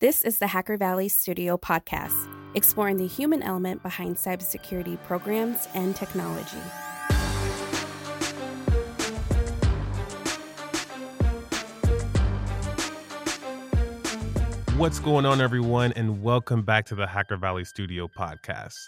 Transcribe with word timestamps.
This 0.00 0.22
is 0.22 0.38
the 0.38 0.46
Hacker 0.46 0.78
Valley 0.78 1.10
Studio 1.10 1.58
podcast, 1.58 2.26
exploring 2.54 2.96
the 2.96 3.06
human 3.06 3.42
element 3.42 3.82
behind 3.82 4.16
cybersecurity 4.16 4.98
programs 5.04 5.68
and 5.74 5.94
technology. 5.94 6.56
What's 14.78 15.00
going 15.00 15.26
on, 15.26 15.42
everyone, 15.42 15.92
and 15.92 16.22
welcome 16.22 16.62
back 16.62 16.86
to 16.86 16.94
the 16.94 17.06
Hacker 17.06 17.36
Valley 17.36 17.64
Studio 17.66 18.08
podcast. 18.08 18.78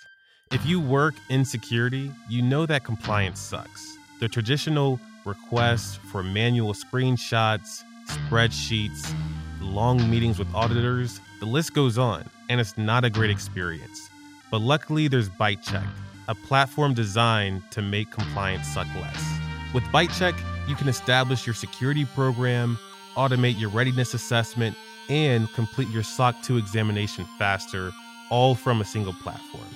If 0.51 0.65
you 0.65 0.81
work 0.81 1.13
in 1.29 1.45
security, 1.45 2.11
you 2.31 2.41
know 2.41 2.65
that 2.65 2.85
compliance 2.85 3.39
sucks. 3.39 3.99
The 4.21 4.29
traditional 4.29 4.99
requests 5.27 5.97
for 6.11 6.23
manual 6.23 6.73
screenshots, 6.73 7.83
spreadsheets, 8.09 9.15
long 9.63 10.11
meetings 10.11 10.39
with 10.39 10.53
auditors, 10.55 11.21
the 11.41 11.47
list 11.47 11.75
goes 11.75 11.99
on, 11.99 12.29
and 12.49 12.61
it's 12.61 12.77
not 12.77 13.05
a 13.05 13.11
great 13.11 13.31
experience. 13.31 14.11
But 14.51 14.61
luckily, 14.61 15.09
there's 15.09 15.31
ByteChek, 15.31 15.87
a 16.29 16.35
platform 16.35 16.95
designed 16.95 17.63
to 17.71 17.83
make 17.83 18.11
compliance 18.11 18.67
suck 18.69 18.87
less. 18.97 19.39
With 19.73 19.85
ByteChek, 19.85 20.39
you 20.69 20.75
can 20.75 20.89
establish 20.89 21.47
your 21.47 21.55
security 21.55 22.05
program, 22.05 22.79
automate 23.17 23.59
your 23.59 23.71
readiness 23.71 24.15
assessment, 24.15 24.77
and 25.09 25.53
complete 25.55 25.89
your 25.89 26.03
SOC 26.03 26.43
2 26.43 26.59
examination 26.59 27.27
faster, 27.39 27.91
all 28.31 28.55
from 28.55 28.81
a 28.81 28.85
single 28.85 29.15
platform. 29.15 29.67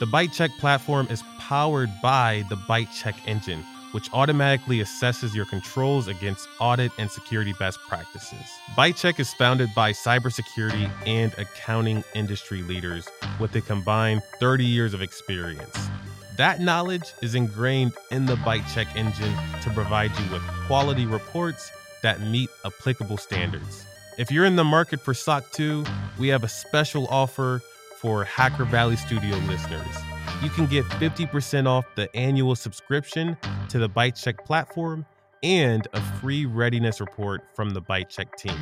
The 0.00 0.06
ByteChek 0.06 0.58
platform 0.58 1.08
is 1.10 1.22
powered 1.38 1.90
by 2.02 2.44
the 2.48 2.56
ByteChek 2.56 3.16
engine 3.26 3.64
which 3.92 4.08
automatically 4.12 4.78
assesses 4.78 5.34
your 5.34 5.44
controls 5.46 6.08
against 6.08 6.48
audit 6.60 6.92
and 6.98 7.10
security 7.10 7.54
best 7.58 7.78
practices. 7.88 8.46
ByteChek 8.76 9.18
is 9.18 9.32
founded 9.34 9.68
by 9.74 9.92
cybersecurity 9.92 10.90
and 11.06 11.32
accounting 11.38 12.04
industry 12.14 12.62
leaders 12.62 13.08
with 13.40 13.54
a 13.56 13.60
combined 13.60 14.22
30 14.40 14.64
years 14.64 14.94
of 14.94 15.02
experience. 15.02 15.88
That 16.36 16.60
knowledge 16.60 17.14
is 17.22 17.34
ingrained 17.34 17.92
in 18.10 18.26
the 18.26 18.36
ByteChek 18.36 18.94
engine 18.94 19.34
to 19.62 19.70
provide 19.70 20.10
you 20.18 20.32
with 20.32 20.42
quality 20.66 21.06
reports 21.06 21.70
that 22.02 22.20
meet 22.20 22.48
applicable 22.64 23.16
standards. 23.16 23.84
If 24.18 24.30
you're 24.30 24.44
in 24.44 24.56
the 24.56 24.64
market 24.64 25.00
for 25.00 25.14
SOC 25.14 25.50
2, 25.52 25.84
we 26.18 26.28
have 26.28 26.44
a 26.44 26.48
special 26.48 27.06
offer 27.08 27.60
for 28.00 28.24
Hacker 28.24 28.64
Valley 28.64 28.96
Studio 28.96 29.36
listeners 29.48 29.96
you 30.42 30.50
can 30.50 30.66
get 30.66 30.84
50% 30.84 31.66
off 31.66 31.84
the 31.96 32.14
annual 32.14 32.54
subscription 32.54 33.36
to 33.68 33.78
the 33.78 33.88
ByteChek 33.88 34.44
platform 34.44 35.04
and 35.42 35.86
a 35.92 36.00
free 36.20 36.46
readiness 36.46 37.00
report 37.00 37.44
from 37.54 37.70
the 37.70 37.82
ByteChek 37.82 38.36
team. 38.36 38.58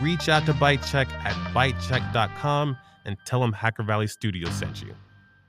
Reach 0.00 0.28
out 0.28 0.46
to 0.46 0.52
ByteChek 0.52 1.10
at 1.24 1.34
bytechek.com 1.54 2.76
and 3.04 3.16
tell 3.24 3.40
them 3.40 3.52
Hacker 3.52 3.82
Valley 3.82 4.06
Studio 4.06 4.48
sent 4.50 4.82
you. 4.82 4.94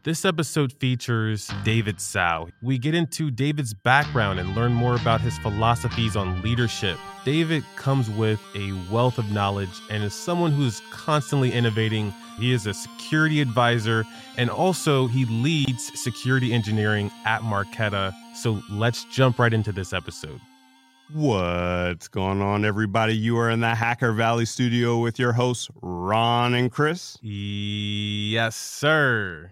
This 0.03 0.25
episode 0.25 0.73
features 0.73 1.51
David 1.63 1.97
Tsao. 1.97 2.49
We 2.63 2.79
get 2.79 2.95
into 2.95 3.29
David's 3.29 3.75
background 3.75 4.39
and 4.39 4.55
learn 4.55 4.73
more 4.73 4.95
about 4.95 5.21
his 5.21 5.37
philosophies 5.37 6.15
on 6.15 6.41
leadership. 6.41 6.97
David 7.23 7.63
comes 7.75 8.09
with 8.09 8.41
a 8.55 8.71
wealth 8.91 9.19
of 9.19 9.31
knowledge 9.31 9.69
and 9.91 10.03
is 10.03 10.15
someone 10.15 10.53
who's 10.53 10.81
constantly 10.89 11.51
innovating. 11.51 12.11
He 12.39 12.51
is 12.51 12.65
a 12.65 12.73
security 12.73 13.41
advisor 13.41 14.03
and 14.37 14.49
also 14.49 15.05
he 15.05 15.25
leads 15.25 15.91
security 16.01 16.51
engineering 16.51 17.11
at 17.25 17.41
Marqeta. 17.41 18.11
So 18.35 18.59
let's 18.71 19.03
jump 19.03 19.37
right 19.37 19.53
into 19.53 19.71
this 19.71 19.93
episode. 19.93 20.41
What's 21.13 22.07
going 22.07 22.41
on, 22.41 22.65
everybody? 22.65 23.15
You 23.15 23.37
are 23.37 23.51
in 23.51 23.59
the 23.59 23.75
Hacker 23.75 24.13
Valley 24.13 24.45
studio 24.45 24.97
with 24.97 25.19
your 25.19 25.33
hosts, 25.33 25.69
Ron 25.83 26.55
and 26.55 26.71
Chris. 26.71 27.19
Yes, 27.21 28.55
sir. 28.55 29.51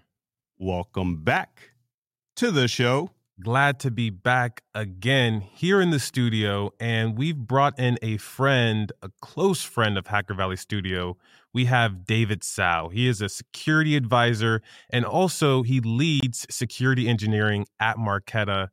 Welcome 0.62 1.24
back 1.24 1.72
to 2.36 2.52
the 2.52 2.68
show. 2.68 3.12
Glad 3.42 3.80
to 3.80 3.92
be 3.92 4.10
back 4.10 4.62
again 4.76 5.40
here 5.40 5.80
in 5.80 5.92
the 5.92 6.02
studio. 6.02 6.72
And 6.82 7.18
we've 7.18 7.38
brought 7.38 7.80
in 7.80 7.98
a 8.02 8.18
friend, 8.18 8.92
a 9.02 9.10
close 9.22 9.64
friend 9.64 9.98
of 9.98 10.08
Hacker 10.08 10.34
Valley 10.34 10.58
Studio. 10.58 11.16
We 11.54 11.64
have 11.66 12.04
David 12.04 12.44
Tsao. 12.44 12.90
He 12.90 13.08
is 13.08 13.22
a 13.22 13.30
security 13.30 13.96
advisor 13.96 14.62
and 14.90 15.06
also 15.06 15.64
he 15.64 15.80
leads 15.80 16.46
security 16.50 17.08
engineering 17.08 17.66
at 17.80 17.96
Marqeta. 17.96 18.68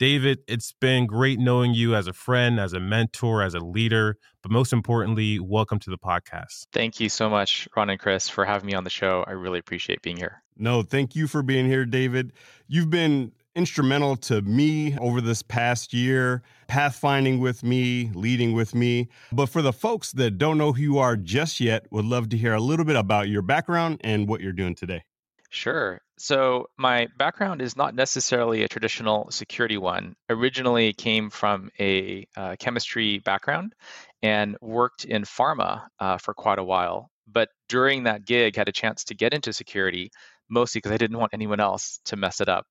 David, 0.00 0.40
it's 0.48 0.72
been 0.80 1.06
great 1.06 1.38
knowing 1.38 1.72
you 1.72 1.94
as 1.94 2.08
a 2.08 2.12
friend, 2.12 2.58
as 2.58 2.72
a 2.72 2.80
mentor, 2.80 3.44
as 3.44 3.54
a 3.54 3.60
leader, 3.60 4.16
but 4.42 4.50
most 4.50 4.72
importantly, 4.72 5.38
welcome 5.38 5.78
to 5.78 5.90
the 5.90 5.98
podcast. 5.98 6.66
Thank 6.72 6.98
you 6.98 7.08
so 7.08 7.30
much, 7.30 7.68
Ron 7.76 7.90
and 7.90 8.00
Chris, 8.00 8.28
for 8.28 8.44
having 8.44 8.66
me 8.66 8.74
on 8.74 8.82
the 8.82 8.90
show. 8.90 9.24
I 9.28 9.32
really 9.32 9.60
appreciate 9.60 10.02
being 10.02 10.16
here. 10.16 10.42
No, 10.58 10.82
thank 10.82 11.14
you 11.14 11.26
for 11.26 11.42
being 11.42 11.66
here, 11.66 11.84
David. 11.84 12.32
You've 12.66 12.90
been 12.90 13.32
instrumental 13.54 14.16
to 14.16 14.42
me 14.42 14.96
over 14.98 15.20
this 15.20 15.42
past 15.42 15.92
year, 15.92 16.42
pathfinding 16.68 17.40
with 17.40 17.62
me, 17.62 18.10
leading 18.14 18.52
with 18.52 18.74
me. 18.74 19.08
But 19.32 19.46
for 19.46 19.62
the 19.62 19.72
folks 19.72 20.12
that 20.12 20.38
don't 20.38 20.58
know 20.58 20.72
who 20.72 20.82
you 20.82 20.98
are 20.98 21.16
just 21.16 21.60
yet, 21.60 21.86
would 21.90 22.04
love 22.04 22.28
to 22.30 22.36
hear 22.36 22.54
a 22.54 22.60
little 22.60 22.84
bit 22.84 22.96
about 22.96 23.28
your 23.28 23.42
background 23.42 24.00
and 24.04 24.28
what 24.28 24.40
you're 24.40 24.52
doing 24.52 24.74
today. 24.74 25.02
Sure. 25.50 26.00
So 26.18 26.66
my 26.76 27.08
background 27.16 27.62
is 27.62 27.76
not 27.76 27.94
necessarily 27.94 28.62
a 28.62 28.68
traditional 28.68 29.30
security 29.30 29.78
one. 29.78 30.14
Originally 30.28 30.92
came 30.92 31.30
from 31.30 31.70
a 31.80 32.26
uh, 32.36 32.56
chemistry 32.58 33.18
background 33.18 33.74
and 34.22 34.56
worked 34.60 35.04
in 35.04 35.22
pharma 35.22 35.86
uh, 36.00 36.18
for 36.18 36.34
quite 36.34 36.58
a 36.58 36.64
while. 36.64 37.10
But 37.26 37.48
during 37.68 38.04
that 38.04 38.24
gig, 38.24 38.56
had 38.56 38.68
a 38.68 38.72
chance 38.72 39.04
to 39.04 39.14
get 39.14 39.34
into 39.34 39.52
security, 39.52 40.10
mostly 40.48 40.78
because 40.78 40.92
I 40.92 40.96
didn't 40.96 41.18
want 41.18 41.34
anyone 41.34 41.60
else 41.60 42.00
to 42.06 42.16
mess 42.16 42.40
it 42.40 42.48
up. 42.48 42.66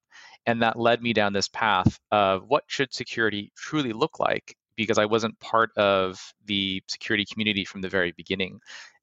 And 0.45 0.61
that 0.61 0.79
led 0.79 1.01
me 1.01 1.13
down 1.13 1.33
this 1.33 1.49
path 1.49 1.99
of 2.11 2.43
what 2.47 2.63
should 2.67 2.93
security 2.93 3.51
truly 3.57 3.93
look 3.93 4.19
like 4.19 4.55
because 4.75 4.97
I 4.97 5.05
wasn't 5.05 5.39
part 5.39 5.71
of 5.75 6.19
the 6.45 6.81
security 6.87 7.25
community 7.25 7.65
from 7.65 7.81
the 7.81 7.89
very 7.89 8.13
beginning 8.15 8.59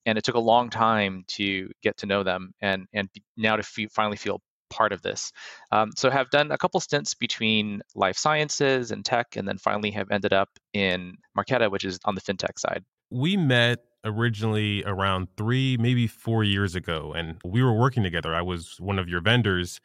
and 0.06 0.18
it 0.18 0.24
took 0.24 0.34
a 0.34 0.40
long 0.40 0.70
time 0.70 1.24
to 1.26 1.70
get 1.82 1.96
to 1.98 2.06
know 2.06 2.22
them 2.22 2.52
and 2.60 2.86
and 2.92 3.08
now 3.36 3.56
to 3.56 3.62
finally 3.90 4.16
feel 4.16 4.40
part 4.70 4.92
of 4.92 5.02
this. 5.02 5.32
Um, 5.70 5.90
so 5.96 6.10
have 6.10 6.30
done 6.30 6.50
a 6.50 6.58
couple 6.58 6.80
stints 6.80 7.14
between 7.14 7.80
life 7.94 8.16
sciences 8.16 8.90
and 8.90 9.04
tech, 9.04 9.36
and 9.36 9.46
then 9.46 9.58
finally 9.58 9.92
have 9.92 10.10
ended 10.10 10.32
up 10.32 10.48
in 10.72 11.16
Marqeta, 11.38 11.70
which 11.70 11.84
is 11.84 11.98
on 12.04 12.14
the 12.14 12.20
fintech 12.20 12.58
side. 12.58 12.84
We 13.10 13.36
met 13.36 13.78
originally 14.04 14.84
around 14.84 15.28
three, 15.36 15.76
maybe 15.78 16.06
four 16.06 16.44
years 16.44 16.74
ago, 16.74 17.12
and 17.16 17.38
we 17.44 17.62
were 17.62 17.72
working 17.72 18.02
together. 18.02 18.34
I 18.34 18.42
was 18.42 18.76
one 18.78 18.98
of 18.98 19.08
your 19.08 19.20
vendors. 19.20 19.80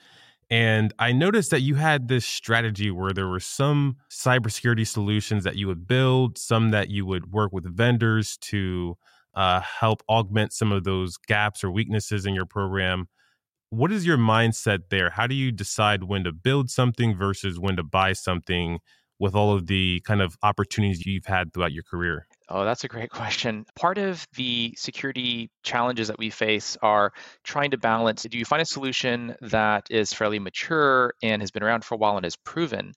And 0.51 0.93
I 0.97 1.11
noticed 1.11 1.51
that 1.51 1.61
you 1.61 1.75
had 1.75 2.07
this 2.07 2.25
strategy 2.25 2.89
where 2.89 3.13
there 3.13 3.27
were 3.27 3.39
some 3.39 3.97
cybersecurity 4.09 4.87
solutions 4.87 5.43
that 5.43 5.57
you 5.57 5.67
would 5.67 5.87
build, 5.87 6.39
some 6.39 6.71
that 6.71 6.89
you 6.89 7.05
would 7.05 7.31
work 7.31 7.53
with 7.53 7.65
vendors 7.65 8.35
to 8.37 8.97
uh, 9.35 9.61
help 9.61 10.01
augment 10.09 10.51
some 10.51 10.71
of 10.71 10.83
those 10.83 11.17
gaps 11.17 11.63
or 11.63 11.69
weaknesses 11.69 12.25
in 12.25 12.33
your 12.33 12.47
program. 12.47 13.07
What 13.69 13.91
is 13.91 14.07
your 14.07 14.17
mindset 14.17 14.89
there? 14.89 15.11
How 15.11 15.27
do 15.27 15.35
you 15.35 15.51
decide 15.51 16.05
when 16.05 16.23
to 16.23 16.31
build 16.31 16.71
something 16.71 17.15
versus 17.15 17.59
when 17.59 17.75
to 17.75 17.83
buy 17.83 18.13
something 18.13 18.79
with 19.19 19.35
all 19.35 19.53
of 19.53 19.67
the 19.67 20.01
kind 20.05 20.21
of 20.21 20.35
opportunities 20.41 21.05
you've 21.05 21.27
had 21.27 21.53
throughout 21.53 21.73
your 21.73 21.83
career? 21.83 22.25
Oh, 22.51 22.65
that's 22.65 22.83
a 22.83 22.87
great 22.87 23.11
question. 23.11 23.63
Part 23.75 23.99
of 23.99 24.25
the 24.35 24.73
security 24.75 25.51
challenges 25.63 26.07
that 26.07 26.17
we 26.17 26.31
face 26.31 26.77
are 26.81 27.11
trying 27.43 27.69
to 27.71 27.77
balance 27.77 28.23
do 28.23 28.39
you 28.39 28.45
find 28.45 28.61
a 28.61 28.65
solution 28.65 29.35
that 29.41 29.85
is 29.91 30.13
fairly 30.13 30.39
mature 30.39 31.13
and 31.21 31.43
has 31.43 31.51
been 31.51 31.61
around 31.61 31.85
for 31.85 31.93
a 31.93 31.97
while 31.97 32.17
and 32.17 32.25
is 32.25 32.35
proven? 32.37 32.93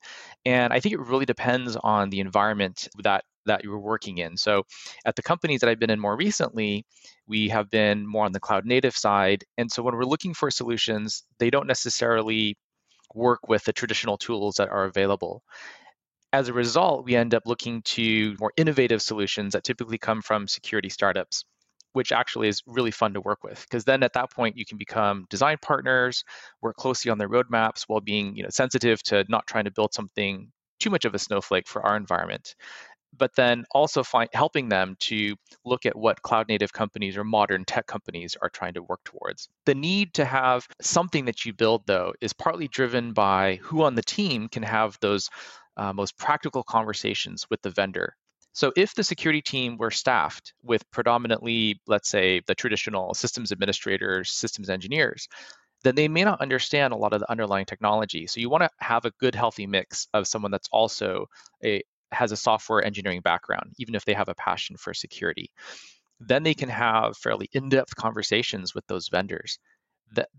And 0.46 0.72
I 0.72 0.80
think 0.80 0.94
it 0.94 1.00
really 1.00 1.26
depends 1.26 1.76
on 1.76 2.08
the 2.08 2.20
environment 2.20 2.88
that 3.02 3.24
that 3.44 3.64
you 3.64 3.70
were 3.70 3.80
working 3.80 4.18
in. 4.18 4.36
So 4.36 4.62
at 5.04 5.16
the 5.16 5.22
companies 5.22 5.60
that 5.60 5.68
I've 5.68 5.80
been 5.80 5.90
in 5.90 5.98
more 6.00 6.16
recently, 6.16 6.86
we 7.26 7.48
have 7.48 7.68
been 7.68 8.06
more 8.06 8.24
on 8.24 8.32
the 8.32 8.40
cloud 8.40 8.64
native 8.64 8.96
side. 8.96 9.44
And 9.58 9.70
so 9.70 9.82
when 9.82 9.96
we're 9.96 10.04
looking 10.04 10.32
for 10.32 10.50
solutions, 10.50 11.24
they 11.38 11.50
don't 11.50 11.66
necessarily 11.66 12.56
work 13.14 13.48
with 13.48 13.64
the 13.64 13.72
traditional 13.72 14.18
tools 14.18 14.56
that 14.56 14.68
are 14.70 14.84
available. 14.84 15.42
As 16.32 16.48
a 16.48 16.52
result, 16.52 17.04
we 17.04 17.14
end 17.14 17.34
up 17.34 17.42
looking 17.46 17.82
to 17.82 18.36
more 18.40 18.52
innovative 18.56 19.02
solutions 19.02 19.52
that 19.52 19.64
typically 19.64 19.98
come 19.98 20.22
from 20.22 20.48
security 20.48 20.88
startups, 20.88 21.44
which 21.92 22.10
actually 22.10 22.48
is 22.48 22.62
really 22.66 22.90
fun 22.90 23.14
to 23.14 23.20
work 23.20 23.44
with. 23.44 23.60
Because 23.62 23.84
then 23.84 24.02
at 24.02 24.14
that 24.14 24.30
point, 24.30 24.56
you 24.56 24.64
can 24.64 24.78
become 24.78 25.26
design 25.28 25.58
partners, 25.60 26.24
work 26.62 26.76
closely 26.76 27.10
on 27.10 27.18
their 27.18 27.28
roadmaps 27.28 27.82
while 27.86 28.00
being 28.00 28.34
you 28.34 28.42
know, 28.42 28.48
sensitive 28.50 29.02
to 29.04 29.24
not 29.28 29.46
trying 29.46 29.64
to 29.64 29.70
build 29.70 29.92
something 29.92 30.50
too 30.80 30.90
much 30.90 31.04
of 31.04 31.14
a 31.14 31.18
snowflake 31.18 31.68
for 31.68 31.84
our 31.84 31.96
environment 31.96 32.54
but 33.16 33.34
then 33.36 33.64
also 33.70 34.02
find, 34.02 34.28
helping 34.32 34.68
them 34.68 34.96
to 35.00 35.36
look 35.64 35.86
at 35.86 35.96
what 35.96 36.22
cloud 36.22 36.48
native 36.48 36.72
companies 36.72 37.16
or 37.16 37.24
modern 37.24 37.64
tech 37.64 37.86
companies 37.86 38.36
are 38.40 38.48
trying 38.48 38.74
to 38.74 38.82
work 38.82 39.00
towards. 39.04 39.48
The 39.66 39.74
need 39.74 40.14
to 40.14 40.24
have 40.24 40.66
something 40.80 41.26
that 41.26 41.44
you 41.44 41.52
build, 41.52 41.86
though, 41.86 42.14
is 42.20 42.32
partly 42.32 42.68
driven 42.68 43.12
by 43.12 43.56
who 43.62 43.82
on 43.82 43.94
the 43.94 44.02
team 44.02 44.48
can 44.48 44.62
have 44.62 44.98
those 45.00 45.28
uh, 45.76 45.92
most 45.92 46.16
practical 46.18 46.62
conversations 46.62 47.46
with 47.50 47.60
the 47.62 47.70
vendor. 47.70 48.16
So 48.52 48.72
if 48.76 48.94
the 48.94 49.04
security 49.04 49.40
team 49.40 49.78
were 49.78 49.90
staffed 49.90 50.52
with 50.62 50.88
predominantly, 50.90 51.80
let's 51.86 52.10
say, 52.10 52.42
the 52.46 52.54
traditional 52.54 53.14
systems 53.14 53.50
administrators, 53.50 54.30
systems 54.30 54.68
engineers, 54.68 55.26
then 55.84 55.94
they 55.94 56.08
may 56.08 56.22
not 56.22 56.40
understand 56.40 56.92
a 56.92 56.96
lot 56.96 57.12
of 57.12 57.20
the 57.20 57.30
underlying 57.30 57.64
technology. 57.64 58.26
So 58.26 58.40
you 58.40 58.50
want 58.50 58.62
to 58.62 58.70
have 58.78 59.04
a 59.04 59.12
good, 59.18 59.34
healthy 59.34 59.66
mix 59.66 60.06
of 60.12 60.28
someone 60.28 60.50
that's 60.50 60.68
also 60.70 61.26
a 61.64 61.82
has 62.12 62.30
a 62.30 62.36
software 62.36 62.84
engineering 62.84 63.22
background, 63.22 63.72
even 63.78 63.94
if 63.94 64.04
they 64.04 64.12
have 64.12 64.28
a 64.28 64.34
passion 64.34 64.76
for 64.76 64.92
security. 64.92 65.50
Then 66.20 66.42
they 66.42 66.54
can 66.54 66.68
have 66.68 67.16
fairly 67.16 67.48
in-depth 67.52 67.96
conversations 67.96 68.74
with 68.74 68.86
those 68.86 69.08
vendors 69.08 69.58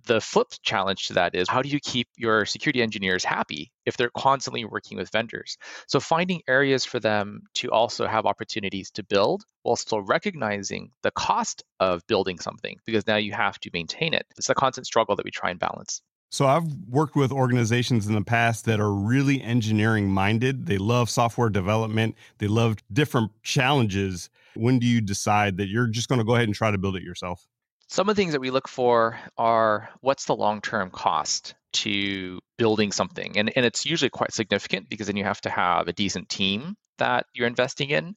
the, 0.05 0.21
flip 0.21 0.47
challenge 0.61 1.07
to 1.07 1.13
that 1.13 1.35
is 1.35 1.49
how 1.49 1.61
do 1.61 1.69
you 1.69 1.79
keep 1.79 2.07
your 2.17 2.45
security 2.45 2.81
engineers 2.81 3.23
happy 3.23 3.71
if 3.85 3.97
they're 3.97 4.11
constantly 4.15 4.65
working 4.65 4.97
with 4.97 5.09
vendors? 5.09 5.57
So 5.87 5.99
finding 5.99 6.41
areas 6.47 6.85
for 6.85 6.99
them 6.99 7.43
to 7.55 7.69
also 7.71 8.07
have 8.07 8.25
opportunities 8.25 8.91
to 8.91 9.03
build 9.03 9.43
while 9.63 9.75
still 9.75 10.01
recognizing 10.01 10.91
the 11.01 11.11
cost 11.11 11.63
of 11.79 12.05
building 12.07 12.39
something 12.39 12.77
because 12.85 13.07
now 13.07 13.17
you 13.17 13.33
have 13.33 13.59
to 13.59 13.69
maintain 13.73 14.13
it. 14.13 14.25
It's 14.37 14.49
a 14.49 14.55
constant 14.55 14.87
struggle 14.87 15.15
that 15.15 15.25
we 15.25 15.31
try 15.31 15.49
and 15.49 15.59
balance. 15.59 16.01
So 16.29 16.47
I've 16.47 16.65
worked 16.89 17.15
with 17.15 17.31
organizations 17.31 18.07
in 18.07 18.15
the 18.15 18.23
past 18.23 18.65
that 18.65 18.79
are 18.79 18.91
really 18.91 19.39
engineering 19.41 20.09
minded. 20.09 20.65
They 20.65 20.79
love 20.79 21.09
software 21.09 21.49
development. 21.49 22.15
They 22.39 22.47
love 22.47 22.77
different 22.91 23.31
challenges. 23.43 24.31
When 24.55 24.79
do 24.79 24.87
you 24.87 24.99
decide 24.99 25.57
that 25.57 25.67
you're 25.67 25.87
just 25.87 26.09
going 26.09 26.17
to 26.17 26.25
go 26.25 26.33
ahead 26.33 26.47
and 26.47 26.55
try 26.55 26.71
to 26.71 26.77
build 26.79 26.95
it 26.95 27.03
yourself? 27.03 27.47
Some 27.93 28.09
of 28.09 28.15
the 28.15 28.19
things 28.19 28.31
that 28.31 28.41
we 28.41 28.49
look 28.49 28.67
for 28.67 29.19
are 29.37 29.87
what's 30.01 30.25
the 30.25 30.35
long 30.35 30.61
term 30.61 30.89
cost 30.89 31.53
to 31.73 32.39
building 32.57 32.91
something? 32.91 33.37
And, 33.37 33.53
and 33.55 33.67
it's 33.67 33.85
usually 33.85 34.09
quite 34.09 34.33
significant 34.33 34.89
because 34.89 35.05
then 35.05 35.15
you 35.15 35.23
have 35.25 35.41
to 35.41 35.51
have 35.51 35.87
a 35.87 35.93
decent 35.93 36.27
team 36.27 36.73
that 36.97 37.27
you're 37.35 37.45
investing 37.45 37.91
in. 37.91 38.15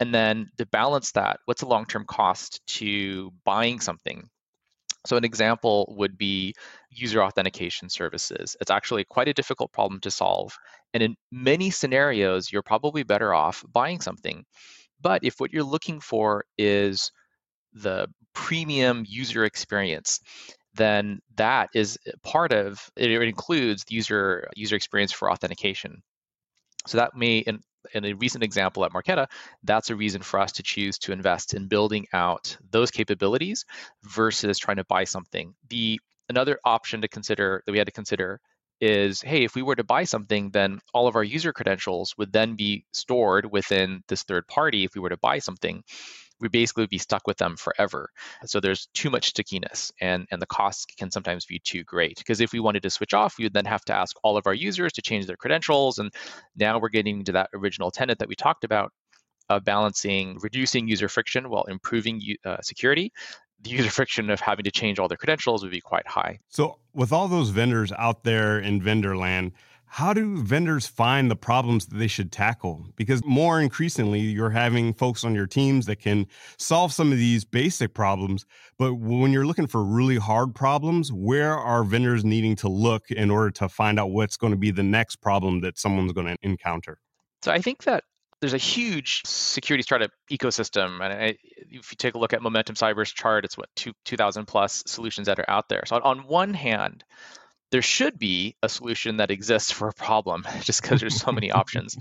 And 0.00 0.14
then 0.14 0.48
to 0.58 0.66
balance 0.66 1.12
that, 1.12 1.40
what's 1.46 1.62
the 1.62 1.66
long 1.66 1.86
term 1.86 2.04
cost 2.04 2.60
to 2.80 3.32
buying 3.46 3.80
something? 3.80 4.28
So, 5.06 5.16
an 5.16 5.24
example 5.24 5.94
would 5.96 6.18
be 6.18 6.52
user 6.90 7.22
authentication 7.22 7.88
services. 7.88 8.54
It's 8.60 8.70
actually 8.70 9.04
quite 9.04 9.28
a 9.28 9.32
difficult 9.32 9.72
problem 9.72 9.98
to 10.00 10.10
solve. 10.10 10.54
And 10.92 11.02
in 11.02 11.16
many 11.32 11.70
scenarios, 11.70 12.52
you're 12.52 12.60
probably 12.60 13.02
better 13.02 13.32
off 13.32 13.64
buying 13.72 14.02
something. 14.02 14.44
But 15.00 15.24
if 15.24 15.40
what 15.40 15.54
you're 15.54 15.62
looking 15.62 16.00
for 16.00 16.44
is 16.58 17.10
the 17.72 18.08
premium 18.36 19.04
user 19.08 19.44
experience, 19.46 20.20
then 20.74 21.20
that 21.36 21.70
is 21.74 21.98
part 22.22 22.52
of 22.52 22.88
it, 22.94 23.10
includes 23.10 23.82
the 23.84 23.94
user 23.94 24.46
user 24.54 24.76
experience 24.76 25.10
for 25.10 25.32
authentication. 25.32 26.02
So 26.86 26.98
that 26.98 27.16
may 27.16 27.38
in, 27.38 27.60
in 27.94 28.04
a 28.04 28.12
recent 28.12 28.44
example 28.44 28.84
at 28.84 28.92
Marqeta, 28.92 29.26
that's 29.64 29.90
a 29.90 29.96
reason 29.96 30.20
for 30.20 30.38
us 30.38 30.52
to 30.52 30.62
choose 30.62 30.98
to 30.98 31.12
invest 31.12 31.54
in 31.54 31.66
building 31.66 32.06
out 32.12 32.56
those 32.70 32.90
capabilities 32.90 33.64
versus 34.04 34.58
trying 34.58 34.76
to 34.76 34.84
buy 34.84 35.04
something. 35.04 35.54
The 35.70 35.98
another 36.28 36.58
option 36.64 37.00
to 37.00 37.08
consider 37.08 37.62
that 37.64 37.72
we 37.72 37.78
had 37.78 37.86
to 37.86 37.92
consider 37.92 38.38
is 38.82 39.22
hey, 39.22 39.44
if 39.44 39.54
we 39.54 39.62
were 39.62 39.76
to 39.76 39.84
buy 39.84 40.04
something, 40.04 40.50
then 40.50 40.78
all 40.92 41.08
of 41.08 41.16
our 41.16 41.24
user 41.24 41.54
credentials 41.54 42.14
would 42.18 42.32
then 42.32 42.54
be 42.54 42.84
stored 42.92 43.50
within 43.50 44.02
this 44.08 44.24
third 44.24 44.46
party 44.46 44.84
if 44.84 44.94
we 44.94 45.00
were 45.00 45.08
to 45.08 45.16
buy 45.16 45.38
something 45.38 45.82
we 46.40 46.48
basically 46.48 46.82
would 46.82 46.90
be 46.90 46.98
stuck 46.98 47.26
with 47.26 47.38
them 47.38 47.56
forever. 47.56 48.10
So 48.44 48.60
there's 48.60 48.88
too 48.94 49.10
much 49.10 49.28
stickiness 49.28 49.92
and, 50.00 50.26
and 50.30 50.40
the 50.40 50.46
costs 50.46 50.86
can 50.98 51.10
sometimes 51.10 51.46
be 51.46 51.58
too 51.58 51.82
great. 51.84 52.18
Because 52.18 52.40
if 52.40 52.52
we 52.52 52.60
wanted 52.60 52.82
to 52.82 52.90
switch 52.90 53.14
off, 53.14 53.36
we 53.38 53.44
would 53.44 53.54
then 53.54 53.64
have 53.64 53.84
to 53.86 53.94
ask 53.94 54.16
all 54.22 54.36
of 54.36 54.46
our 54.46 54.54
users 54.54 54.92
to 54.94 55.02
change 55.02 55.26
their 55.26 55.36
credentials. 55.36 55.98
And 55.98 56.12
now 56.56 56.78
we're 56.78 56.88
getting 56.88 57.24
to 57.24 57.32
that 57.32 57.50
original 57.54 57.90
tenant 57.90 58.18
that 58.18 58.28
we 58.28 58.34
talked 58.34 58.64
about 58.64 58.92
of 59.48 59.64
balancing 59.64 60.38
reducing 60.40 60.88
user 60.88 61.08
friction 61.08 61.48
while 61.48 61.62
improving 61.64 62.20
uh, 62.44 62.56
security 62.62 63.12
the 63.62 63.70
user 63.70 63.90
friction 63.90 64.30
of 64.30 64.40
having 64.40 64.64
to 64.64 64.70
change 64.70 64.98
all 64.98 65.08
their 65.08 65.16
credentials 65.16 65.62
would 65.62 65.72
be 65.72 65.80
quite 65.80 66.06
high. 66.06 66.38
So, 66.48 66.78
with 66.92 67.12
all 67.12 67.28
those 67.28 67.50
vendors 67.50 67.92
out 67.96 68.22
there 68.24 68.58
in 68.58 68.82
vendor 68.82 69.16
land, 69.16 69.52
how 69.88 70.12
do 70.12 70.42
vendors 70.42 70.86
find 70.86 71.30
the 71.30 71.36
problems 71.36 71.86
that 71.86 71.96
they 71.96 72.06
should 72.06 72.32
tackle? 72.32 72.86
Because 72.96 73.24
more 73.24 73.60
increasingly, 73.60 74.20
you're 74.20 74.50
having 74.50 74.92
folks 74.92 75.24
on 75.24 75.34
your 75.34 75.46
teams 75.46 75.86
that 75.86 75.96
can 75.96 76.26
solve 76.58 76.92
some 76.92 77.12
of 77.12 77.18
these 77.18 77.44
basic 77.44 77.94
problems. 77.94 78.44
But 78.78 78.94
when 78.94 79.32
you're 79.32 79.46
looking 79.46 79.66
for 79.66 79.84
really 79.84 80.16
hard 80.16 80.54
problems, 80.54 81.12
where 81.12 81.56
are 81.56 81.84
vendors 81.84 82.24
needing 82.24 82.56
to 82.56 82.68
look 82.68 83.10
in 83.10 83.30
order 83.30 83.50
to 83.52 83.68
find 83.68 83.98
out 83.98 84.10
what's 84.10 84.36
going 84.36 84.52
to 84.52 84.58
be 84.58 84.70
the 84.70 84.82
next 84.82 85.16
problem 85.16 85.60
that 85.60 85.78
someone's 85.78 86.12
going 86.12 86.26
to 86.26 86.36
encounter? 86.42 86.98
So 87.42 87.52
I 87.52 87.60
think 87.60 87.84
that 87.84 88.04
there's 88.40 88.54
a 88.54 88.58
huge 88.58 89.22
security 89.24 89.82
startup 89.82 90.10
ecosystem. 90.30 91.00
And 91.00 91.12
I, 91.12 91.36
if 91.70 91.90
you 91.90 91.96
take 91.96 92.14
a 92.14 92.18
look 92.18 92.32
at 92.32 92.42
Momentum 92.42 92.74
Cyber's 92.74 93.12
chart, 93.12 93.44
it's 93.44 93.56
what, 93.56 93.68
two, 93.76 93.92
2,000 94.04 94.46
plus 94.46 94.82
solutions 94.86 95.26
that 95.26 95.38
are 95.38 95.48
out 95.48 95.68
there. 95.68 95.84
So 95.86 96.00
on 96.02 96.26
one 96.26 96.52
hand, 96.52 97.04
there 97.72 97.82
should 97.82 98.18
be 98.18 98.56
a 98.62 98.68
solution 98.68 99.16
that 99.18 99.30
exists 99.30 99.70
for 99.70 99.88
a 99.88 99.92
problem 99.92 100.44
just 100.60 100.82
because 100.82 101.00
there's 101.00 101.20
so 101.20 101.32
many 101.32 101.50
options 101.50 101.96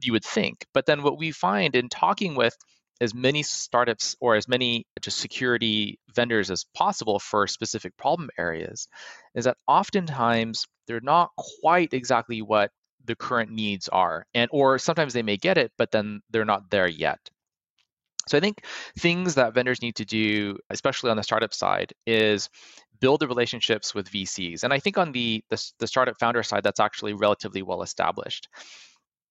you 0.00 0.12
would 0.12 0.24
think. 0.24 0.66
But 0.72 0.86
then 0.86 1.02
what 1.02 1.18
we 1.18 1.32
find 1.32 1.74
in 1.74 1.88
talking 1.88 2.34
with 2.34 2.56
as 3.00 3.14
many 3.14 3.42
startups 3.42 4.14
or 4.20 4.36
as 4.36 4.46
many 4.46 4.86
just 5.00 5.18
security 5.18 5.98
vendors 6.14 6.50
as 6.50 6.66
possible 6.74 7.18
for 7.18 7.46
specific 7.46 7.96
problem 7.96 8.28
areas 8.38 8.88
is 9.34 9.46
that 9.46 9.56
oftentimes 9.66 10.66
they're 10.86 11.00
not 11.00 11.30
quite 11.62 11.94
exactly 11.94 12.42
what 12.42 12.70
the 13.06 13.16
current 13.16 13.50
needs 13.50 13.88
are 13.88 14.26
and 14.34 14.50
or 14.52 14.78
sometimes 14.78 15.14
they 15.14 15.22
may 15.22 15.38
get 15.38 15.56
it 15.56 15.72
but 15.78 15.90
then 15.90 16.20
they're 16.30 16.44
not 16.44 16.70
there 16.70 16.86
yet. 16.86 17.18
So 18.28 18.36
I 18.36 18.40
think 18.40 18.64
things 18.98 19.34
that 19.36 19.54
vendors 19.54 19.82
need 19.82 19.96
to 19.96 20.04
do, 20.04 20.58
especially 20.68 21.10
on 21.10 21.16
the 21.16 21.22
startup 21.22 21.54
side, 21.54 21.94
is 22.06 22.50
build 23.00 23.20
the 23.20 23.28
relationships 23.28 23.94
with 23.94 24.10
VCs. 24.10 24.62
And 24.62 24.72
I 24.72 24.78
think 24.78 24.98
on 24.98 25.12
the, 25.12 25.42
the, 25.50 25.72
the 25.78 25.86
startup 25.86 26.18
founder 26.18 26.42
side, 26.42 26.62
that's 26.62 26.80
actually 26.80 27.14
relatively 27.14 27.62
well 27.62 27.82
established. 27.82 28.48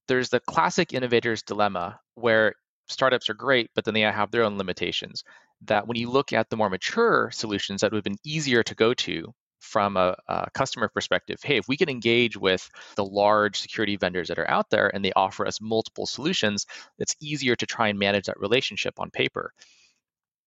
There's 0.07 0.30
the 0.30 0.39
classic 0.39 0.94
innovator's 0.94 1.44
dilemma 1.44 2.00
where 2.16 2.56
startups 2.88 3.30
are 3.30 3.36
great, 3.36 3.69
but 3.75 3.86
then 3.86 3.94
they 3.94 4.01
have 4.01 4.31
their 4.31 4.44
own 4.44 4.57
limitations. 4.57 5.24
That 5.66 5.88
when 5.88 5.98
you 5.98 6.10
look 6.10 6.33
at 6.33 6.50
the 6.50 6.57
more 6.57 6.69
mature 6.69 7.30
solutions 7.31 7.81
that 7.81 7.92
would 7.92 7.98
have 7.98 8.04
been 8.04 8.18
easier 8.25 8.63
to 8.63 8.75
go 8.75 8.94
to 8.95 9.33
from 9.60 9.98
a, 9.98 10.16
a, 10.27 10.50
customer 10.54 10.88
perspective 10.88 11.38
hey 11.44 11.57
if 11.57 11.68
we 11.68 11.75
can 11.75 11.89
engage 11.89 12.38
with 12.38 12.69
the 12.95 13.04
large 13.04 13.60
security 13.60 13.98
vendors 13.98 14.30
that 14.30 14.39
are 14.39 14.50
out 14.50 14.69
there 14.69 14.88
and 14.95 15.04
they 15.04 15.12
offer 15.18 15.45
us 15.45 15.60
multiple 15.60 16.06
solutions 16.06 16.66
it's 16.98 17.16
easier 17.21 17.57
to 17.57 17.66
try 17.66 17.89
and 17.89 18.00
manage 18.00 18.25
that 18.25 18.39
relationship 18.39 18.94
on 19.00 19.12
paper 19.12 19.51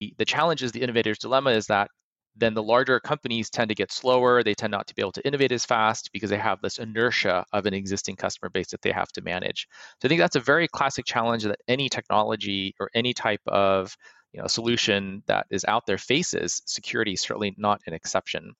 the, 0.01 0.15
the 0.17 0.25
challenge 0.25 0.63
is 0.63 0.73
the 0.73 0.81
innovator's 0.81 1.19
dilemma 1.19 1.51
is 1.51 1.67
that 1.67 1.91
then 2.37 2.55
the 2.55 2.63
larger 2.63 2.99
companies 2.99 3.51
tend 3.51 3.69
to 3.69 3.75
get 3.75 3.93
slower. 3.93 4.43
They 4.43 4.55
tend 4.55 4.71
not 4.71 4.87
to 4.87 4.95
be 4.95 5.03
able 5.03 5.13
to 5.13 5.27
innovate 5.27 5.53
as 5.53 5.65
fast 5.65 6.11
because 6.13 6.31
they 6.31 6.39
have 6.39 6.61
this 6.63 6.79
inertia 6.79 7.45
of 7.53 7.67
an 7.67 7.75
existing 7.75 8.17
customer 8.17 8.49
base 8.49 8.71
that 8.71 8.83
they 8.83 8.93
have 8.93 9.13
to 9.13 9.23
manage. 9.23 9.69
So 10.01 10.07
I 10.07 10.09
think 10.09 10.21
that's 10.21 10.37
a 10.37 10.41
very 10.41 10.67
classic 10.69 11.05
challenge 11.05 11.45
that 11.45 11.61
any 11.69 11.89
technology 11.89 12.75
or 12.81 12.91
any 12.95 13.13
type 13.13 13.43
of 13.47 13.97
you 14.33 14.41
know, 14.41 14.47
solution 14.47 15.23
that 15.27 15.47
is 15.51 15.65
out 15.67 15.85
there 15.87 15.99
faces. 15.99 16.63
Security 16.67 17.13
is 17.13 17.21
certainly 17.21 17.55
not 17.59 17.81
an 17.87 17.93
exception. 17.93 18.55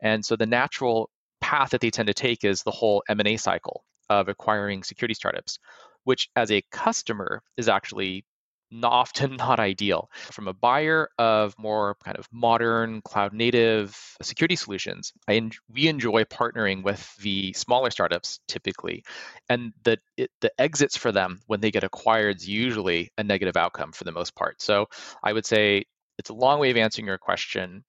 And 0.00 0.24
so 0.24 0.36
the 0.36 0.46
natural 0.46 1.10
path 1.40 1.70
that 1.70 1.80
they 1.80 1.90
tend 1.90 2.06
to 2.06 2.14
take 2.14 2.44
is 2.44 2.62
the 2.62 2.70
whole 2.70 3.02
M&A 3.08 3.36
cycle 3.36 3.84
of 4.08 4.28
acquiring 4.28 4.84
security 4.84 5.14
startups, 5.14 5.58
which 6.04 6.28
as 6.36 6.52
a 6.52 6.62
customer 6.70 7.42
is 7.56 7.68
actually 7.68 8.24
not 8.70 8.92
often 8.92 9.36
not 9.36 9.60
ideal. 9.60 10.10
From 10.32 10.48
a 10.48 10.52
buyer 10.54 11.08
of 11.18 11.54
more 11.58 11.96
kind 12.04 12.16
of 12.16 12.28
modern 12.32 13.00
cloud 13.02 13.32
native 13.32 13.96
security 14.22 14.56
solutions, 14.56 15.12
I 15.28 15.50
we 15.72 15.88
enjoy 15.88 16.24
partnering 16.24 16.82
with 16.82 17.14
the 17.16 17.52
smaller 17.52 17.90
startups 17.90 18.40
typically, 18.48 19.04
and 19.48 19.72
the 19.84 19.98
it, 20.16 20.30
the 20.40 20.52
exits 20.60 20.96
for 20.96 21.12
them 21.12 21.40
when 21.46 21.60
they 21.60 21.70
get 21.70 21.84
acquired 21.84 22.36
is 22.36 22.48
usually 22.48 23.12
a 23.18 23.24
negative 23.24 23.56
outcome 23.56 23.92
for 23.92 24.04
the 24.04 24.12
most 24.12 24.34
part. 24.34 24.60
So 24.62 24.86
I 25.22 25.32
would 25.32 25.46
say 25.46 25.84
it's 26.18 26.30
a 26.30 26.34
long 26.34 26.60
way 26.60 26.70
of 26.70 26.76
answering 26.76 27.06
your 27.06 27.18
question. 27.18 27.84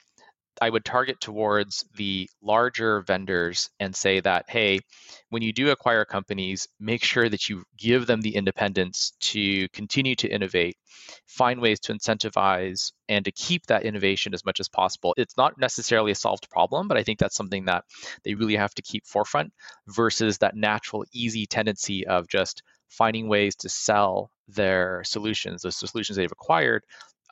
I 0.62 0.70
would 0.70 0.86
target 0.86 1.20
towards 1.20 1.86
the 1.96 2.30
larger 2.42 3.02
vendors 3.02 3.70
and 3.80 3.96
say 3.96 4.20
that, 4.22 4.46
hey, 4.50 4.80
when 5.30 5.42
you 5.42 5.54
do 5.54 5.70
acquire 5.72 6.06
companies, 6.06 6.68
make 6.80 7.04
sure 7.04 7.28
that 7.30 7.50
you 7.50 7.64
give 7.78 8.08
them 8.08 8.22
the 8.22 8.36
independence 8.36 9.14
to 9.20 9.68
continue 9.70 10.16
to 10.16 10.28
innovate, 10.28 10.78
find 11.26 11.62
ways 11.62 11.80
to 11.82 11.94
incentivize 11.94 12.92
and 13.08 13.26
to 13.26 13.32
keep 13.32 13.66
that 13.68 13.84
innovation 13.84 14.34
as 14.34 14.46
much 14.46 14.60
as 14.60 14.70
possible. 14.70 15.14
It's 15.18 15.38
not 15.38 15.58
necessarily 15.58 16.12
a 16.12 16.16
solved 16.16 16.50
problem, 16.50 16.88
but 16.88 16.98
I 16.98 17.04
think 17.04 17.20
that's 17.20 17.36
something 17.36 17.66
that 17.66 17.84
they 18.24 18.34
really 18.34 18.56
have 18.56 18.74
to 18.76 18.82
keep 18.82 19.06
forefront 19.06 19.54
versus 19.88 20.40
that 20.40 20.56
natural, 20.56 21.06
easy 21.14 21.46
tendency 21.46 22.06
of 22.08 22.28
just 22.28 22.64
finding 22.90 23.28
ways 23.28 23.56
to 23.58 23.70
sell 23.70 24.32
their 24.48 25.04
solutions, 25.04 25.62
the 25.62 25.72
solutions 25.72 26.16
they've 26.16 26.32
acquired, 26.32 26.84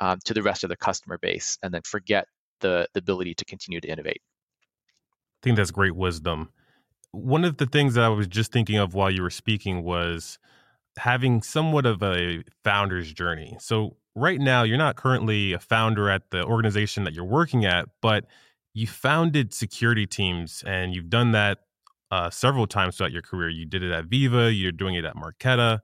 um, 0.01 0.20
to 0.25 0.34
the 0.34 0.44
rest 0.44 0.63
of 0.63 0.70
the 0.70 0.75
customer 0.75 1.17
base 1.17 1.58
and 1.63 1.74
then 1.74 1.82
forget 1.86 2.27
the, 2.62 2.88
the 2.93 3.00
ability 3.00 3.33
to 3.35 3.45
continue 3.45 3.81
to 3.81 3.88
innovate. 3.88 4.21
I 4.21 5.39
think 5.43 5.57
that's 5.57 5.71
great 5.71 5.95
wisdom. 5.95 6.50
One 7.12 7.45
of 7.45 7.57
the 7.57 7.65
things 7.65 7.93
that 7.93 8.03
I 8.03 8.09
was 8.09 8.27
just 8.27 8.51
thinking 8.51 8.77
of 8.77 8.93
while 8.93 9.12
you 9.12 9.21
were 9.21 9.29
speaking 9.29 9.83
was 9.83 10.38
having 10.97 11.41
somewhat 11.41 11.85
of 11.85 12.01
a 12.03 12.43
founder's 12.63 13.12
journey. 13.12 13.57
So, 13.59 13.97
right 14.15 14.39
now, 14.39 14.63
you're 14.63 14.77
not 14.77 14.95
currently 14.95 15.53
a 15.53 15.59
founder 15.59 16.09
at 16.09 16.31
the 16.31 16.43
organization 16.43 17.03
that 17.03 17.13
you're 17.13 17.25
working 17.25 17.65
at, 17.65 17.88
but 18.01 18.25
you 18.74 18.88
founded 18.88 19.53
security 19.53 20.05
teams 20.05 20.63
and 20.65 20.93
you've 20.93 21.09
done 21.09 21.31
that 21.31 21.59
uh, 22.12 22.29
several 22.29 22.67
times 22.67 22.97
throughout 22.97 23.12
your 23.12 23.21
career. 23.21 23.50
You 23.50 23.65
did 23.65 23.83
it 23.83 23.91
at 23.91 24.05
Veeva, 24.05 24.57
you're 24.57 24.71
doing 24.71 24.95
it 24.95 25.05
at 25.05 25.15
Marqeta. 25.15 25.79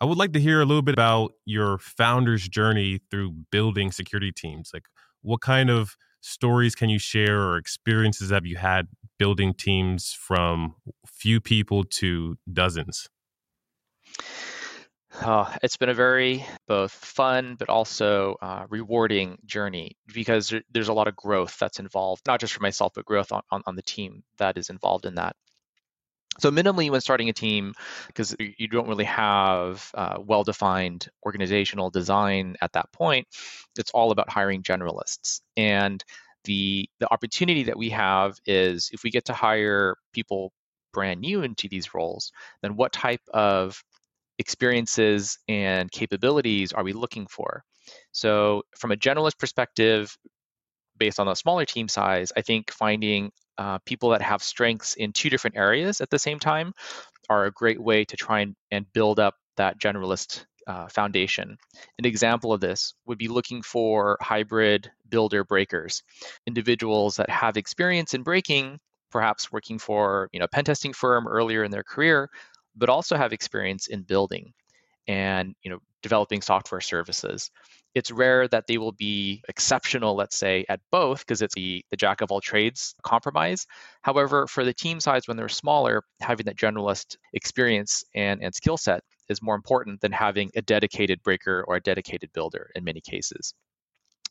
I 0.00 0.04
would 0.04 0.18
like 0.18 0.32
to 0.32 0.40
hear 0.40 0.60
a 0.60 0.64
little 0.64 0.82
bit 0.82 0.94
about 0.94 1.32
your 1.44 1.78
founder's 1.78 2.48
journey 2.48 3.00
through 3.10 3.32
building 3.50 3.92
security 3.92 4.32
teams. 4.32 4.70
Like, 4.74 4.86
what 5.22 5.40
kind 5.40 5.70
of 5.70 5.96
stories 6.22 6.74
can 6.74 6.88
you 6.88 6.98
share 6.98 7.42
or 7.42 7.56
experiences 7.58 8.30
have 8.30 8.46
you 8.46 8.56
had 8.56 8.88
building 9.18 9.52
teams 9.52 10.12
from 10.12 10.74
few 11.06 11.40
people 11.40 11.84
to 11.84 12.38
dozens? 12.50 13.08
Uh, 15.20 15.52
it's 15.62 15.76
been 15.76 15.90
a 15.90 15.94
very 15.94 16.44
both 16.66 16.92
fun 16.92 17.54
but 17.58 17.68
also 17.68 18.36
uh, 18.40 18.64
rewarding 18.70 19.36
journey 19.44 19.96
because 20.12 20.54
there's 20.70 20.88
a 20.88 20.92
lot 20.92 21.06
of 21.06 21.14
growth 21.14 21.58
that's 21.58 21.78
involved, 21.78 22.22
not 22.26 22.40
just 22.40 22.54
for 22.54 22.62
myself, 22.62 22.92
but 22.94 23.04
growth 23.04 23.30
on, 23.30 23.42
on, 23.50 23.62
on 23.66 23.76
the 23.76 23.82
team 23.82 24.22
that 24.38 24.56
is 24.56 24.70
involved 24.70 25.04
in 25.04 25.16
that. 25.16 25.36
So 26.38 26.50
minimally 26.50 26.90
when 26.90 27.00
starting 27.00 27.28
a 27.28 27.32
team, 27.32 27.74
because 28.06 28.34
you 28.38 28.68
don't 28.68 28.88
really 28.88 29.04
have 29.04 29.90
uh, 29.94 30.16
well-defined 30.18 31.08
organizational 31.24 31.90
design 31.90 32.56
at 32.60 32.72
that 32.72 32.90
point, 32.92 33.26
it's 33.78 33.90
all 33.92 34.10
about 34.12 34.30
hiring 34.30 34.62
generalists. 34.62 35.40
And 35.56 36.02
the 36.44 36.88
the 36.98 37.12
opportunity 37.12 37.64
that 37.64 37.78
we 37.78 37.90
have 37.90 38.38
is 38.46 38.90
if 38.92 39.04
we 39.04 39.10
get 39.10 39.26
to 39.26 39.32
hire 39.32 39.96
people 40.12 40.52
brand 40.92 41.20
new 41.20 41.42
into 41.42 41.68
these 41.68 41.94
roles, 41.94 42.32
then 42.62 42.76
what 42.76 42.92
type 42.92 43.22
of 43.32 43.82
experiences 44.38 45.38
and 45.48 45.90
capabilities 45.90 46.72
are 46.72 46.84
we 46.84 46.92
looking 46.92 47.26
for? 47.26 47.64
So, 48.12 48.62
from 48.76 48.92
a 48.92 48.96
generalist 48.96 49.38
perspective, 49.38 50.16
based 50.98 51.20
on 51.20 51.28
a 51.28 51.36
smaller 51.36 51.64
team 51.64 51.88
size, 51.88 52.32
I 52.36 52.42
think 52.42 52.70
finding 52.70 53.32
uh, 53.58 53.78
people 53.84 54.10
that 54.10 54.22
have 54.22 54.42
strengths 54.42 54.94
in 54.94 55.12
two 55.12 55.30
different 55.30 55.56
areas 55.56 56.00
at 56.00 56.10
the 56.10 56.18
same 56.18 56.38
time 56.38 56.72
are 57.28 57.46
a 57.46 57.52
great 57.52 57.80
way 57.80 58.04
to 58.04 58.16
try 58.16 58.40
and, 58.40 58.54
and 58.70 58.92
build 58.92 59.18
up 59.18 59.34
that 59.56 59.78
generalist 59.78 60.44
uh, 60.66 60.88
foundation. 60.88 61.56
An 61.98 62.04
example 62.04 62.52
of 62.52 62.60
this 62.60 62.94
would 63.06 63.18
be 63.18 63.28
looking 63.28 63.62
for 63.62 64.16
hybrid 64.20 64.90
builder 65.08 65.44
breakers, 65.44 66.02
individuals 66.46 67.16
that 67.16 67.30
have 67.30 67.56
experience 67.56 68.14
in 68.14 68.22
breaking, 68.22 68.78
perhaps 69.10 69.52
working 69.52 69.78
for 69.78 70.28
you 70.32 70.38
know 70.38 70.44
a 70.44 70.48
pen 70.48 70.64
testing 70.64 70.92
firm 70.92 71.26
earlier 71.26 71.64
in 71.64 71.70
their 71.70 71.82
career, 71.82 72.30
but 72.76 72.88
also 72.88 73.16
have 73.16 73.32
experience 73.32 73.86
in 73.88 74.02
building 74.02 74.52
and 75.08 75.54
you 75.62 75.70
know 75.70 75.80
developing 76.02 76.42
software 76.42 76.80
services. 76.80 77.50
It's 77.94 78.10
rare 78.10 78.48
that 78.48 78.66
they 78.66 78.78
will 78.78 78.92
be 78.92 79.42
exceptional, 79.48 80.14
let's 80.16 80.36
say, 80.36 80.64
at 80.68 80.80
both 80.90 81.20
because 81.20 81.42
it's 81.42 81.54
the, 81.54 81.84
the 81.90 81.96
jack 81.96 82.20
of 82.20 82.30
all 82.30 82.40
trades 82.40 82.94
compromise. 83.02 83.66
However, 84.02 84.46
for 84.46 84.64
the 84.64 84.72
team 84.72 84.98
size 85.00 85.28
when 85.28 85.36
they're 85.36 85.48
smaller, 85.48 86.02
having 86.20 86.46
that 86.46 86.56
generalist 86.56 87.16
experience 87.34 88.02
and, 88.14 88.42
and 88.42 88.54
skill 88.54 88.76
set 88.76 89.02
is 89.28 89.42
more 89.42 89.54
important 89.54 90.00
than 90.00 90.12
having 90.12 90.50
a 90.56 90.62
dedicated 90.62 91.22
breaker 91.22 91.64
or 91.68 91.76
a 91.76 91.82
dedicated 91.82 92.32
builder 92.32 92.70
in 92.74 92.84
many 92.84 93.00
cases. 93.00 93.54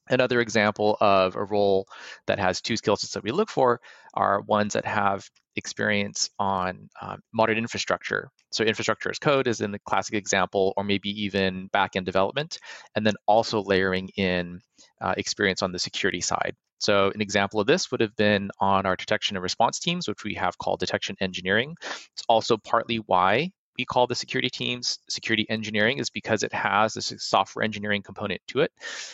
Another 0.10 0.41
example 0.41 0.98
of 1.00 1.36
a 1.36 1.43
role 1.43 1.88
that 2.27 2.39
has 2.39 2.62
two 2.62 2.75
skill 2.75 2.96
sets 2.96 3.13
that 3.13 3.24
we 3.24 3.31
look 3.31 3.50
for 3.50 3.79
are 4.13 4.41
ones 4.41 4.74
that 4.74 4.86
have 4.86 5.29
experience 5.55 6.29
on 6.39 6.89
um, 7.01 7.20
modern 7.34 7.58
infrastructure. 7.58 8.29
So, 8.51 8.63
infrastructure 8.63 9.10
as 9.10 9.20
code 9.20 9.48
is 9.48 9.62
in 9.62 9.72
the 9.72 9.79
classic 9.79 10.15
example, 10.15 10.74
or 10.75 10.84
maybe 10.84 11.10
even 11.24 11.70
backend 11.70 12.05
development, 12.05 12.58
and 12.96 13.05
then 13.05 13.13
also 13.27 13.62
layering 13.62 14.10
in 14.17 14.60
uh, 15.01 15.13
experience 15.17 15.62
on 15.62 15.72
the 15.72 15.79
security 15.79 16.22
side. 16.22 16.55
So, 16.79 17.12
an 17.13 17.22
example 17.22 17.60
of 17.60 17.67
this 17.67 17.91
would 17.91 18.01
have 18.01 18.15
been 18.15 18.50
on 18.60 18.86
our 18.86 18.96
detection 18.96 19.38
and 19.38 19.43
response 19.43 19.79
teams, 19.79 20.08
which 20.08 20.24
we 20.24 20.34
have 20.34 20.58
called 20.58 20.79
detection 20.79 21.15
engineering. 21.22 21.75
It's 21.81 22.24
also 22.27 22.58
partly 22.58 22.98
why 22.98 23.51
we 23.81 23.85
call 23.85 24.05
the 24.05 24.13
security 24.13 24.50
teams 24.50 25.00
security 25.09 25.43
engineering 25.50 25.97
is 25.97 26.11
because 26.11 26.43
it 26.43 26.53
has 26.53 26.93
this 26.93 27.11
software 27.17 27.65
engineering 27.65 28.03
component 28.03 28.39
to 28.47 28.59
it. 28.59 28.71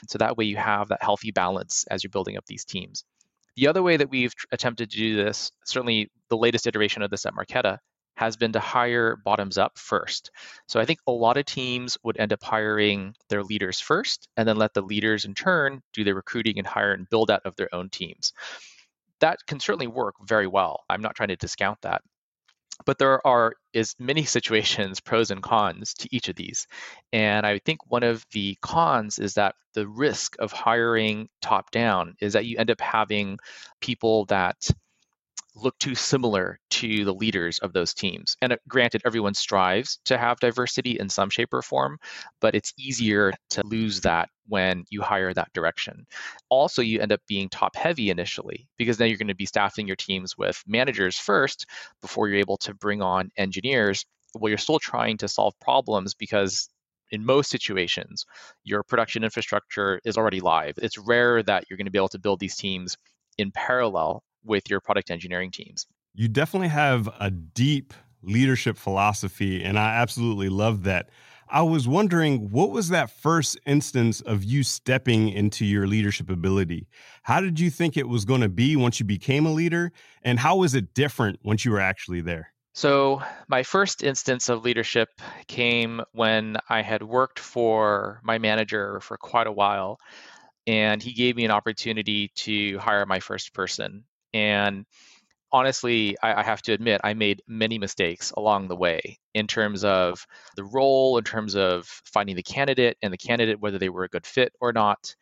So 0.10 0.18
that 0.18 0.36
way 0.36 0.44
you 0.44 0.58
have 0.58 0.90
that 0.90 1.02
healthy 1.02 1.32
balance 1.32 1.86
as 1.90 2.04
you're 2.04 2.12
building 2.12 2.36
up 2.36 2.46
these 2.46 2.66
teams. 2.66 3.06
The 3.56 3.68
other 3.68 3.82
way 3.82 3.96
that 3.96 4.10
we've 4.10 4.34
attempted 4.52 4.92
to 4.92 4.98
do 4.98 5.16
this, 5.16 5.52
certainly 5.66 6.12
the 6.30 6.36
latest 6.36 6.68
iteration 6.68 7.02
of 7.02 7.10
this 7.10 7.26
at 7.26 7.34
Marqeta, 7.34 7.78
has 8.18 8.36
been 8.36 8.52
to 8.52 8.60
hire 8.60 9.16
bottoms 9.16 9.58
up 9.58 9.78
first. 9.78 10.32
So 10.68 10.82
I 10.82 10.86
think 10.86 11.00
a 11.08 11.12
lot 11.12 11.38
of 11.38 11.46
teams 11.46 11.98
would 12.04 12.20
end 12.20 12.34
up 12.34 12.44
hiring 12.44 13.16
their 13.30 13.44
leaders 13.44 13.80
first 13.80 14.28
and 14.36 14.46
then 14.46 14.58
let 14.58 14.74
the 14.74 14.82
leaders 14.82 15.24
in 15.24 15.34
turn 15.34 15.82
do 15.94 16.04
the 16.04 16.14
recruiting 16.14 16.58
and 16.58 16.68
hire 16.68 16.92
and 16.92 17.10
build 17.10 17.32
out 17.32 17.46
of 17.46 17.56
their 17.56 17.74
own 17.74 17.90
teams. 17.90 18.34
That 19.22 19.40
can 19.48 19.62
certainly 19.62 19.88
work 19.88 20.16
very 20.28 20.48
well. 20.48 20.84
I'm 20.90 21.02
not 21.02 21.16
trying 21.16 21.30
to 21.30 21.38
discount 21.38 21.80
that 21.84 22.02
but 22.86 22.98
there 22.98 23.26
are 23.26 23.54
is 23.74 23.96
many 24.00 24.24
situations 24.38 25.00
pros 25.00 25.32
and 25.32 25.44
cons 25.44 25.94
to 25.96 26.10
each 26.12 26.30
of 26.30 26.36
these. 26.36 26.68
And 27.14 27.46
i 27.46 27.60
think 27.60 27.80
one 27.90 28.04
of 28.04 28.26
the 28.32 28.58
cons 28.62 29.20
is 29.20 29.36
that 29.36 29.56
the 29.74 29.88
risk 29.88 30.36
of 30.40 30.52
hiring 30.52 31.30
top 31.42 31.72
down 31.72 32.16
is 32.20 32.34
that 32.34 32.46
you 32.46 32.58
end 32.58 32.72
up 32.72 32.82
having 32.82 33.38
people 33.82 34.26
that 34.26 34.70
look 35.62 35.78
too 35.80 35.96
similar 35.96 36.60
to 36.70 37.06
the 37.06 37.14
leaders 37.14 37.60
of 37.60 37.74
those 37.74 37.94
teams. 37.94 38.38
And 38.42 38.54
uh, 38.54 38.58
granted, 38.68 39.02
everyone 39.06 39.34
strives 39.34 40.00
to 40.06 40.18
have 40.18 40.40
diversity 40.40 41.00
in 41.00 41.10
some 41.10 41.30
shape 41.30 41.54
or 41.54 41.62
form, 41.62 41.98
but 42.40 42.56
it's 42.56 42.74
easier 42.78 43.34
to 43.52 43.66
lose 43.66 44.02
that 44.02 44.30
when 44.48 44.86
you 44.90 45.02
hire 45.02 45.34
that 45.34 45.52
direction. 45.54 46.06
Also, 46.50 46.82
you 46.82 47.00
end 47.00 47.12
up 47.12 47.22
being 47.28 47.50
top 47.50 47.76
heavy 47.76 48.10
initially 48.10 48.68
because 48.78 48.98
then 48.98 49.10
you're 49.10 49.18
going 49.18 49.28
to 49.28 49.36
be 49.36 49.46
staffing 49.46 49.88
your 49.88 49.96
teams 49.96 50.38
with 50.38 50.62
managers 50.68 51.18
first 51.18 51.66
before 52.02 52.28
you're 52.28 52.40
able 52.40 52.58
to 52.58 52.74
bring 52.74 53.02
on 53.02 53.30
engineers. 53.38 54.06
Well, 54.36 54.50
you're 54.50 54.58
still 54.58 54.80
trying 54.80 55.18
to 55.18 55.28
solve 55.28 55.54
problems 55.60 56.14
because 56.14 56.70
in 57.12 57.26
most 57.26 57.50
situations, 57.50 58.26
your 58.64 58.84
production 58.84 59.24
infrastructure 59.24 60.00
is 60.04 60.18
already 60.18 60.42
live. 60.42 60.76
It's 60.78 60.98
rare 60.98 61.42
that 61.44 61.66
you're 61.70 61.78
going 61.78 61.86
to 61.86 61.92
be 61.92 61.98
able 61.98 62.10
to 62.10 62.20
build 62.20 62.40
these 62.40 62.56
teams 62.56 62.98
in 63.38 63.52
parallel 63.52 64.24
with 64.44 64.70
your 64.70 64.80
product 64.80 65.12
engineering 65.12 65.52
teams. 65.52 65.86
You 66.14 66.28
definitely 66.28 66.70
have 66.70 67.10
a 67.20 67.30
deep 67.30 67.94
leadership 68.22 68.78
philosophy, 68.78 69.64
and 69.64 69.78
I 69.78 69.96
absolutely 69.96 70.50
love 70.50 70.84
that. 70.84 71.10
I 71.50 71.62
was 71.62 71.88
wondering, 71.88 72.50
what 72.52 72.72
was 72.72 72.90
that 72.90 73.10
first 73.10 73.58
instance 73.66 74.20
of 74.20 74.44
you 74.44 74.64
stepping 74.64 75.30
into 75.30 75.64
your 75.64 75.88
leadership 75.88 76.30
ability? 76.30 76.88
How 77.24 77.40
did 77.40 77.60
you 77.60 77.70
think 77.70 77.96
it 77.96 78.10
was 78.10 78.26
going 78.26 78.42
to 78.42 78.50
be 78.50 78.76
once 78.76 79.00
you 79.00 79.06
became 79.06 79.46
a 79.46 79.52
leader? 79.52 79.94
And 80.24 80.40
how 80.40 80.58
was 80.58 80.76
it 80.76 80.94
different 80.94 81.40
once 81.44 81.64
you 81.64 81.72
were 81.72 81.80
actually 81.80 82.20
there? 82.20 82.52
So, 82.74 83.24
my 83.48 83.64
first 83.64 84.04
instance 84.04 84.50
of 84.50 84.64
leadership 84.64 85.10
came 85.48 86.02
when 86.12 86.58
I 86.70 86.82
had 86.82 87.02
worked 87.02 87.40
for 87.40 88.20
my 88.24 88.38
manager 88.38 89.00
for 89.00 89.18
quite 89.18 89.48
a 89.48 89.52
while, 89.52 90.00
and 90.68 91.02
he 91.02 91.14
gave 91.14 91.36
me 91.36 91.46
an 91.46 91.50
opportunity 91.52 92.32
to 92.36 92.78
hire 92.78 93.06
my 93.06 93.20
first 93.20 93.54
person. 93.54 94.04
And 94.34 94.86
honestly, 95.52 96.18
I, 96.22 96.42
I, 96.42 96.44
have 96.44 96.62
to 96.64 96.74
admit, 96.74 97.02
I 97.04 97.14
made 97.14 97.42
many 97.48 97.80
mistakes 97.80 98.32
along 98.32 98.68
the 98.68 98.76
way 98.76 99.20
in 99.34 99.48
terms 99.48 99.84
of 99.84 100.26
the 100.56 100.64
role, 100.64 101.18
in 101.18 101.24
terms 101.24 101.56
of 101.56 101.86
finding 102.06 102.36
the 102.36 102.44
candidate 102.44 102.98
and 103.02 103.14
the 103.14 103.18
candidate, 103.18 103.60
whether 103.60 103.78
they 103.78 103.90
were 103.90 104.04
a 104.04 104.10
good 104.10 104.26
fit 104.26 104.54
or 104.60 104.74
not. 104.74 105.16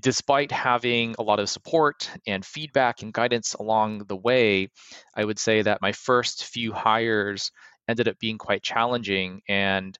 Despite 0.00 0.52
having 0.52 1.14
a 1.18 1.22
lot 1.22 1.40
of 1.40 1.50
support 1.50 2.10
and 2.26 2.44
feedback 2.44 3.02
and 3.02 3.12
guidance 3.12 3.54
along 3.54 4.04
the 4.06 4.16
way, 4.16 4.68
I 5.14 5.24
would 5.24 5.38
say 5.38 5.62
that 5.62 5.82
my 5.82 5.92
first 5.92 6.44
few 6.44 6.72
hires 6.72 7.50
ended 7.88 8.08
up 8.08 8.18
being 8.18 8.38
quite 8.38 8.62
challenging 8.62 9.42
and 9.48 9.98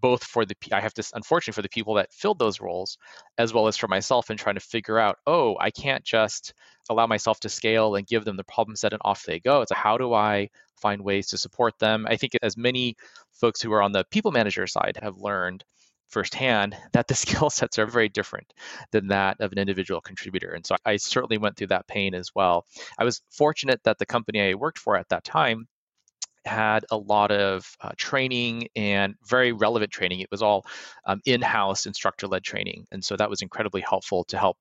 both 0.00 0.24
for 0.24 0.44
the 0.44 0.54
I 0.72 0.80
have 0.80 0.94
to 0.94 1.04
unfortunately 1.14 1.54
for 1.54 1.62
the 1.62 1.68
people 1.68 1.94
that 1.94 2.12
filled 2.12 2.38
those 2.38 2.60
roles, 2.60 2.98
as 3.38 3.52
well 3.52 3.66
as 3.66 3.76
for 3.76 3.88
myself 3.88 4.30
in 4.30 4.36
trying 4.36 4.54
to 4.54 4.60
figure 4.60 4.98
out, 4.98 5.18
oh, 5.26 5.56
I 5.60 5.70
can't 5.70 6.04
just 6.04 6.54
allow 6.88 7.06
myself 7.06 7.40
to 7.40 7.48
scale 7.48 7.94
and 7.94 8.06
give 8.06 8.24
them 8.24 8.36
the 8.36 8.44
problem 8.44 8.76
set 8.76 8.92
and 8.92 9.02
off 9.04 9.24
they 9.24 9.40
go. 9.40 9.62
It's 9.62 9.72
how 9.72 9.98
do 9.98 10.12
I 10.12 10.50
find 10.80 11.02
ways 11.02 11.28
to 11.28 11.38
support 11.38 11.78
them? 11.78 12.06
I 12.08 12.16
think 12.16 12.32
as 12.42 12.56
many 12.56 12.96
folks 13.32 13.60
who 13.60 13.72
are 13.72 13.82
on 13.82 13.92
the 13.92 14.04
people 14.10 14.32
manager 14.32 14.66
side 14.66 14.98
have 15.02 15.18
learned 15.18 15.64
firsthand 16.10 16.76
that 16.92 17.06
the 17.06 17.14
skill 17.24 17.50
sets 17.50 17.78
are 17.78 17.86
very 17.86 18.08
different 18.08 18.52
than 18.90 19.08
that 19.08 19.40
of 19.40 19.52
an 19.52 19.58
individual 19.58 20.00
contributor. 20.00 20.50
And 20.50 20.66
so 20.66 20.76
I 20.84 20.96
certainly 20.96 21.38
went 21.38 21.56
through 21.56 21.68
that 21.68 21.86
pain 21.86 22.14
as 22.14 22.34
well. 22.34 22.66
I 22.98 23.04
was 23.04 23.22
fortunate 23.30 23.80
that 23.84 23.98
the 23.98 24.06
company 24.06 24.40
I 24.40 24.54
worked 24.54 24.78
for 24.78 24.96
at 24.96 25.08
that 25.08 25.24
time 25.24 25.68
had 26.44 26.84
a 26.90 26.96
lot 26.96 27.30
of 27.30 27.76
uh, 27.80 27.90
training 27.96 28.68
and 28.74 29.14
very 29.26 29.52
relevant 29.52 29.90
training. 29.90 30.20
It 30.20 30.30
was 30.30 30.42
all 30.42 30.64
um, 31.04 31.20
in 31.26 31.42
house 31.42 31.86
instructor 31.86 32.26
led 32.26 32.42
training. 32.44 32.86
And 32.90 33.04
so 33.04 33.16
that 33.16 33.28
was 33.28 33.42
incredibly 33.42 33.82
helpful 33.82 34.24
to 34.24 34.38
help 34.38 34.58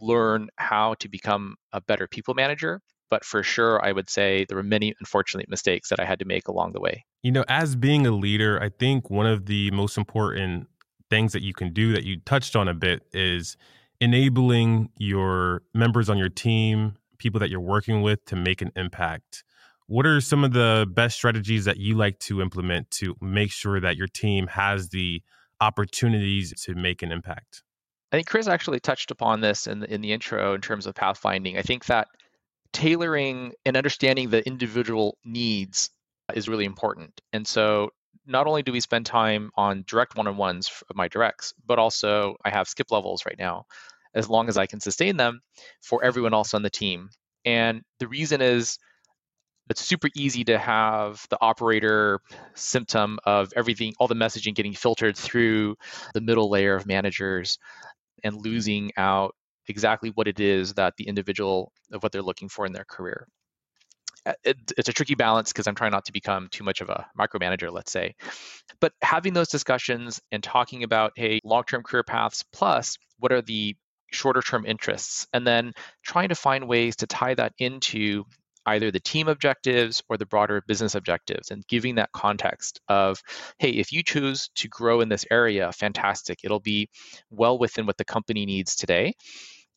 learn 0.00 0.48
how 0.56 0.94
to 0.94 1.08
become 1.08 1.56
a 1.72 1.80
better 1.80 2.06
people 2.06 2.34
manager 2.34 2.82
But 3.10 3.24
for 3.24 3.42
sure, 3.42 3.84
I 3.84 3.92
would 3.92 4.10
say 4.10 4.44
there 4.48 4.56
were 4.56 4.62
many 4.62 4.94
unfortunate 5.00 5.48
mistakes 5.48 5.88
that 5.88 6.00
I 6.00 6.04
had 6.04 6.18
to 6.18 6.24
make 6.24 6.48
along 6.48 6.72
the 6.72 6.80
way. 6.80 7.04
You 7.22 7.32
know, 7.32 7.44
as 7.48 7.74
being 7.74 8.06
a 8.06 8.10
leader, 8.10 8.62
I 8.62 8.68
think 8.68 9.10
one 9.10 9.26
of 9.26 9.46
the 9.46 9.70
most 9.70 9.96
important 9.96 10.68
things 11.10 11.32
that 11.32 11.42
you 11.42 11.54
can 11.54 11.72
do 11.72 11.92
that 11.92 12.04
you 12.04 12.20
touched 12.20 12.54
on 12.54 12.68
a 12.68 12.74
bit 12.74 13.02
is 13.12 13.56
enabling 14.00 14.90
your 14.98 15.62
members 15.74 16.10
on 16.10 16.18
your 16.18 16.28
team, 16.28 16.96
people 17.16 17.40
that 17.40 17.50
you're 17.50 17.60
working 17.60 18.02
with 18.02 18.24
to 18.26 18.36
make 18.36 18.60
an 18.60 18.72
impact. 18.76 19.42
What 19.88 20.04
are 20.04 20.20
some 20.20 20.44
of 20.44 20.52
the 20.52 20.86
best 20.94 21.16
strategies 21.16 21.64
that 21.64 21.78
you 21.78 21.96
like 21.96 22.18
to 22.20 22.42
implement 22.42 22.90
to 22.92 23.16
make 23.22 23.50
sure 23.50 23.80
that 23.80 23.96
your 23.96 24.06
team 24.06 24.46
has 24.48 24.90
the 24.90 25.22
opportunities 25.62 26.52
to 26.64 26.74
make 26.74 27.02
an 27.02 27.10
impact? 27.10 27.62
I 28.12 28.16
think 28.16 28.26
Chris 28.26 28.48
actually 28.48 28.80
touched 28.80 29.10
upon 29.10 29.40
this 29.40 29.66
in 29.66 29.80
the, 29.80 29.92
in 29.92 30.02
the 30.02 30.12
intro 30.12 30.54
in 30.54 30.60
terms 30.60 30.86
of 30.86 30.94
pathfinding. 30.94 31.58
I 31.58 31.62
think 31.62 31.86
that 31.86 32.08
tailoring 32.74 33.54
and 33.64 33.78
understanding 33.78 34.28
the 34.28 34.46
individual 34.46 35.16
needs 35.24 35.88
is 36.34 36.50
really 36.50 36.66
important. 36.66 37.22
And 37.32 37.46
so 37.46 37.88
not 38.26 38.46
only 38.46 38.62
do 38.62 38.72
we 38.72 38.80
spend 38.80 39.06
time 39.06 39.50
on 39.56 39.84
direct 39.86 40.16
one-on-ones 40.16 40.70
of 40.90 40.96
my 40.96 41.08
directs, 41.08 41.54
but 41.66 41.78
also 41.78 42.36
I 42.44 42.50
have 42.50 42.68
skip 42.68 42.90
levels 42.90 43.24
right 43.24 43.38
now, 43.38 43.64
as 44.14 44.28
long 44.28 44.50
as 44.50 44.58
I 44.58 44.66
can 44.66 44.80
sustain 44.80 45.16
them 45.16 45.40
for 45.80 46.04
everyone 46.04 46.34
else 46.34 46.52
on 46.52 46.60
the 46.60 46.68
team. 46.68 47.08
And 47.46 47.80
the 48.00 48.08
reason 48.08 48.42
is 48.42 48.78
it's 49.70 49.84
super 49.84 50.08
easy 50.14 50.44
to 50.44 50.58
have 50.58 51.26
the 51.30 51.38
operator 51.40 52.20
symptom 52.54 53.18
of 53.24 53.52
everything, 53.56 53.94
all 53.98 54.08
the 54.08 54.14
messaging 54.14 54.54
getting 54.54 54.74
filtered 54.74 55.16
through 55.16 55.76
the 56.14 56.20
middle 56.20 56.50
layer 56.50 56.74
of 56.74 56.86
managers 56.86 57.58
and 58.24 58.36
losing 58.36 58.90
out 58.96 59.34
exactly 59.68 60.10
what 60.10 60.28
it 60.28 60.40
is 60.40 60.74
that 60.74 60.94
the 60.96 61.06
individual 61.06 61.72
of 61.92 62.02
what 62.02 62.12
they're 62.12 62.22
looking 62.22 62.48
for 62.48 62.66
in 62.66 62.72
their 62.72 62.84
career. 62.84 63.28
Uh, 64.26 64.32
it, 64.44 64.56
it's 64.76 64.88
a 64.88 64.92
tricky 64.92 65.14
balance 65.14 65.52
because 65.52 65.66
I'm 65.66 65.74
trying 65.74 65.92
not 65.92 66.06
to 66.06 66.12
become 66.12 66.48
too 66.50 66.64
much 66.64 66.80
of 66.80 66.88
a 66.90 67.06
micromanager, 67.18 67.72
let's 67.72 67.92
say. 67.92 68.14
But 68.80 68.92
having 69.02 69.32
those 69.32 69.48
discussions 69.48 70.20
and 70.32 70.42
talking 70.42 70.82
about, 70.82 71.12
hey, 71.16 71.40
long 71.44 71.64
term 71.64 71.82
career 71.82 72.02
paths 72.02 72.44
plus 72.52 72.98
what 73.18 73.32
are 73.32 73.42
the 73.42 73.76
shorter 74.10 74.42
term 74.42 74.64
interests, 74.66 75.26
and 75.32 75.46
then 75.46 75.72
trying 76.02 76.30
to 76.30 76.34
find 76.34 76.66
ways 76.66 76.96
to 76.96 77.06
tie 77.06 77.34
that 77.34 77.52
into 77.58 78.24
either 78.68 78.90
the 78.90 79.00
team 79.00 79.28
objectives 79.28 80.02
or 80.08 80.16
the 80.16 80.26
broader 80.26 80.62
business 80.66 80.94
objectives 80.94 81.50
and 81.50 81.66
giving 81.66 81.96
that 81.96 82.12
context 82.12 82.80
of 82.88 83.22
hey 83.58 83.70
if 83.70 83.92
you 83.92 84.02
choose 84.02 84.50
to 84.54 84.68
grow 84.68 85.00
in 85.00 85.08
this 85.08 85.26
area 85.30 85.72
fantastic. 85.72 86.40
It'll 86.44 86.60
be 86.60 86.88
well 87.30 87.58
within 87.58 87.86
what 87.86 87.96
the 87.96 88.04
company 88.04 88.46
needs 88.46 88.76
today. 88.76 89.14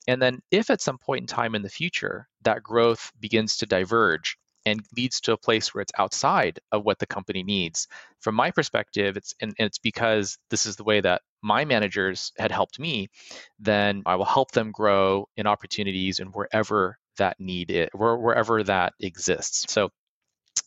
And 0.08 0.22
then 0.22 0.40
if 0.50 0.70
at 0.70 0.82
some 0.82 0.98
point 0.98 1.22
in 1.22 1.28
time 1.28 1.56
in 1.56 1.62
the 1.62 1.70
future 1.70 2.28
that 2.44 2.64
growth 2.64 3.12
begins 3.20 3.58
to 3.58 3.66
diverge 3.66 4.38
and 4.66 4.82
leads 4.96 5.22
to 5.22 5.34
a 5.34 5.38
place 5.38 5.74
where 5.74 5.82
it's 5.82 5.92
outside 5.98 6.60
of 6.72 6.84
what 6.84 7.00
the 7.00 7.08
company 7.08 7.44
needs 7.44 7.88
from 8.20 8.36
my 8.36 8.52
perspective 8.52 9.18
it's 9.18 9.34
and, 9.42 9.56
and, 9.58 9.66
it's 9.66 9.80
because 9.80 10.38
this 10.52 10.68
is 10.68 10.76
the 10.76 10.84
way 10.84 11.02
that 11.02 11.22
my 11.42 11.66
managers 11.66 12.32
had 12.38 12.52
helped 12.52 12.80
me 12.80 13.08
then 13.60 14.04
i 14.06 14.16
will 14.16 14.26
help 14.26 14.52
them 14.52 14.72
grow 14.72 15.28
in 15.36 15.48
opportunities 15.48 16.20
and 16.20 16.32
wherever 16.36 17.00
that 17.22 17.40
need 17.40 17.72
is 17.72 17.90
wherever 17.94 18.64
that 18.64 18.94
exists. 19.00 19.72
So 19.72 19.92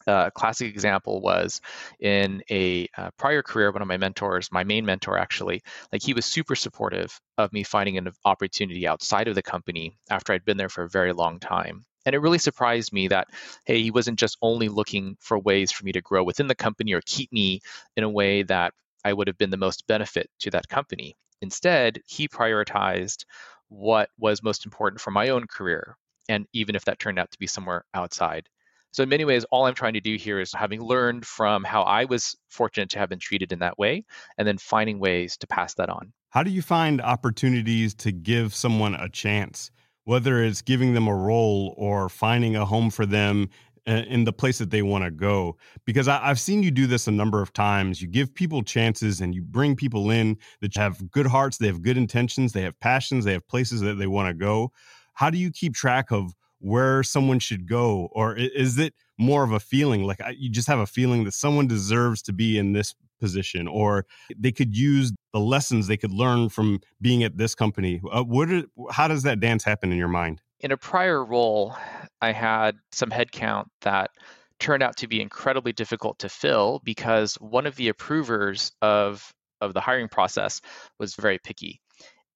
a 0.07 0.31
classic 0.35 0.69
example 0.69 1.21
was 1.21 1.61
in 2.01 2.43
a 2.51 2.89
uh, 2.97 3.11
prior 3.19 3.43
career 3.43 3.71
one 3.71 3.83
of 3.83 3.89
my 3.89 3.97
mentors 3.97 4.51
my 4.53 4.65
main 4.65 4.85
mentor 4.85 5.19
actually 5.19 5.63
like 5.93 6.03
he 6.03 6.15
was 6.15 6.27
super 6.27 6.55
supportive 6.55 7.19
of 7.39 7.53
me 7.53 7.63
finding 7.63 7.99
an 7.99 8.11
opportunity 8.25 8.87
outside 8.87 9.29
of 9.29 9.35
the 9.35 9.43
company 9.43 9.97
after 10.11 10.33
i'd 10.33 10.45
been 10.45 10.57
there 10.57 10.69
for 10.69 10.85
a 10.85 10.89
very 10.89 11.13
long 11.13 11.39
time. 11.39 11.85
And 12.07 12.15
it 12.15 12.19
really 12.19 12.39
surprised 12.39 12.93
me 12.93 13.09
that 13.09 13.29
hey 13.65 13.83
he 13.83 13.91
wasn't 13.91 14.19
just 14.19 14.37
only 14.43 14.69
looking 14.69 15.17
for 15.21 15.39
ways 15.39 15.73
for 15.73 15.85
me 15.85 15.93
to 15.93 16.03
grow 16.03 16.23
within 16.23 16.49
the 16.49 16.55
company 16.55 16.93
or 16.93 17.01
keep 17.07 17.33
me 17.33 17.61
in 17.97 18.05
a 18.05 18.15
way 18.21 18.43
that 18.45 18.73
i 19.05 19.13
would 19.13 19.29
have 19.29 19.39
been 19.39 19.51
the 19.51 19.65
most 19.67 19.87
benefit 19.87 20.29
to 20.41 20.51
that 20.51 20.69
company. 20.69 21.17
Instead 21.41 22.01
he 22.07 22.29
prioritized 22.29 23.25
what 23.69 24.11
was 24.19 24.43
most 24.43 24.67
important 24.67 25.01
for 25.01 25.11
my 25.11 25.31
own 25.31 25.47
career 25.47 25.97
and 26.29 26.47
even 26.53 26.75
if 26.75 26.85
that 26.85 26.99
turned 26.99 27.19
out 27.19 27.31
to 27.31 27.39
be 27.39 27.47
somewhere 27.47 27.85
outside 27.95 28.49
so, 28.95 29.03
in 29.03 29.09
many 29.09 29.25
ways, 29.25 29.45
all 29.51 29.67
I'm 29.67 29.75
trying 29.75 29.95
to 29.95 30.01
do 30.01 30.15
here 30.15 30.39
is 30.39 30.53
having 30.53 30.81
learned 30.81 31.27
from 31.27 31.65
how 31.65 31.83
I 31.83 32.05
was 32.05 32.37
fortunate 32.49 32.91
to 32.91 33.01
have 33.01 33.09
been 33.09 33.19
treated 33.19 33.51
in 33.51 33.59
that 33.59 33.77
way, 33.77 34.05
and 34.39 34.47
then 34.47 34.57
finding 34.57 35.01
ways 35.01 35.37
to 35.39 35.49
pass 35.49 35.75
that 35.75 35.89
on. 35.89 36.13
How 36.31 36.45
do 36.45 36.53
you 36.53 36.63
find 36.63 37.01
opportunities 37.01 37.93
to 37.97 38.13
give 38.13 38.55
someone 38.55 38.95
a 38.95 39.09
chance, 39.09 39.73
whether 40.05 40.45
it's 40.45 40.63
giving 40.63 40.95
them 40.95 41.09
a 41.09 41.15
role 41.15 41.75
or 41.77 42.09
finding 42.09 42.55
a 42.55 42.65
home 42.65 42.89
for 42.89 43.05
them 43.05 43.49
uh, 43.89 44.05
in 44.07 44.23
the 44.23 44.33
place 44.33 44.59
that 44.59 44.71
they 44.71 44.83
want 44.83 45.03
to 45.03 45.11
go? 45.11 45.57
Because 45.85 46.07
I, 46.07 46.25
have 46.25 46.39
seen 46.39 46.63
you 46.63 46.71
do 46.71 46.87
this 46.87 47.09
a 47.09 47.13
number 47.13 47.43
of 47.43 47.53
times. 47.53 48.01
You 48.01 48.07
give 48.07 48.33
people 48.33 48.63
chances 48.63 49.21
and 49.21 49.35
you 49.35 49.43
bring 49.43 49.75
people 49.75 50.13
in 50.13 50.39
that 50.61 50.77
have 50.77 51.11
good 51.11 51.27
hearts, 51.27 51.59
they 51.59 51.67
have 51.67 51.83
good 51.83 51.97
intentions, 51.97 52.53
they 52.53 52.63
have 52.63 52.79
passions, 52.79 53.25
they 53.25 53.33
have 53.33 53.49
places 53.49 53.81
that 53.81 53.95
they 53.95 54.07
want 54.07 54.29
to 54.29 54.35
go. 54.35 54.71
How 55.15 55.31
do 55.31 55.39
you 55.39 55.51
keep 55.51 55.75
track 55.75 56.11
of 56.11 56.35
where 56.59 57.03
someone 57.03 57.39
should 57.39 57.69
go? 57.69 58.09
Or 58.13 58.35
is 58.37 58.79
it 58.79 58.95
more 59.19 59.45
of 59.45 59.53
a 59.53 59.61
feeling 59.61 60.05
like 60.05 60.21
you 60.37 60.51
just 60.51 60.69
have 60.69 60.79
a 60.79 60.87
feeling 60.87 61.25
that 61.25 61.33
someone 61.33 61.67
deserves 61.67 62.23
to 62.23 62.33
be 62.33 62.59
in 62.59 62.73
this 62.73 62.95
position 63.21 63.69
or 63.69 64.07
they 64.37 64.53
could 64.53 64.77
use 64.77 65.13
the 65.33 65.39
lessons 65.39 65.87
they 65.87 65.97
could 65.97 66.13
learn 66.13 66.49
from 66.49 66.81
being 67.01 67.23
at 67.23 67.37
this 67.37 67.55
company? 67.55 68.01
Uh, 68.11 68.23
what 68.23 68.51
are, 68.51 68.65
how 68.91 69.09
does 69.09 69.23
that 69.23 69.41
dance 69.41 69.65
happen 69.65 69.93
in 69.93 69.99
your 69.99 70.09
mind? 70.09 70.41
In 70.61 70.73
a 70.73 70.77
prior 70.77 71.25
role 71.25 71.77
i 72.25 72.33
had 72.33 72.77
some 72.91 73.11
headcount 73.11 73.67
that 73.83 74.11
turned 74.59 74.83
out 74.83 74.97
to 74.97 75.07
be 75.07 75.21
incredibly 75.21 75.73
difficult 75.73 76.19
to 76.21 76.29
fill 76.29 76.81
because 76.85 77.35
one 77.35 77.67
of 77.67 77.77
the 77.77 77.89
approvers 77.89 78.73
of 78.81 79.31
of 79.61 79.75
the 79.75 79.81
hiring 79.81 80.09
process 80.09 80.61
was 80.99 81.15
very 81.15 81.39
picky 81.39 81.81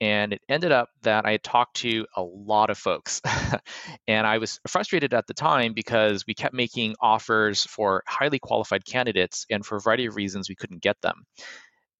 and 0.01 0.33
it 0.33 0.43
ended 0.49 0.73
up 0.73 0.89
that 1.03 1.27
I 1.27 1.33
had 1.33 1.43
talked 1.43 1.77
to 1.79 2.07
a 2.17 2.23
lot 2.23 2.71
of 2.71 2.79
folks. 2.79 3.21
and 4.09 4.27
I 4.27 4.39
was 4.39 4.61
frustrated 4.67 5.15
at 5.15 5.27
the 5.27 5.35
time 5.35 5.73
because 5.73 6.25
we 6.27 6.35
kept 6.35 6.55
making 6.55 6.95
offers 7.01 7.65
for 7.65 8.03
highly 8.07 8.39
qualified 8.39 8.85
candidates, 8.85 9.47
and 9.51 9.65
for 9.65 9.77
a 9.77 9.81
variety 9.81 10.07
of 10.07 10.17
reasons, 10.17 10.49
we 10.49 10.55
couldn't 10.55 10.83
get 10.83 11.01
them. 11.03 11.25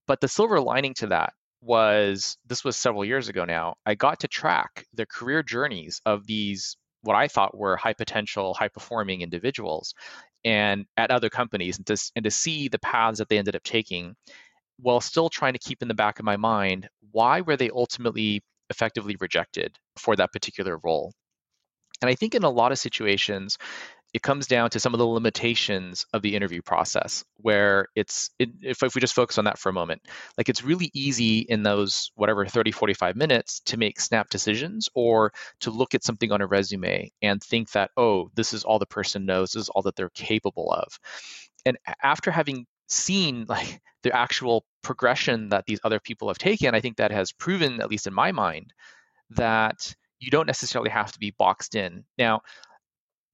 But 0.07 0.21
the 0.21 0.29
silver 0.29 0.61
lining 0.61 0.95
to 0.95 1.09
that 1.09 1.33
was 1.61 2.37
this 2.47 2.65
was 2.65 2.77
several 2.77 3.05
years 3.05 3.29
ago 3.29 3.45
now. 3.45 3.75
I 3.85 3.95
got 3.95 4.21
to 4.21 4.29
track 4.29 4.87
the 4.95 5.07
career 5.07 5.43
journeys 5.43 6.01
of 6.07 6.27
these, 6.27 6.77
what 7.03 7.17
I 7.17 7.29
thought 7.29 7.57
were 7.57 7.77
high 7.77 7.95
potential, 7.95 8.55
high 8.55 8.69
performing 8.69 9.23
individuals 9.23 9.95
and 10.45 10.87
at 10.97 11.11
other 11.11 11.29
companies 11.29 11.79
and 11.79 11.87
to, 11.87 11.97
and 12.15 12.25
to 12.25 12.31
see 12.31 12.69
the 12.69 12.79
paths 12.79 13.19
that 13.19 13.29
they 13.29 13.39
ended 13.39 13.57
up 13.57 13.65
taking 13.65 14.15
while 14.79 15.01
still 15.01 15.29
trying 15.29 15.53
to 15.53 15.59
keep 15.59 15.83
in 15.83 15.89
the 15.89 15.95
back 15.95 16.19
of 16.19 16.25
my 16.25 16.37
mind 16.37 16.89
why 17.13 17.41
were 17.41 17.57
they 17.57 17.71
ultimately 17.71 18.43
effectively 18.71 19.17
rejected 19.21 19.77
for 19.97 20.17
that 20.17 20.33
particular 20.33 20.79
role. 20.83 21.13
And 22.01 22.09
I 22.09 22.15
think 22.15 22.35
in 22.35 22.45
a 22.45 22.51
lot 22.51 22.73
of 22.73 22.79
situations, 22.79 23.59
it 24.15 24.23
comes 24.23 24.47
down 24.47 24.71
to 24.71 24.81
some 24.81 24.95
of 24.95 24.99
the 24.99 25.07
limitations 25.07 26.07
of 26.15 26.23
the 26.23 26.35
interview 26.35 26.63
process 26.63 27.25
where 27.37 27.89
it's 27.95 28.31
it, 28.39 28.49
if, 28.63 28.83
if 28.83 28.95
we 28.95 29.03
just 29.03 29.15
focus 29.15 29.37
on 29.37 29.45
that 29.45 29.59
for 29.59 29.69
a 29.69 29.73
moment 29.73 30.01
like 30.39 30.49
it's 30.49 30.65
really 30.65 30.91
easy 30.95 31.41
in 31.41 31.63
those 31.63 32.11
whatever 32.15 32.47
30 32.47 32.73
45 32.73 33.17
minutes 33.17 33.61
to 33.67 33.77
make 33.77 34.01
snap 34.01 34.31
decisions 34.31 34.89
or 34.95 35.31
to 35.61 35.71
look 35.71 35.95
at 35.95 36.03
something 36.05 36.33
on 36.33 36.41
a 36.41 36.47
resume 36.47 37.13
and 37.21 37.43
think 37.43 37.71
that 37.73 37.91
oh 37.99 38.31
this 38.35 38.55
is 38.55 38.65
all 38.65 38.79
the 38.79 38.87
person 38.87 39.27
knows 39.27 39.53
this 39.53 39.65
is 39.65 39.69
all 39.69 39.83
that 39.83 39.95
they're 39.95 40.09
capable 40.15 40.73
of 40.73 40.99
and 41.67 41.77
after 42.03 42.31
having 42.31 42.65
seen 42.89 43.45
like 43.49 43.81
the 44.03 44.17
actual 44.17 44.65
progression 44.83 45.51
that 45.51 45.65
these 45.67 45.81
other 45.85 46.01
people 46.01 46.29
have 46.29 46.39
taken, 46.39 46.75
I 46.75 46.81
think 46.81 46.97
that 46.97 47.11
has 47.11 47.33
proven, 47.33 47.81
at 47.81 47.91
least 47.91 48.07
in 48.07 48.15
my 48.15 48.33
mind, 48.33 48.73
that 49.31 49.95
you 50.21 50.31
don't 50.31 50.47
necessarily 50.47 50.91
have 50.91 51.13
to 51.13 51.19
be 51.19 51.35
boxed 51.39 51.75
in. 51.75 52.05
Now, 52.17 52.41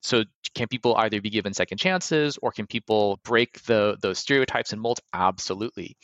so 0.02 0.24
can 0.54 0.68
people 0.68 0.96
either 0.96 1.20
be 1.20 1.30
given 1.30 1.54
second 1.54 1.78
chances 1.78 2.38
or 2.42 2.52
can 2.52 2.66
people 2.66 3.20
break 3.24 3.62
the 3.62 3.96
those 4.02 4.18
stereotypes 4.18 4.72
and 4.72 4.80
molds? 4.80 5.00
Absolutely. 5.14 5.96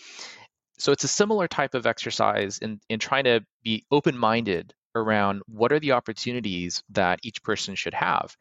So 0.79 0.93
it's 0.93 1.05
a 1.05 1.09
similar 1.09 1.47
type 1.47 1.75
of 1.75 1.87
exercise 1.87 2.59
in, 2.59 2.81
in 2.89 2.99
trying 2.99 3.25
to 3.25 3.45
be 3.63 3.85
open-minded 3.91 4.73
around 4.95 5.43
what 5.47 5.73
are 5.73 5.79
the 5.79 5.93
opportunities 5.93 6.83
that 6.91 7.21
each 7.23 7.43
person 7.43 7.75
should 7.75 7.93
have. 7.93 8.35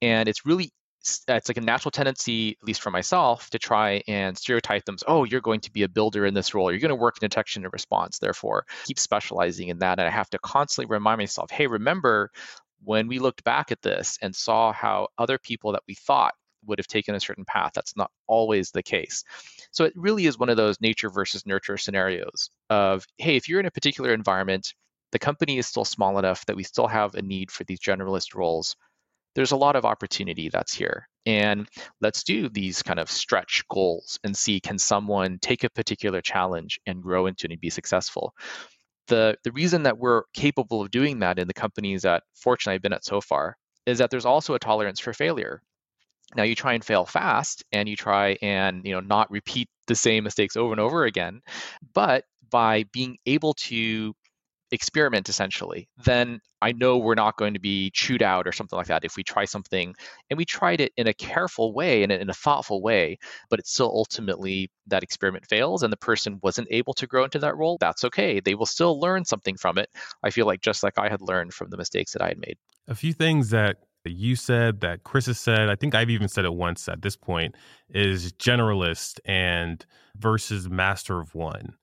And 0.00 0.28
it's 0.28 0.46
really 0.46 0.70
it's 1.28 1.48
like 1.48 1.56
a 1.56 1.60
natural 1.60 1.90
tendency, 1.90 2.56
at 2.60 2.66
least 2.66 2.80
for 2.80 2.90
myself, 2.90 3.50
to 3.50 3.58
try 3.58 4.02
and 4.08 4.36
stereotype 4.36 4.84
them. 4.84 4.96
oh, 5.06 5.24
you're 5.24 5.40
going 5.40 5.60
to 5.60 5.72
be 5.72 5.82
a 5.82 5.88
builder 5.88 6.24
in 6.24 6.34
this 6.34 6.54
role. 6.54 6.70
You're 6.70 6.80
going 6.80 6.88
to 6.88 6.94
work 6.94 7.16
in 7.20 7.26
detection 7.26 7.64
and 7.64 7.72
response. 7.72 8.18
Therefore, 8.18 8.64
keep 8.84 8.98
specializing 8.98 9.68
in 9.68 9.78
that. 9.80 9.98
And 9.98 10.08
I 10.08 10.10
have 10.10 10.30
to 10.30 10.38
constantly 10.38 10.92
remind 10.92 11.18
myself, 11.18 11.50
hey, 11.50 11.66
remember 11.66 12.30
when 12.82 13.06
we 13.06 13.18
looked 13.18 13.44
back 13.44 13.70
at 13.70 13.82
this 13.82 14.18
and 14.22 14.34
saw 14.34 14.72
how 14.72 15.08
other 15.18 15.38
people 15.38 15.72
that 15.72 15.82
we 15.86 15.94
thought 15.94 16.34
would 16.66 16.78
have 16.78 16.86
taken 16.86 17.14
a 17.14 17.20
certain 17.20 17.44
path. 17.44 17.72
That's 17.74 17.96
not 17.96 18.10
always 18.26 18.70
the 18.70 18.82
case. 18.82 19.24
So 19.70 19.84
it 19.84 19.92
really 19.96 20.26
is 20.26 20.38
one 20.38 20.48
of 20.48 20.56
those 20.56 20.80
nature 20.80 21.10
versus 21.10 21.46
nurture 21.46 21.76
scenarios 21.76 22.50
of, 22.70 23.06
hey, 23.18 23.36
if 23.36 23.48
you're 23.48 23.60
in 23.60 23.66
a 23.66 23.70
particular 23.70 24.12
environment, 24.14 24.72
the 25.12 25.18
company 25.18 25.58
is 25.58 25.66
still 25.66 25.84
small 25.84 26.18
enough 26.18 26.46
that 26.46 26.56
we 26.56 26.62
still 26.62 26.86
have 26.86 27.14
a 27.14 27.22
need 27.22 27.50
for 27.50 27.64
these 27.64 27.80
generalist 27.80 28.34
roles 28.34 28.76
there's 29.34 29.52
a 29.52 29.56
lot 29.56 29.76
of 29.76 29.84
opportunity 29.84 30.48
that's 30.48 30.74
here. 30.74 31.08
And 31.26 31.68
let's 32.00 32.22
do 32.22 32.48
these 32.48 32.82
kind 32.82 32.98
of 32.98 33.10
stretch 33.10 33.64
goals 33.70 34.18
and 34.24 34.36
see 34.36 34.60
can 34.60 34.78
someone 34.78 35.38
take 35.40 35.64
a 35.64 35.70
particular 35.70 36.20
challenge 36.20 36.78
and 36.86 37.02
grow 37.02 37.26
into 37.26 37.46
it 37.46 37.52
and 37.52 37.60
be 37.60 37.70
successful. 37.70 38.34
The, 39.08 39.36
the 39.44 39.52
reason 39.52 39.82
that 39.84 39.98
we're 39.98 40.22
capable 40.34 40.80
of 40.80 40.90
doing 40.90 41.18
that 41.20 41.38
in 41.38 41.48
the 41.48 41.54
companies 41.54 42.02
that 42.02 42.22
fortunately 42.34 42.74
I've 42.74 42.82
been 42.82 42.92
at 42.92 43.04
so 43.04 43.20
far 43.20 43.56
is 43.86 43.98
that 43.98 44.10
there's 44.10 44.24
also 44.24 44.54
a 44.54 44.58
tolerance 44.58 45.00
for 45.00 45.12
failure. 45.12 45.62
Now 46.36 46.42
you 46.42 46.54
try 46.54 46.72
and 46.72 46.84
fail 46.84 47.04
fast 47.04 47.64
and 47.70 47.88
you 47.88 47.96
try 47.96 48.36
and 48.40 48.84
you 48.84 48.92
know 48.92 49.00
not 49.00 49.30
repeat 49.30 49.68
the 49.86 49.94
same 49.94 50.24
mistakes 50.24 50.56
over 50.56 50.72
and 50.72 50.80
over 50.80 51.04
again. 51.04 51.42
But 51.92 52.24
by 52.50 52.84
being 52.92 53.18
able 53.26 53.54
to 53.54 54.14
experiment 54.74 55.28
essentially, 55.28 55.88
then 56.04 56.40
I 56.60 56.72
know 56.72 56.96
we're 56.96 57.14
not 57.14 57.36
going 57.36 57.54
to 57.54 57.60
be 57.60 57.90
chewed 57.90 58.22
out 58.22 58.46
or 58.46 58.52
something 58.52 58.76
like 58.76 58.86
that 58.86 59.04
if 59.04 59.16
we 59.16 59.22
try 59.22 59.44
something 59.44 59.94
and 60.30 60.36
we 60.36 60.44
tried 60.44 60.80
it 60.80 60.92
in 60.96 61.06
a 61.06 61.12
careful 61.14 61.74
way 61.74 62.02
and 62.02 62.10
in 62.10 62.30
a 62.30 62.34
thoughtful 62.34 62.80
way, 62.82 63.18
but 63.50 63.58
it's 63.58 63.72
still 63.72 63.90
ultimately 63.94 64.70
that 64.86 65.02
experiment 65.02 65.46
fails 65.46 65.82
and 65.82 65.92
the 65.92 65.96
person 65.98 66.38
wasn't 66.42 66.68
able 66.70 66.94
to 66.94 67.06
grow 67.06 67.24
into 67.24 67.38
that 67.38 67.56
role. 67.56 67.76
That's 67.80 68.04
okay. 68.04 68.40
They 68.40 68.54
will 68.54 68.66
still 68.66 68.98
learn 68.98 69.24
something 69.24 69.56
from 69.56 69.78
it. 69.78 69.90
I 70.22 70.30
feel 70.30 70.46
like 70.46 70.62
just 70.62 70.82
like 70.82 70.98
I 70.98 71.08
had 71.08 71.20
learned 71.20 71.52
from 71.52 71.70
the 71.70 71.76
mistakes 71.76 72.12
that 72.12 72.22
I 72.22 72.28
had 72.28 72.38
made. 72.38 72.56
A 72.88 72.94
few 72.94 73.12
things 73.12 73.50
that 73.50 73.76
you 74.06 74.36
said, 74.36 74.80
that 74.80 75.04
Chris 75.04 75.26
has 75.26 75.40
said, 75.40 75.68
I 75.68 75.76
think 75.76 75.94
I've 75.94 76.10
even 76.10 76.28
said 76.28 76.44
it 76.44 76.54
once 76.54 76.88
at 76.88 77.02
this 77.02 77.16
point, 77.16 77.54
is 77.88 78.32
generalist 78.32 79.20
and 79.24 79.84
versus 80.16 80.68
master 80.68 81.20
of 81.20 81.34
one 81.34 81.74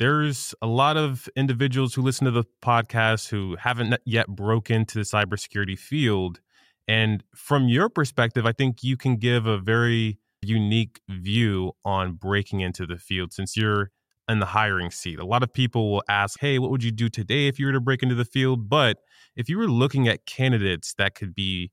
there's 0.00 0.54
a 0.62 0.66
lot 0.66 0.96
of 0.96 1.28
individuals 1.36 1.92
who 1.92 2.00
listen 2.00 2.24
to 2.24 2.30
the 2.30 2.44
podcast 2.62 3.28
who 3.28 3.54
haven't 3.56 3.94
yet 4.06 4.28
broke 4.28 4.70
into 4.70 4.96
the 4.96 5.04
cybersecurity 5.04 5.78
field. 5.78 6.40
And 6.88 7.22
from 7.34 7.68
your 7.68 7.90
perspective, 7.90 8.46
I 8.46 8.52
think 8.52 8.82
you 8.82 8.96
can 8.96 9.16
give 9.16 9.44
a 9.44 9.58
very 9.58 10.18
unique 10.40 11.02
view 11.10 11.72
on 11.84 12.14
breaking 12.14 12.60
into 12.60 12.86
the 12.86 12.96
field 12.96 13.34
since 13.34 13.58
you're 13.58 13.90
in 14.26 14.38
the 14.38 14.46
hiring 14.46 14.90
seat. 14.90 15.18
A 15.18 15.26
lot 15.26 15.42
of 15.42 15.52
people 15.52 15.92
will 15.92 16.02
ask, 16.08 16.40
Hey, 16.40 16.58
what 16.58 16.70
would 16.70 16.82
you 16.82 16.92
do 16.92 17.10
today 17.10 17.46
if 17.46 17.58
you 17.58 17.66
were 17.66 17.72
to 17.72 17.80
break 17.80 18.02
into 18.02 18.14
the 18.14 18.24
field? 18.24 18.70
But 18.70 18.96
if 19.36 19.50
you 19.50 19.58
were 19.58 19.68
looking 19.68 20.08
at 20.08 20.24
candidates 20.24 20.94
that 20.94 21.14
could 21.14 21.34
be 21.34 21.72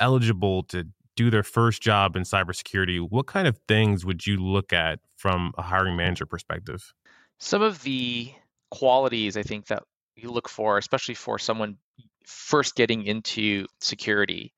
eligible 0.00 0.62
to 0.64 0.86
do 1.14 1.28
their 1.28 1.42
first 1.42 1.82
job 1.82 2.16
in 2.16 2.22
cybersecurity, 2.22 3.06
what 3.06 3.26
kind 3.26 3.46
of 3.46 3.58
things 3.68 4.06
would 4.06 4.26
you 4.26 4.38
look 4.38 4.72
at 4.72 5.00
from 5.14 5.52
a 5.58 5.62
hiring 5.62 5.94
manager 5.94 6.24
perspective? 6.24 6.94
Some 7.40 7.62
of 7.62 7.82
the 7.82 8.32
qualities 8.70 9.36
I 9.36 9.42
think 9.42 9.66
that 9.66 9.82
you 10.14 10.30
look 10.30 10.48
for, 10.48 10.78
especially 10.78 11.14
for 11.14 11.38
someone 11.38 11.78
first 12.26 12.76
getting 12.76 13.04
into 13.04 13.66
security, 13.80 14.52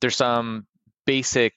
there's 0.00 0.16
some 0.16 0.66
basic 1.06 1.54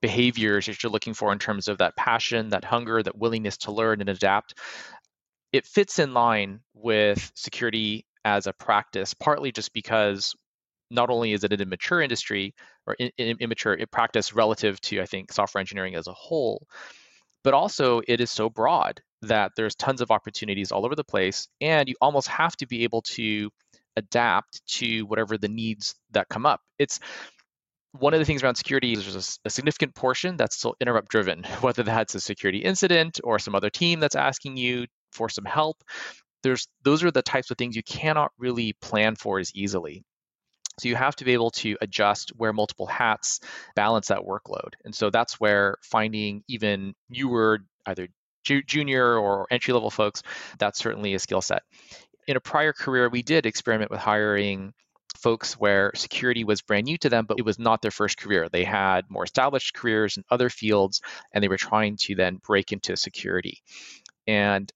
behaviors 0.00 0.66
that 0.66 0.82
you're 0.82 0.92
looking 0.92 1.14
for 1.14 1.32
in 1.32 1.38
terms 1.38 1.68
of 1.68 1.78
that 1.78 1.96
passion, 1.96 2.50
that 2.50 2.64
hunger, 2.64 3.02
that 3.02 3.16
willingness 3.16 3.58
to 3.58 3.72
learn 3.72 4.00
and 4.00 4.10
adapt. 4.10 4.54
It 5.52 5.66
fits 5.66 5.98
in 5.98 6.12
line 6.14 6.60
with 6.74 7.30
security 7.34 8.04
as 8.24 8.46
a 8.46 8.52
practice, 8.52 9.14
partly 9.14 9.52
just 9.52 9.72
because 9.72 10.34
not 10.90 11.10
only 11.10 11.32
is 11.32 11.44
it 11.44 11.52
an 11.52 11.60
immature 11.60 12.00
industry 12.00 12.54
or 12.86 12.94
in, 12.94 13.10
in, 13.18 13.36
immature 13.40 13.78
practice 13.90 14.34
relative 14.34 14.80
to, 14.82 15.00
I 15.00 15.06
think, 15.06 15.32
software 15.32 15.60
engineering 15.60 15.94
as 15.94 16.06
a 16.06 16.12
whole, 16.12 16.66
but 17.42 17.54
also 17.54 18.00
it 18.06 18.20
is 18.20 18.30
so 18.30 18.48
broad 18.50 19.00
that 19.24 19.52
there's 19.56 19.74
tons 19.74 20.00
of 20.00 20.10
opportunities 20.10 20.72
all 20.72 20.84
over 20.84 20.94
the 20.94 21.04
place 21.04 21.48
and 21.60 21.88
you 21.88 21.94
almost 22.00 22.28
have 22.28 22.56
to 22.56 22.66
be 22.66 22.84
able 22.84 23.02
to 23.02 23.50
adapt 23.96 24.62
to 24.66 25.02
whatever 25.02 25.38
the 25.38 25.48
needs 25.48 25.94
that 26.10 26.28
come 26.28 26.46
up. 26.46 26.60
It's 26.78 27.00
one 27.92 28.12
of 28.12 28.18
the 28.18 28.26
things 28.26 28.42
around 28.42 28.56
security 28.56 28.92
is 28.92 29.04
there's 29.04 29.38
a, 29.44 29.50
significant 29.50 29.94
portion 29.94 30.36
that's 30.36 30.56
still 30.56 30.74
interrupt 30.80 31.08
driven 31.08 31.44
whether 31.60 31.82
that's 31.82 32.14
a 32.14 32.20
security 32.20 32.58
incident 32.58 33.20
or 33.22 33.38
some 33.38 33.54
other 33.54 33.70
team 33.70 34.00
that's 34.00 34.16
asking 34.16 34.56
you 34.56 34.86
for 35.12 35.28
some 35.28 35.44
help. 35.44 35.82
There's 36.42 36.66
those 36.82 37.02
are 37.04 37.10
the 37.10 37.22
types 37.22 37.50
of 37.50 37.56
things 37.56 37.76
you 37.76 37.82
cannot 37.82 38.32
really 38.38 38.74
plan 38.80 39.16
for 39.16 39.38
as 39.38 39.54
easily. 39.54 40.04
So 40.80 40.88
you 40.88 40.96
have 40.96 41.14
to 41.16 41.24
be 41.24 41.32
able 41.32 41.52
to 41.52 41.76
adjust, 41.80 42.32
wear 42.36 42.52
multiple 42.52 42.86
hats, 42.86 43.38
balance 43.76 44.08
that 44.08 44.18
workload. 44.18 44.74
And 44.84 44.94
so 44.94 45.08
that's 45.08 45.38
where 45.38 45.76
finding 45.82 46.42
even 46.48 46.94
newer, 47.08 47.60
either 47.86 48.08
ju- 48.44 48.62
junior 48.62 49.18
or 49.18 49.46
entry 49.50 49.74
level 49.74 49.90
folks, 49.90 50.22
that's 50.58 50.78
certainly 50.78 51.14
a 51.14 51.18
skill 51.18 51.42
set. 51.42 51.62
In 52.26 52.36
a 52.36 52.40
prior 52.40 52.72
career, 52.72 53.08
we 53.08 53.22
did 53.22 53.46
experiment 53.46 53.90
with 53.90 54.00
hiring 54.00 54.72
folks 55.16 55.54
where 55.54 55.92
security 55.94 56.44
was 56.44 56.62
brand 56.62 56.84
new 56.84 56.98
to 56.98 57.08
them, 57.08 57.24
but 57.26 57.38
it 57.38 57.44
was 57.44 57.58
not 57.58 57.82
their 57.82 57.90
first 57.90 58.18
career. 58.18 58.48
They 58.50 58.64
had 58.64 59.04
more 59.08 59.24
established 59.24 59.74
careers 59.74 60.16
in 60.16 60.24
other 60.30 60.50
fields, 60.50 61.00
and 61.32 61.42
they 61.42 61.48
were 61.48 61.56
trying 61.56 61.96
to 62.02 62.14
then 62.14 62.40
break 62.46 62.72
into 62.72 62.96
security. 62.96 63.62
And 64.26 64.70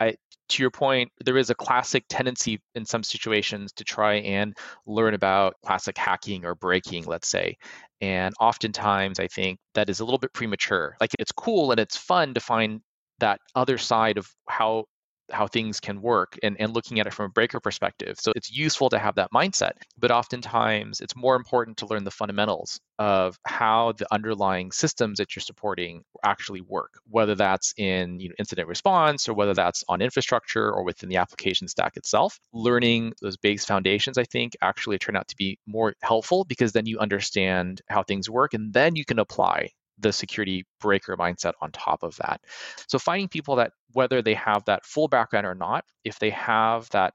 I, 0.00 0.16
to 0.48 0.62
your 0.62 0.70
point, 0.70 1.10
there 1.24 1.36
is 1.36 1.50
a 1.50 1.54
classic 1.54 2.04
tendency 2.08 2.60
in 2.74 2.84
some 2.84 3.02
situations 3.02 3.72
to 3.74 3.84
try 3.84 4.14
and 4.14 4.56
learn 4.86 5.14
about 5.14 5.54
classic 5.64 5.96
hacking 5.96 6.44
or 6.44 6.54
breaking, 6.54 7.04
let's 7.04 7.28
say. 7.28 7.56
And 8.00 8.34
oftentimes, 8.40 9.18
I 9.20 9.28
think 9.28 9.58
that 9.74 9.88
is 9.88 10.00
a 10.00 10.04
little 10.04 10.18
bit 10.18 10.32
premature. 10.32 10.96
Like 11.00 11.12
it's 11.18 11.32
cool 11.32 11.70
and 11.70 11.80
it's 11.80 11.96
fun 11.96 12.34
to 12.34 12.40
find 12.40 12.80
that 13.24 13.40
other 13.54 13.78
side 13.78 14.18
of 14.18 14.28
how 14.46 14.84
how 15.32 15.46
things 15.46 15.80
can 15.80 16.02
work 16.02 16.38
and, 16.42 16.54
and 16.60 16.74
looking 16.74 17.00
at 17.00 17.06
it 17.06 17.14
from 17.14 17.26
a 17.26 17.30
breaker 17.30 17.58
perspective. 17.58 18.16
So 18.20 18.30
it's 18.36 18.54
useful 18.54 18.90
to 18.90 18.98
have 18.98 19.14
that 19.14 19.30
mindset, 19.32 19.72
but 19.98 20.10
oftentimes 20.10 21.00
it's 21.00 21.16
more 21.16 21.34
important 21.34 21.78
to 21.78 21.86
learn 21.86 22.04
the 22.04 22.10
fundamentals 22.10 22.78
of 22.98 23.38
how 23.46 23.92
the 23.92 24.06
underlying 24.12 24.70
systems 24.70 25.16
that 25.16 25.34
you're 25.34 25.40
supporting 25.40 26.02
actually 26.22 26.60
work, 26.60 26.92
whether 27.08 27.34
that's 27.34 27.72
in 27.78 28.20
you 28.20 28.28
know, 28.28 28.34
incident 28.38 28.68
response 28.68 29.26
or 29.26 29.32
whether 29.32 29.54
that's 29.54 29.82
on 29.88 30.02
infrastructure 30.02 30.70
or 30.70 30.84
within 30.84 31.08
the 31.08 31.16
application 31.16 31.68
stack 31.68 31.96
itself. 31.96 32.38
Learning 32.52 33.14
those 33.22 33.38
base 33.38 33.64
foundations, 33.64 34.18
I 34.18 34.24
think, 34.24 34.52
actually 34.60 34.98
turn 34.98 35.16
out 35.16 35.28
to 35.28 35.36
be 35.36 35.58
more 35.66 35.94
helpful 36.02 36.44
because 36.44 36.72
then 36.72 36.84
you 36.84 36.98
understand 36.98 37.80
how 37.88 38.02
things 38.02 38.28
work 38.28 38.52
and 38.52 38.74
then 38.74 38.94
you 38.94 39.06
can 39.06 39.18
apply 39.18 39.70
the 39.98 40.12
security 40.12 40.66
breaker 40.80 41.16
mindset 41.16 41.52
on 41.60 41.70
top 41.72 42.02
of 42.02 42.16
that. 42.16 42.40
So 42.88 42.98
finding 42.98 43.28
people 43.28 43.56
that 43.56 43.72
whether 43.92 44.22
they 44.22 44.34
have 44.34 44.64
that 44.66 44.84
full 44.84 45.08
background 45.08 45.46
or 45.46 45.54
not, 45.54 45.84
if 46.04 46.18
they 46.18 46.30
have 46.30 46.88
that 46.90 47.12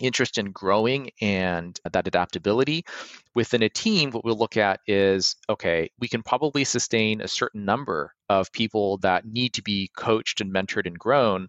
interest 0.00 0.38
in 0.38 0.52
growing 0.52 1.10
and 1.20 1.78
that 1.92 2.06
adaptability 2.06 2.84
within 3.34 3.62
a 3.62 3.68
team 3.68 4.10
what 4.10 4.24
we'll 4.24 4.38
look 4.38 4.56
at 4.56 4.80
is 4.86 5.36
okay 5.48 5.90
we 5.98 6.08
can 6.08 6.22
probably 6.22 6.64
sustain 6.64 7.20
a 7.20 7.28
certain 7.28 7.64
number 7.64 8.14
of 8.28 8.52
people 8.52 8.98
that 8.98 9.26
need 9.26 9.52
to 9.52 9.62
be 9.62 9.90
coached 9.96 10.40
and 10.40 10.52
mentored 10.52 10.86
and 10.86 10.98
grown 10.98 11.48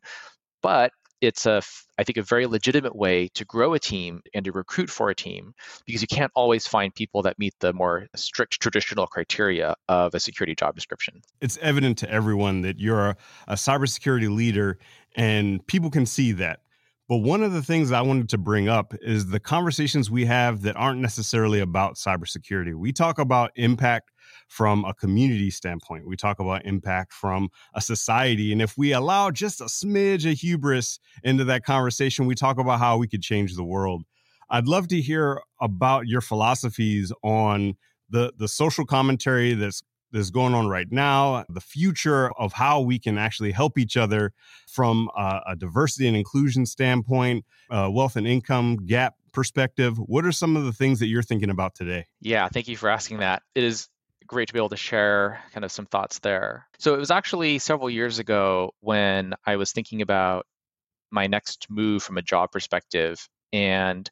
but 0.63 0.91
it's 1.21 1.45
a 1.45 1.61
i 1.97 2.03
think 2.03 2.17
a 2.17 2.21
very 2.21 2.45
legitimate 2.45 2.95
way 2.95 3.27
to 3.29 3.45
grow 3.45 3.73
a 3.73 3.79
team 3.79 4.21
and 4.33 4.45
to 4.45 4.51
recruit 4.51 4.89
for 4.89 5.09
a 5.09 5.15
team 5.15 5.53
because 5.85 6.01
you 6.01 6.07
can't 6.07 6.31
always 6.35 6.67
find 6.67 6.93
people 6.95 7.21
that 7.21 7.37
meet 7.39 7.53
the 7.59 7.73
more 7.73 8.07
strict 8.15 8.59
traditional 8.59 9.07
criteria 9.07 9.75
of 9.87 10.13
a 10.13 10.19
security 10.19 10.55
job 10.55 10.75
description 10.75 11.21
it's 11.41 11.57
evident 11.61 11.97
to 11.97 12.09
everyone 12.09 12.61
that 12.61 12.79
you're 12.79 13.15
a, 13.47 13.53
cybersecurity 13.53 14.33
leader 14.33 14.77
and 15.15 15.65
people 15.67 15.89
can 15.89 16.05
see 16.05 16.31
that 16.31 16.61
but 17.09 17.17
one 17.17 17.41
of 17.41 17.53
the 17.53 17.63
things 17.63 17.91
I 17.91 18.01
wanted 18.01 18.29
to 18.29 18.37
bring 18.37 18.69
up 18.69 18.93
is 19.01 19.29
the 19.29 19.39
conversations 19.39 20.11
we 20.11 20.25
have 20.25 20.61
that 20.61 20.77
aren't 20.77 21.01
necessarily 21.01 21.59
about 21.59 21.95
cybersecurity. 21.95 22.75
We 22.75 22.93
talk 22.93 23.17
about 23.17 23.49
impact 23.55 24.11
from 24.49 24.83
a 24.83 24.93
community 24.93 25.49
standpoint. 25.51 26.07
We 26.07 26.17
talk 26.17 26.39
about 26.39 26.65
impact 26.65 27.13
from 27.13 27.49
a 27.73 27.79
society. 27.79 28.51
And 28.51 28.61
if 28.61 28.77
we 28.77 28.91
allow 28.91 29.31
just 29.31 29.61
a 29.61 29.65
smidge 29.65 30.29
of 30.29 30.37
hubris 30.37 30.99
into 31.23 31.45
that 31.45 31.63
conversation, 31.63 32.25
we 32.25 32.35
talk 32.35 32.57
about 32.57 32.79
how 32.79 32.97
we 32.97 33.07
could 33.07 33.21
change 33.21 33.55
the 33.55 33.63
world. 33.63 34.03
I'd 34.49 34.67
love 34.67 34.87
to 34.89 34.99
hear 34.99 35.39
about 35.61 36.07
your 36.07 36.21
philosophies 36.21 37.13
on 37.23 37.75
the 38.09 38.33
the 38.35 38.47
social 38.47 38.85
commentary 38.85 39.53
that's 39.53 39.83
that's 40.11 40.31
going 40.31 40.55
on 40.55 40.67
right 40.67 40.91
now, 40.91 41.45
the 41.49 41.61
future 41.61 42.31
of 42.31 42.53
how 42.53 42.81
we 42.81 42.97
can 42.97 43.19
actually 43.19 43.51
help 43.51 43.77
each 43.77 43.95
other 43.95 44.33
from 44.67 45.07
a, 45.15 45.41
a 45.49 45.55
diversity 45.55 46.07
and 46.07 46.17
inclusion 46.17 46.65
standpoint, 46.65 47.45
wealth 47.69 48.15
and 48.15 48.25
income 48.25 48.77
gap 48.87 49.13
perspective. 49.31 49.97
What 49.99 50.25
are 50.25 50.31
some 50.31 50.57
of 50.57 50.65
the 50.65 50.73
things 50.73 50.99
that 50.99 51.05
you're 51.05 51.21
thinking 51.21 51.51
about 51.51 51.75
today? 51.75 52.07
Yeah, 52.21 52.47
thank 52.47 52.67
you 52.67 52.75
for 52.75 52.89
asking 52.89 53.19
that. 53.19 53.43
It 53.53 53.63
is 53.63 53.87
great 54.29 54.47
to 54.47 54.53
be 54.53 54.59
able 54.59 54.69
to 54.69 54.77
share 54.77 55.41
kind 55.53 55.65
of 55.65 55.71
some 55.71 55.87
thoughts 55.87 56.19
there. 56.19 56.67
So 56.77 56.93
it 56.93 56.99
was 56.99 57.11
actually 57.11 57.59
several 57.59 57.89
years 57.89 58.19
ago 58.19 58.71
when 58.79 59.33
I 59.45 59.57
was 59.57 59.71
thinking 59.71 60.01
about 60.01 60.45
my 61.11 61.27
next 61.27 61.67
move 61.69 62.03
from 62.03 62.17
a 62.17 62.21
job 62.21 62.51
perspective. 62.51 63.27
And 63.51 64.09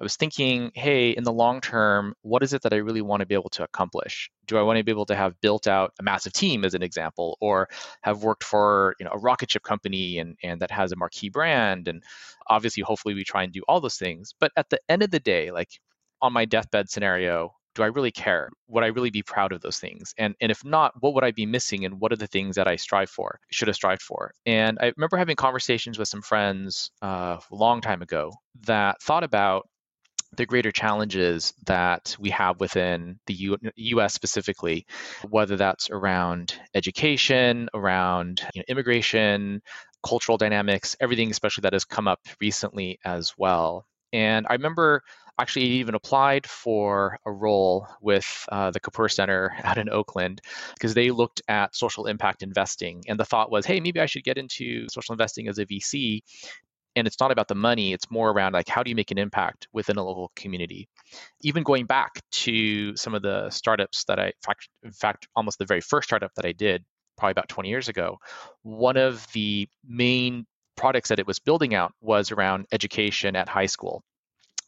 I 0.00 0.02
was 0.02 0.16
thinking, 0.16 0.72
hey, 0.74 1.10
in 1.10 1.22
the 1.22 1.32
long 1.32 1.60
term, 1.60 2.14
what 2.22 2.42
is 2.42 2.52
it 2.52 2.62
that 2.62 2.72
I 2.72 2.78
really 2.78 3.02
want 3.02 3.20
to 3.20 3.26
be 3.26 3.34
able 3.34 3.50
to 3.50 3.62
accomplish? 3.62 4.30
Do 4.46 4.58
I 4.58 4.62
want 4.62 4.78
to 4.78 4.84
be 4.84 4.90
able 4.90 5.06
to 5.06 5.14
have 5.14 5.40
built 5.40 5.68
out 5.68 5.92
a 6.00 6.02
massive 6.02 6.32
team, 6.32 6.64
as 6.64 6.74
an 6.74 6.82
example, 6.82 7.38
or 7.40 7.68
have 8.02 8.24
worked 8.24 8.42
for 8.42 8.96
you 8.98 9.04
know 9.04 9.12
a 9.12 9.18
rocket 9.18 9.52
ship 9.52 9.62
company 9.62 10.18
and 10.18 10.36
and 10.42 10.60
that 10.60 10.72
has 10.72 10.90
a 10.90 10.96
marquee 10.96 11.28
brand? 11.28 11.86
And 11.86 12.02
obviously, 12.48 12.82
hopefully, 12.82 13.14
we 13.14 13.22
try 13.22 13.44
and 13.44 13.52
do 13.52 13.62
all 13.68 13.80
those 13.80 13.96
things. 13.96 14.34
But 14.40 14.50
at 14.56 14.70
the 14.70 14.80
end 14.88 15.04
of 15.04 15.12
the 15.12 15.20
day, 15.20 15.52
like 15.52 15.78
on 16.20 16.32
my 16.32 16.46
deathbed 16.46 16.90
scenario, 16.90 17.54
do 17.74 17.82
I 17.82 17.86
really 17.86 18.10
care? 18.12 18.50
Would 18.68 18.84
I 18.84 18.88
really 18.88 19.10
be 19.10 19.22
proud 19.22 19.52
of 19.52 19.60
those 19.60 19.78
things? 19.78 20.14
And 20.18 20.34
and 20.40 20.50
if 20.50 20.64
not, 20.64 20.92
what 21.00 21.14
would 21.14 21.24
I 21.24 21.30
be 21.30 21.46
missing? 21.46 21.84
And 21.84 22.00
what 22.00 22.12
are 22.12 22.16
the 22.16 22.26
things 22.26 22.56
that 22.56 22.68
I 22.68 22.76
strive 22.76 23.10
for, 23.10 23.38
should 23.50 23.68
have 23.68 23.76
strived 23.76 24.02
for? 24.02 24.32
And 24.46 24.78
I 24.80 24.92
remember 24.96 25.16
having 25.16 25.36
conversations 25.36 25.98
with 25.98 26.08
some 26.08 26.22
friends 26.22 26.90
uh, 27.02 27.38
a 27.50 27.54
long 27.54 27.80
time 27.80 28.02
ago 28.02 28.32
that 28.66 29.00
thought 29.02 29.24
about 29.24 29.66
the 30.36 30.46
greater 30.46 30.72
challenges 30.72 31.52
that 31.66 32.16
we 32.18 32.30
have 32.30 32.58
within 32.58 33.18
the 33.26 33.34
U- 33.34 33.58
US 33.76 34.14
specifically, 34.14 34.86
whether 35.28 35.56
that's 35.56 35.90
around 35.90 36.54
education, 36.74 37.68
around 37.74 38.40
you 38.54 38.60
know, 38.60 38.64
immigration, 38.68 39.60
cultural 40.04 40.38
dynamics, 40.38 40.96
everything, 41.00 41.30
especially 41.30 41.62
that 41.62 41.74
has 41.74 41.84
come 41.84 42.08
up 42.08 42.20
recently 42.40 42.98
as 43.04 43.34
well. 43.36 43.86
And 44.12 44.46
I 44.48 44.54
remember 44.54 45.02
actually 45.38 45.64
even 45.64 45.94
applied 45.94 46.46
for 46.46 47.18
a 47.26 47.32
role 47.32 47.86
with 48.00 48.46
uh, 48.50 48.70
the 48.70 48.80
Kapor 48.80 49.10
Center 49.10 49.54
out 49.64 49.78
in 49.78 49.88
Oakland 49.88 50.40
because 50.74 50.94
they 50.94 51.10
looked 51.10 51.42
at 51.48 51.74
social 51.74 52.06
impact 52.06 52.42
investing. 52.42 53.02
And 53.08 53.18
the 53.18 53.24
thought 53.24 53.50
was, 53.50 53.66
hey, 53.66 53.80
maybe 53.80 54.00
I 54.00 54.06
should 54.06 54.24
get 54.24 54.38
into 54.38 54.88
social 54.88 55.12
investing 55.12 55.48
as 55.48 55.58
a 55.58 55.66
VC. 55.66 56.20
And 56.94 57.06
it's 57.06 57.18
not 57.20 57.30
about 57.30 57.48
the 57.48 57.54
money, 57.54 57.94
it's 57.94 58.10
more 58.10 58.30
around 58.30 58.52
like 58.52 58.68
how 58.68 58.82
do 58.82 58.90
you 58.90 58.96
make 58.96 59.10
an 59.10 59.18
impact 59.18 59.66
within 59.72 59.96
a 59.96 60.04
local 60.04 60.30
community. 60.36 60.88
Even 61.40 61.62
going 61.62 61.86
back 61.86 62.20
to 62.32 62.94
some 62.96 63.14
of 63.14 63.22
the 63.22 63.48
startups 63.48 64.04
that 64.04 64.18
I, 64.18 64.26
in 64.26 64.32
fact, 64.44 64.68
in 64.82 64.92
fact 64.92 65.28
almost 65.34 65.58
the 65.58 65.64
very 65.64 65.80
first 65.80 66.08
startup 66.08 66.34
that 66.34 66.44
I 66.44 66.52
did 66.52 66.84
probably 67.16 67.32
about 67.32 67.48
20 67.48 67.70
years 67.70 67.88
ago, 67.88 68.18
one 68.62 68.98
of 68.98 69.26
the 69.32 69.68
main 69.86 70.46
products 70.76 71.08
that 71.08 71.18
it 71.18 71.26
was 71.26 71.38
building 71.38 71.74
out 71.74 71.92
was 72.02 72.30
around 72.30 72.66
education 72.72 73.36
at 73.36 73.48
high 73.48 73.66
school 73.66 74.02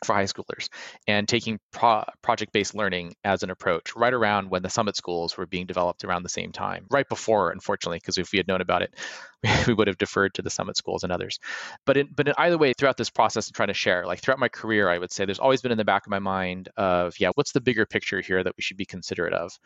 for 0.05 0.15
high 0.15 0.25
schoolers 0.25 0.69
and 1.07 1.29
taking 1.29 1.59
pro- 1.73 2.05
project 2.23 2.53
based 2.53 2.75
learning 2.75 3.15
as 3.25 3.43
an 3.43 3.51
approach 3.51 3.95
right 3.97 4.13
around 4.13 4.51
when 4.51 4.63
the 4.63 4.71
summit 4.71 4.97
schools 4.97 5.37
were 5.37 5.47
being 5.47 5.67
developed 5.67 6.05
around 6.05 6.23
the 6.23 6.29
same 6.29 6.53
time, 6.53 6.87
right 6.91 7.09
before, 7.09 7.51
unfortunately, 7.51 7.99
because 7.99 8.19
if 8.19 8.33
we 8.33 8.39
had 8.39 8.49
known 8.49 8.61
about 8.61 8.83
it, 8.83 8.95
we 9.67 9.75
would 9.75 9.89
have 9.89 9.99
deferred 9.99 10.35
to 10.35 10.43
the 10.43 10.51
summit 10.51 10.77
schools 10.77 11.03
and 11.03 11.13
others. 11.13 11.39
But 11.87 11.97
in, 11.97 12.09
but 12.15 12.29
in 12.29 12.35
either 12.39 12.59
way, 12.59 12.73
throughout 12.73 12.97
this 12.97 13.11
process 13.11 13.49
of 13.49 13.55
trying 13.55 13.69
to 13.69 13.75
share, 13.75 14.07
like 14.07 14.21
throughout 14.21 14.39
my 14.39 14.49
career, 14.49 14.89
I 14.89 14.99
would 14.99 15.13
say 15.13 15.25
there's 15.25 15.39
always 15.39 15.63
been 15.63 15.73
in 15.73 15.79
the 15.79 15.85
back 15.85 16.07
of 16.07 16.11
my 16.11 16.19
mind 16.19 16.69
of, 16.77 17.19
yeah, 17.19 17.31
what's 17.35 17.53
the 17.53 17.61
bigger 17.61 17.87
picture 17.87 18.21
here 18.21 18.43
that 18.43 18.55
we 18.57 18.63
should 18.63 18.77
be 18.77 18.87
considerate 18.87 19.35
of? 19.35 19.59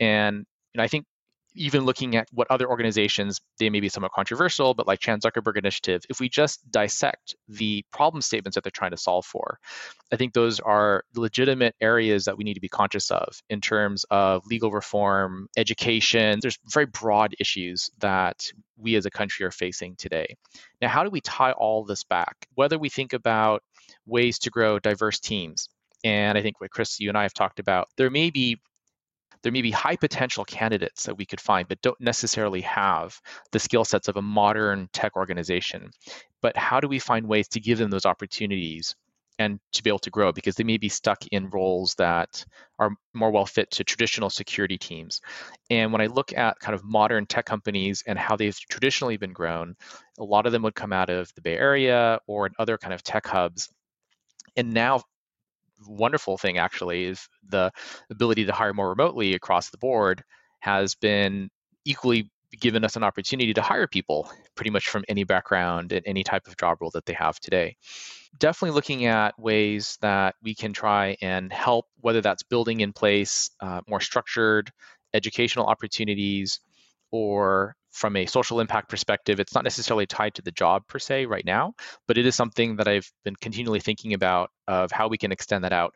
And 0.00 0.46
and 0.74 0.82
I 0.82 0.88
think 0.88 1.06
even 1.56 1.84
looking 1.84 2.16
at 2.16 2.28
what 2.32 2.50
other 2.50 2.68
organizations, 2.68 3.40
they 3.58 3.70
may 3.70 3.80
be 3.80 3.88
somewhat 3.88 4.12
controversial, 4.12 4.74
but 4.74 4.86
like 4.86 5.00
Chan 5.00 5.20
Zuckerberg 5.20 5.56
Initiative, 5.56 6.02
if 6.08 6.20
we 6.20 6.28
just 6.28 6.70
dissect 6.70 7.34
the 7.48 7.84
problem 7.92 8.20
statements 8.20 8.54
that 8.54 8.64
they're 8.64 8.70
trying 8.70 8.92
to 8.92 8.96
solve 8.96 9.24
for, 9.24 9.58
I 10.12 10.16
think 10.16 10.32
those 10.32 10.60
are 10.60 11.04
legitimate 11.14 11.74
areas 11.80 12.26
that 12.26 12.36
we 12.36 12.44
need 12.44 12.54
to 12.54 12.60
be 12.60 12.68
conscious 12.68 13.10
of 13.10 13.42
in 13.50 13.60
terms 13.60 14.04
of 14.10 14.46
legal 14.46 14.70
reform, 14.70 15.48
education. 15.56 16.38
There's 16.40 16.58
very 16.66 16.86
broad 16.86 17.34
issues 17.40 17.90
that 17.98 18.52
we 18.76 18.94
as 18.96 19.06
a 19.06 19.10
country 19.10 19.46
are 19.46 19.50
facing 19.50 19.96
today. 19.96 20.36
Now, 20.80 20.88
how 20.88 21.02
do 21.02 21.10
we 21.10 21.20
tie 21.20 21.52
all 21.52 21.84
this 21.84 22.04
back? 22.04 22.46
Whether 22.54 22.78
we 22.78 22.88
think 22.88 23.12
about 23.12 23.62
ways 24.06 24.38
to 24.40 24.50
grow 24.50 24.78
diverse 24.78 25.18
teams, 25.18 25.68
and 26.04 26.36
I 26.36 26.42
think 26.42 26.60
what 26.60 26.70
Chris, 26.70 27.00
you 27.00 27.08
and 27.08 27.18
I 27.18 27.22
have 27.22 27.34
talked 27.34 27.58
about, 27.58 27.88
there 27.96 28.10
may 28.10 28.30
be 28.30 28.60
there 29.46 29.52
may 29.52 29.62
be 29.62 29.70
high 29.70 29.94
potential 29.94 30.44
candidates 30.44 31.04
that 31.04 31.16
we 31.16 31.24
could 31.24 31.40
find, 31.40 31.68
but 31.68 31.80
don't 31.80 32.00
necessarily 32.00 32.62
have 32.62 33.16
the 33.52 33.60
skill 33.60 33.84
sets 33.84 34.08
of 34.08 34.16
a 34.16 34.22
modern 34.22 34.88
tech 34.92 35.14
organization. 35.14 35.88
But 36.42 36.56
how 36.56 36.80
do 36.80 36.88
we 36.88 36.98
find 36.98 37.28
ways 37.28 37.46
to 37.50 37.60
give 37.60 37.78
them 37.78 37.88
those 37.88 38.06
opportunities 38.06 38.96
and 39.38 39.60
to 39.74 39.84
be 39.84 39.88
able 39.88 40.00
to 40.00 40.10
grow 40.10 40.32
because 40.32 40.56
they 40.56 40.64
may 40.64 40.78
be 40.78 40.88
stuck 40.88 41.24
in 41.30 41.48
roles 41.50 41.94
that 41.94 42.44
are 42.80 42.90
more 43.14 43.30
well 43.30 43.46
fit 43.46 43.70
to 43.70 43.84
traditional 43.84 44.30
security 44.30 44.78
teams. 44.78 45.20
And 45.70 45.92
when 45.92 46.00
I 46.00 46.06
look 46.06 46.36
at 46.36 46.58
kind 46.58 46.74
of 46.74 46.82
modern 46.82 47.24
tech 47.26 47.46
companies 47.46 48.02
and 48.04 48.18
how 48.18 48.34
they've 48.34 48.58
traditionally 48.68 49.16
been 49.16 49.32
grown, 49.32 49.76
a 50.18 50.24
lot 50.24 50.46
of 50.46 50.52
them 50.52 50.62
would 50.62 50.74
come 50.74 50.92
out 50.92 51.08
of 51.08 51.32
the 51.36 51.40
Bay 51.42 51.56
Area 51.56 52.18
or 52.26 52.46
in 52.46 52.52
other 52.58 52.78
kind 52.78 52.92
of 52.92 53.04
tech 53.04 53.28
hubs. 53.28 53.68
And 54.56 54.74
now 54.74 55.02
wonderful 55.86 56.38
thing 56.38 56.58
actually 56.58 57.04
is 57.04 57.28
the 57.48 57.70
ability 58.10 58.46
to 58.46 58.52
hire 58.52 58.72
more 58.72 58.90
remotely 58.90 59.34
across 59.34 59.70
the 59.70 59.78
board 59.78 60.22
has 60.60 60.94
been 60.94 61.50
equally 61.84 62.30
given 62.60 62.84
us 62.84 62.96
an 62.96 63.04
opportunity 63.04 63.52
to 63.52 63.62
hire 63.62 63.86
people 63.86 64.30
pretty 64.54 64.70
much 64.70 64.88
from 64.88 65.04
any 65.08 65.24
background 65.24 65.92
and 65.92 66.02
any 66.06 66.24
type 66.24 66.46
of 66.46 66.56
job 66.56 66.78
role 66.80 66.90
that 66.92 67.04
they 67.04 67.12
have 67.12 67.38
today. 67.40 67.76
Definitely 68.38 68.74
looking 68.74 69.06
at 69.06 69.38
ways 69.38 69.98
that 70.00 70.34
we 70.42 70.54
can 70.54 70.72
try 70.72 71.16
and 71.20 71.52
help, 71.52 71.86
whether 72.00 72.20
that's 72.20 72.42
building 72.42 72.80
in 72.80 72.92
place 72.92 73.50
uh, 73.60 73.80
more 73.88 74.00
structured 74.00 74.70
educational 75.14 75.66
opportunities 75.66 76.60
or 77.10 77.76
from 77.96 78.14
a 78.14 78.26
social 78.26 78.60
impact 78.60 78.90
perspective, 78.90 79.40
it's 79.40 79.54
not 79.54 79.64
necessarily 79.64 80.06
tied 80.06 80.34
to 80.34 80.42
the 80.42 80.50
job 80.50 80.86
per 80.86 80.98
se 80.98 81.24
right 81.24 81.44
now, 81.46 81.72
but 82.06 82.18
it 82.18 82.26
is 82.26 82.34
something 82.34 82.76
that 82.76 82.86
I've 82.86 83.10
been 83.24 83.36
continually 83.36 83.80
thinking 83.80 84.12
about 84.12 84.50
of 84.68 84.92
how 84.92 85.08
we 85.08 85.16
can 85.16 85.32
extend 85.32 85.64
that 85.64 85.72
out. 85.72 85.94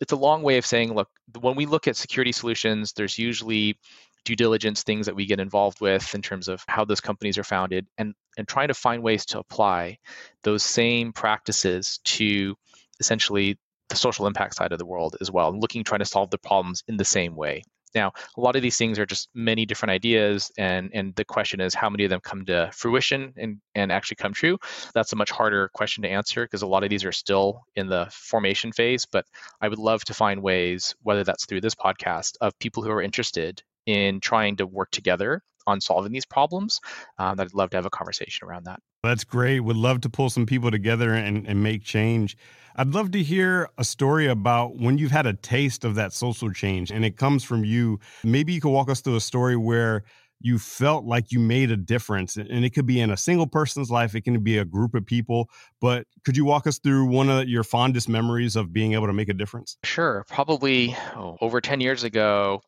It's 0.00 0.12
a 0.12 0.16
long 0.16 0.42
way 0.42 0.58
of 0.58 0.66
saying, 0.66 0.92
look, 0.92 1.08
when 1.40 1.54
we 1.54 1.64
look 1.64 1.86
at 1.86 1.96
security 1.96 2.32
solutions, 2.32 2.92
there's 2.92 3.18
usually 3.18 3.78
due 4.24 4.34
diligence 4.34 4.82
things 4.82 5.06
that 5.06 5.14
we 5.14 5.26
get 5.26 5.38
involved 5.38 5.80
with 5.80 6.12
in 6.12 6.22
terms 6.22 6.48
of 6.48 6.62
how 6.66 6.84
those 6.84 7.00
companies 7.00 7.38
are 7.38 7.44
founded 7.44 7.86
and 7.96 8.12
and 8.36 8.48
trying 8.48 8.68
to 8.68 8.74
find 8.74 9.00
ways 9.00 9.24
to 9.24 9.38
apply 9.38 9.96
those 10.42 10.64
same 10.64 11.12
practices 11.12 12.00
to 12.04 12.56
essentially 12.98 13.56
the 13.88 13.96
social 13.96 14.26
impact 14.26 14.56
side 14.56 14.72
of 14.72 14.80
the 14.80 14.84
world 14.84 15.16
as 15.20 15.30
well 15.30 15.50
and 15.50 15.62
looking 15.62 15.84
trying 15.84 16.00
to 16.00 16.04
solve 16.04 16.28
the 16.30 16.38
problems 16.38 16.82
in 16.88 16.96
the 16.96 17.04
same 17.04 17.36
way 17.36 17.62
now, 17.94 18.12
a 18.36 18.40
lot 18.40 18.56
of 18.56 18.62
these 18.62 18.76
things 18.76 18.98
are 18.98 19.06
just 19.06 19.28
many 19.34 19.64
different 19.64 19.90
ideas, 19.90 20.50
and 20.58 20.90
and 20.92 21.14
the 21.14 21.24
question 21.24 21.60
is 21.60 21.74
how 21.74 21.88
many 21.88 22.04
of 22.04 22.10
them 22.10 22.20
come 22.20 22.44
to 22.46 22.70
fruition 22.72 23.32
and 23.36 23.58
and 23.74 23.92
actually 23.92 24.16
come 24.16 24.32
true. 24.32 24.58
That's 24.94 25.12
a 25.12 25.16
much 25.16 25.30
harder 25.30 25.68
question 25.68 26.02
to 26.02 26.08
answer 26.10 26.44
because 26.44 26.62
a 26.62 26.66
lot 26.66 26.84
of 26.84 26.90
these 26.90 27.04
are 27.04 27.12
still 27.12 27.62
in 27.74 27.86
the 27.88 28.08
formation 28.10 28.72
phase. 28.72 29.06
But 29.06 29.26
I 29.60 29.68
would 29.68 29.78
love 29.78 30.04
to 30.06 30.14
find 30.14 30.42
ways, 30.42 30.94
whether 31.02 31.24
that's 31.24 31.46
through 31.46 31.62
this 31.62 31.74
podcast, 31.74 32.36
of 32.40 32.58
people 32.58 32.82
who 32.82 32.90
are 32.90 33.02
interested 33.02 33.62
in 33.86 34.20
trying 34.20 34.56
to 34.56 34.66
work 34.66 34.90
together 34.90 35.42
on 35.66 35.80
solving 35.80 36.12
these 36.12 36.26
problems. 36.26 36.80
Um, 37.18 37.40
I'd 37.40 37.54
love 37.54 37.70
to 37.70 37.76
have 37.76 37.86
a 37.86 37.90
conversation 37.90 38.46
around 38.46 38.64
that. 38.64 38.80
That's 39.06 39.24
great. 39.24 39.60
Would 39.60 39.76
love 39.76 40.00
to 40.02 40.08
pull 40.08 40.30
some 40.30 40.46
people 40.46 40.70
together 40.70 41.12
and, 41.12 41.46
and 41.46 41.62
make 41.62 41.82
change. 41.82 42.36
I'd 42.76 42.88
love 42.88 43.10
to 43.12 43.22
hear 43.22 43.68
a 43.78 43.84
story 43.84 44.26
about 44.26 44.76
when 44.76 44.98
you've 44.98 45.10
had 45.10 45.26
a 45.26 45.32
taste 45.32 45.84
of 45.84 45.94
that 45.94 46.12
social 46.12 46.52
change 46.52 46.90
and 46.90 47.04
it 47.04 47.16
comes 47.16 47.42
from 47.42 47.64
you. 47.64 48.00
Maybe 48.22 48.52
you 48.52 48.60
could 48.60 48.70
walk 48.70 48.90
us 48.90 49.00
through 49.00 49.16
a 49.16 49.20
story 49.20 49.56
where 49.56 50.04
you 50.40 50.58
felt 50.58 51.04
like 51.04 51.32
you 51.32 51.40
made 51.40 51.70
a 51.70 51.76
difference 51.76 52.36
and 52.36 52.64
it 52.64 52.74
could 52.74 52.86
be 52.86 53.00
in 53.00 53.10
a 53.10 53.16
single 53.16 53.46
person's 53.46 53.90
life 53.90 54.14
it 54.14 54.22
can 54.22 54.38
be 54.40 54.58
a 54.58 54.64
group 54.64 54.94
of 54.94 55.06
people 55.06 55.48
but 55.80 56.06
could 56.24 56.36
you 56.36 56.44
walk 56.44 56.66
us 56.66 56.78
through 56.78 57.06
one 57.06 57.30
of 57.30 57.48
your 57.48 57.64
fondest 57.64 58.08
memories 58.08 58.54
of 58.54 58.72
being 58.72 58.92
able 58.92 59.06
to 59.06 59.12
make 59.12 59.28
a 59.28 59.34
difference 59.34 59.78
sure 59.82 60.24
probably 60.28 60.94
oh, 61.16 61.36
over 61.40 61.60
10 61.60 61.80
years 61.80 62.04
ago 62.04 62.60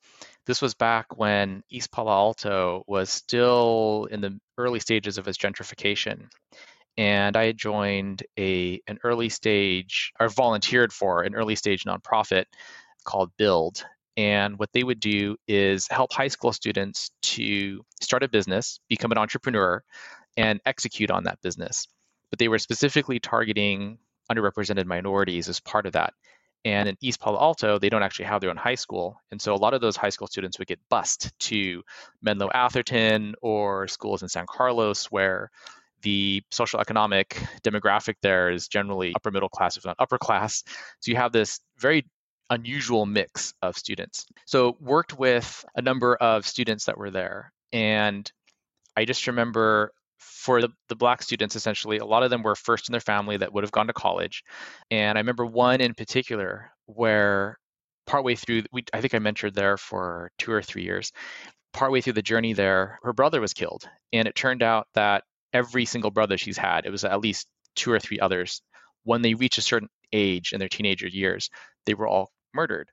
this 0.49 0.63
was 0.63 0.75
back 0.75 1.19
when 1.19 1.63
East 1.69 1.93
Palo 1.93 2.11
Alto 2.11 2.83
was 2.87 3.11
still 3.11 4.09
in 4.11 4.23
the 4.23 4.41
early 4.57 4.81
stages 4.81 5.19
of 5.19 5.29
its 5.29 5.37
gentrification. 5.37 6.23
And 6.97 7.37
I 7.37 7.45
had 7.45 7.59
joined 7.59 8.23
a 8.39 8.81
an 8.89 8.99
early 9.05 9.29
stage 9.29 10.11
or 10.19 10.31
volunteered 10.31 10.91
for 10.91 11.23
an 11.23 11.35
early 11.35 11.55
stage 11.55 11.85
nonprofit 11.85 12.47
called 13.05 13.31
Build. 13.37 13.85
And 14.17 14.59
what 14.59 14.71
they 14.73 14.83
would 14.83 15.01
do 15.01 15.37
is 15.47 15.87
help 15.87 16.15
high 16.15 16.29
school 16.29 16.55
students 16.55 17.11
to 17.23 17.85
start 18.01 18.23
a 18.23 18.29
business, 18.29 18.81
become 18.89 19.13
an 19.13 19.19
entrepreneur, 19.19 19.83
and 20.39 20.61
execute 20.65 21.11
on 21.11 21.25
that 21.25 21.43
business. 21.43 21.87
But 22.31 22.39
they 22.39 22.49
were 22.49 22.59
specifically 22.59 23.21
targeting 23.21 23.99
underrepresented 24.33 24.87
minorities 24.87 25.51
as 25.51 25.61
part 25.61 25.85
of 25.85 25.93
that. 25.93 26.15
And 26.65 26.89
in 26.89 26.97
East 27.01 27.21
Palo 27.21 27.39
Alto, 27.41 27.79
they 27.79 27.89
don't 27.89 28.03
actually 28.03 28.27
have 28.27 28.41
their 28.41 28.51
own 28.51 28.57
high 28.57 28.75
school. 28.75 29.21
And 29.31 29.41
so 29.41 29.55
a 29.55 29.57
lot 29.57 29.75
of 29.75 29.81
those 29.81 29.97
high 29.97 30.09
school 30.11 30.27
students 30.27 30.59
would 30.59 30.69
get 30.69 30.81
bused 30.91 31.31
to 31.41 31.83
Menlo 32.21 32.51
Atherton 32.53 33.35
or 33.41 33.89
schools 33.89 34.23
in 34.23 34.29
San 34.29 34.47
Carlos 34.47 35.07
where 35.07 35.51
the 36.03 36.43
social 36.51 36.81
economic 36.81 37.41
demographic 37.63 38.15
there 38.23 38.51
is 38.51 38.69
generally 38.69 39.13
upper 39.15 39.31
middle 39.31 39.49
class, 39.49 39.77
if 39.77 39.85
not 39.85 39.97
upper 39.99 40.19
class. 40.19 40.63
So 41.01 41.11
you 41.11 41.17
have 41.17 41.33
this 41.33 41.61
very 41.79 42.07
unusual 42.51 43.07
mix 43.07 43.55
of 43.63 43.77
students. 43.77 44.27
So 44.47 44.77
worked 44.81 45.19
with 45.19 45.65
a 45.75 45.83
number 45.83 46.17
of 46.17 46.47
students 46.47 46.87
that 46.87 46.99
were 46.99 47.11
there. 47.11 47.53
And 47.73 48.31
I 48.97 49.05
just 49.05 49.27
remember 49.27 49.93
for 50.19 50.61
the, 50.61 50.69
the 50.89 50.97
black 50.97 51.23
students 51.23 51.57
essentially 51.57 51.99
a 51.99 52.05
lot 52.05 52.23
of 52.23 52.31
them 52.31 52.43
were 52.43 52.55
first 52.55 52.89
in 52.89 52.93
their 52.93 53.01
family 53.01 53.37
that 53.37 53.53
would 53.53 53.65
have 53.65 53.73
gone 53.73 53.87
to 53.87 53.93
college. 53.93 54.43
And 54.91 55.17
i 55.17 55.21
remember 55.21 55.47
one 55.47 55.81
in 55.81 55.95
particular 55.95 56.71
where 56.87 57.59
partway 58.07 58.35
through 58.35 58.63
we 58.73 58.85
i 58.93 59.01
think 59.01 59.15
i 59.15 59.19
mentored 59.19 59.55
there 59.55 59.77
for 59.77 60.31
two 60.39 60.51
or 60.51 60.63
three 60.63 60.83
years 60.83 61.13
partway 61.73 62.01
through 62.01 62.15
the 62.15 62.23
journey 62.23 62.53
there 62.53 62.99
her 63.03 63.13
brother 63.13 63.41
was 63.41 63.53
killed. 63.53 63.85
And 64.13 64.27
it 64.27 64.35
turned 64.35 64.63
out 64.63 64.89
that 64.95 65.25
every 65.53 65.85
single 65.85 66.11
brother 66.11 66.37
she's 66.39 66.59
had 66.59 66.87
it 66.87 66.91
was 66.91 67.05
at 67.05 67.21
least 67.21 67.47
two 67.77 67.93
or 67.93 68.01
three 68.01 68.21
others 68.21 68.63
when 69.05 69.23
they 69.23 69.35
reach 69.35 69.59
a 69.59 69.63
certain 69.63 69.89
age 70.13 70.53
in 70.53 70.59
their 70.59 70.69
teenager 70.69 71.07
years 71.07 71.51
they 71.87 71.95
were 71.95 72.09
all 72.09 72.31
murdered 72.55 72.89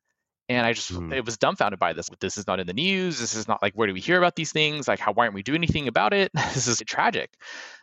And 0.47 0.65
I 0.65 0.73
just 0.73 0.93
mm. 0.93 1.13
it 1.13 1.25
was 1.25 1.37
dumbfounded 1.37 1.79
by 1.79 1.93
this. 1.93 2.09
This 2.19 2.37
is 2.37 2.45
not 2.45 2.59
in 2.59 2.67
the 2.67 2.73
news. 2.73 3.19
This 3.19 3.35
is 3.35 3.47
not 3.47 3.61
like 3.61 3.73
where 3.73 3.87
do 3.87 3.93
we 3.93 3.99
hear 3.99 4.17
about 4.17 4.35
these 4.35 4.51
things? 4.51 4.87
Like 4.87 4.99
how 4.99 5.11
why 5.11 5.23
aren't 5.25 5.33
we 5.33 5.43
doing 5.43 5.57
anything 5.57 5.87
about 5.87 6.13
it? 6.13 6.31
this 6.53 6.67
is 6.67 6.81
tragic. 6.85 7.31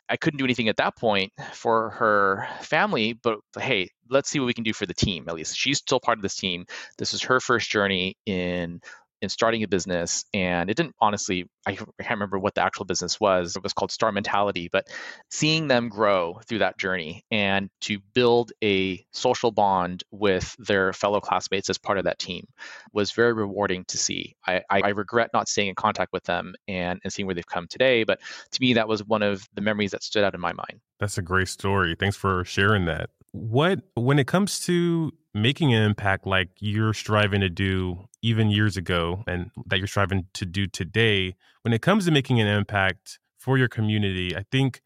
I 0.08 0.16
couldn't 0.16 0.38
do 0.38 0.44
anything 0.44 0.68
at 0.68 0.76
that 0.76 0.96
point 0.96 1.32
for 1.54 1.90
her 1.90 2.46
family, 2.60 3.14
but 3.14 3.38
hey, 3.58 3.90
let's 4.10 4.28
see 4.28 4.38
what 4.38 4.46
we 4.46 4.54
can 4.54 4.64
do 4.64 4.72
for 4.72 4.86
the 4.86 4.94
team. 4.94 5.24
At 5.28 5.34
least 5.34 5.56
she's 5.56 5.78
still 5.78 6.00
part 6.00 6.18
of 6.18 6.22
this 6.22 6.36
team. 6.36 6.66
This 6.98 7.14
is 7.14 7.22
her 7.22 7.40
first 7.40 7.70
journey 7.70 8.16
in 8.26 8.80
in 9.22 9.28
starting 9.28 9.62
a 9.62 9.68
business 9.68 10.24
and 10.34 10.68
it 10.68 10.76
didn't 10.76 10.94
honestly 11.00 11.48
I 11.64 11.76
can't 11.76 11.88
remember 12.10 12.40
what 12.40 12.56
the 12.56 12.62
actual 12.62 12.84
business 12.84 13.20
was 13.20 13.56
it 13.56 13.62
was 13.62 13.72
called 13.72 13.92
star 13.92 14.10
mentality 14.10 14.68
but 14.70 14.88
seeing 15.30 15.68
them 15.68 15.88
grow 15.88 16.40
through 16.46 16.58
that 16.58 16.76
journey 16.76 17.24
and 17.30 17.70
to 17.82 18.00
build 18.14 18.52
a 18.62 19.06
social 19.12 19.52
bond 19.52 20.02
with 20.10 20.54
their 20.58 20.92
fellow 20.92 21.20
classmates 21.20 21.70
as 21.70 21.78
part 21.78 21.98
of 21.98 22.04
that 22.04 22.18
team 22.18 22.46
was 22.92 23.12
very 23.12 23.32
rewarding 23.32 23.84
to 23.86 23.96
see. 23.96 24.34
I, 24.46 24.62
I 24.68 24.88
regret 24.90 25.30
not 25.32 25.48
staying 25.48 25.68
in 25.68 25.74
contact 25.76 26.12
with 26.12 26.24
them 26.24 26.54
and, 26.66 27.00
and 27.04 27.12
seeing 27.12 27.26
where 27.26 27.34
they've 27.34 27.46
come 27.46 27.68
today 27.68 28.02
but 28.02 28.18
to 28.50 28.60
me 28.60 28.74
that 28.74 28.88
was 28.88 29.04
one 29.04 29.22
of 29.22 29.48
the 29.54 29.62
memories 29.62 29.92
that 29.92 30.02
stood 30.02 30.24
out 30.24 30.34
in 30.34 30.40
my 30.40 30.52
mind. 30.52 30.80
That's 30.98 31.16
a 31.16 31.22
great 31.22 31.48
story. 31.48 31.94
Thanks 31.98 32.16
for 32.16 32.44
sharing 32.44 32.86
that. 32.86 33.10
What 33.30 33.80
when 33.94 34.18
it 34.18 34.26
comes 34.26 34.60
to 34.66 35.12
making 35.34 35.72
an 35.74 35.82
impact 35.82 36.26
like 36.26 36.50
you're 36.60 36.92
striving 36.94 37.40
to 37.40 37.48
do 37.48 38.06
even 38.22 38.50
years 38.50 38.76
ago 38.76 39.24
and 39.26 39.50
that 39.66 39.78
you're 39.78 39.86
striving 39.86 40.26
to 40.34 40.44
do 40.44 40.66
today 40.66 41.34
when 41.62 41.72
it 41.72 41.82
comes 41.82 42.04
to 42.04 42.10
making 42.10 42.40
an 42.40 42.46
impact 42.46 43.18
for 43.38 43.56
your 43.58 43.68
community 43.68 44.36
i 44.36 44.44
think 44.50 44.82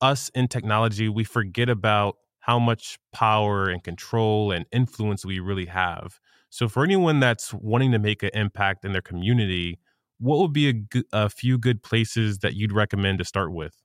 us 0.00 0.28
in 0.30 0.48
technology 0.48 1.08
we 1.08 1.24
forget 1.24 1.68
about 1.68 2.16
how 2.40 2.58
much 2.58 2.98
power 3.12 3.68
and 3.68 3.84
control 3.84 4.50
and 4.50 4.64
influence 4.72 5.24
we 5.26 5.40
really 5.40 5.66
have. 5.66 6.18
So 6.48 6.68
for 6.68 6.82
anyone 6.84 7.20
that's 7.20 7.52
wanting 7.52 7.92
to 7.92 7.98
make 7.98 8.22
an 8.22 8.30
impact 8.32 8.84
in 8.84 8.92
their 8.92 9.02
community 9.02 9.78
what 10.18 10.38
would 10.38 10.52
be 10.52 10.68
a, 10.68 11.02
a 11.14 11.30
few 11.30 11.56
good 11.56 11.82
places 11.82 12.40
that 12.40 12.52
you'd 12.52 12.72
recommend 12.72 13.16
to 13.18 13.24
start 13.24 13.54
with? 13.54 13.80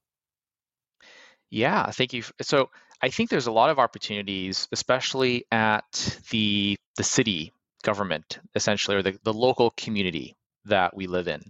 Yeah 1.49 1.91
thank 1.91 2.13
you 2.13 2.23
so 2.41 2.69
i 3.05 3.09
think 3.09 3.29
there's 3.29 3.47
a 3.47 3.51
lot 3.51 3.69
of 3.69 3.79
opportunities 3.79 4.67
especially 4.71 5.45
at 5.51 6.19
the 6.31 6.75
the 6.97 7.03
city 7.03 7.53
government, 7.85 8.39
essentially, 8.55 8.97
or 8.97 9.03
the, 9.03 9.17
the 9.23 9.33
local 9.33 9.71
community 9.77 10.35
that 10.65 10.95
we 10.95 11.07
live 11.07 11.29
in. 11.29 11.41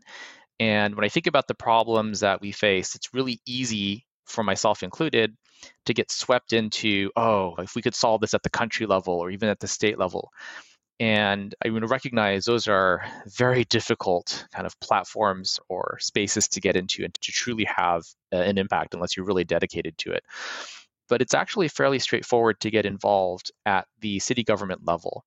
And 0.59 0.95
when 0.95 1.05
I 1.05 1.09
think 1.09 1.27
about 1.27 1.47
the 1.47 1.55
problems 1.55 2.19
that 2.19 2.41
we 2.41 2.51
face, 2.51 2.93
it's 2.93 3.13
really 3.13 3.39
easy, 3.45 4.05
for 4.25 4.43
myself 4.43 4.83
included, 4.83 5.35
to 5.85 5.93
get 5.93 6.11
swept 6.11 6.53
into, 6.53 7.11
oh, 7.15 7.55
if 7.59 7.75
we 7.75 7.81
could 7.81 7.95
solve 7.95 8.21
this 8.21 8.33
at 8.33 8.43
the 8.43 8.49
country 8.49 8.85
level 8.85 9.15
or 9.15 9.31
even 9.31 9.49
at 9.49 9.59
the 9.59 9.67
state 9.67 9.97
level. 9.97 10.31
And 10.99 11.53
I 11.63 11.67
to 11.67 11.87
recognize 11.87 12.45
those 12.45 12.69
are 12.69 13.05
very 13.27 13.65
difficult 13.65 14.45
kind 14.53 14.65
of 14.65 14.79
platforms 14.79 15.59
or 15.67 15.97
spaces 15.99 16.47
to 16.49 16.61
get 16.61 16.77
into 16.77 17.03
and 17.03 17.13
to 17.13 17.31
truly 17.33 17.65
have 17.65 18.03
uh, 18.31 18.37
an 18.37 18.57
impact 18.57 18.93
unless 18.93 19.17
you're 19.17 19.25
really 19.25 19.43
dedicated 19.43 19.97
to 19.99 20.13
it. 20.13 20.23
But 21.09 21.21
it's 21.21 21.33
actually 21.33 21.67
fairly 21.67 21.99
straightforward 21.99 22.59
to 22.61 22.71
get 22.71 22.85
involved 22.85 23.51
at 23.65 23.87
the 23.99 24.19
city 24.19 24.43
government 24.43 24.81
level. 24.85 25.23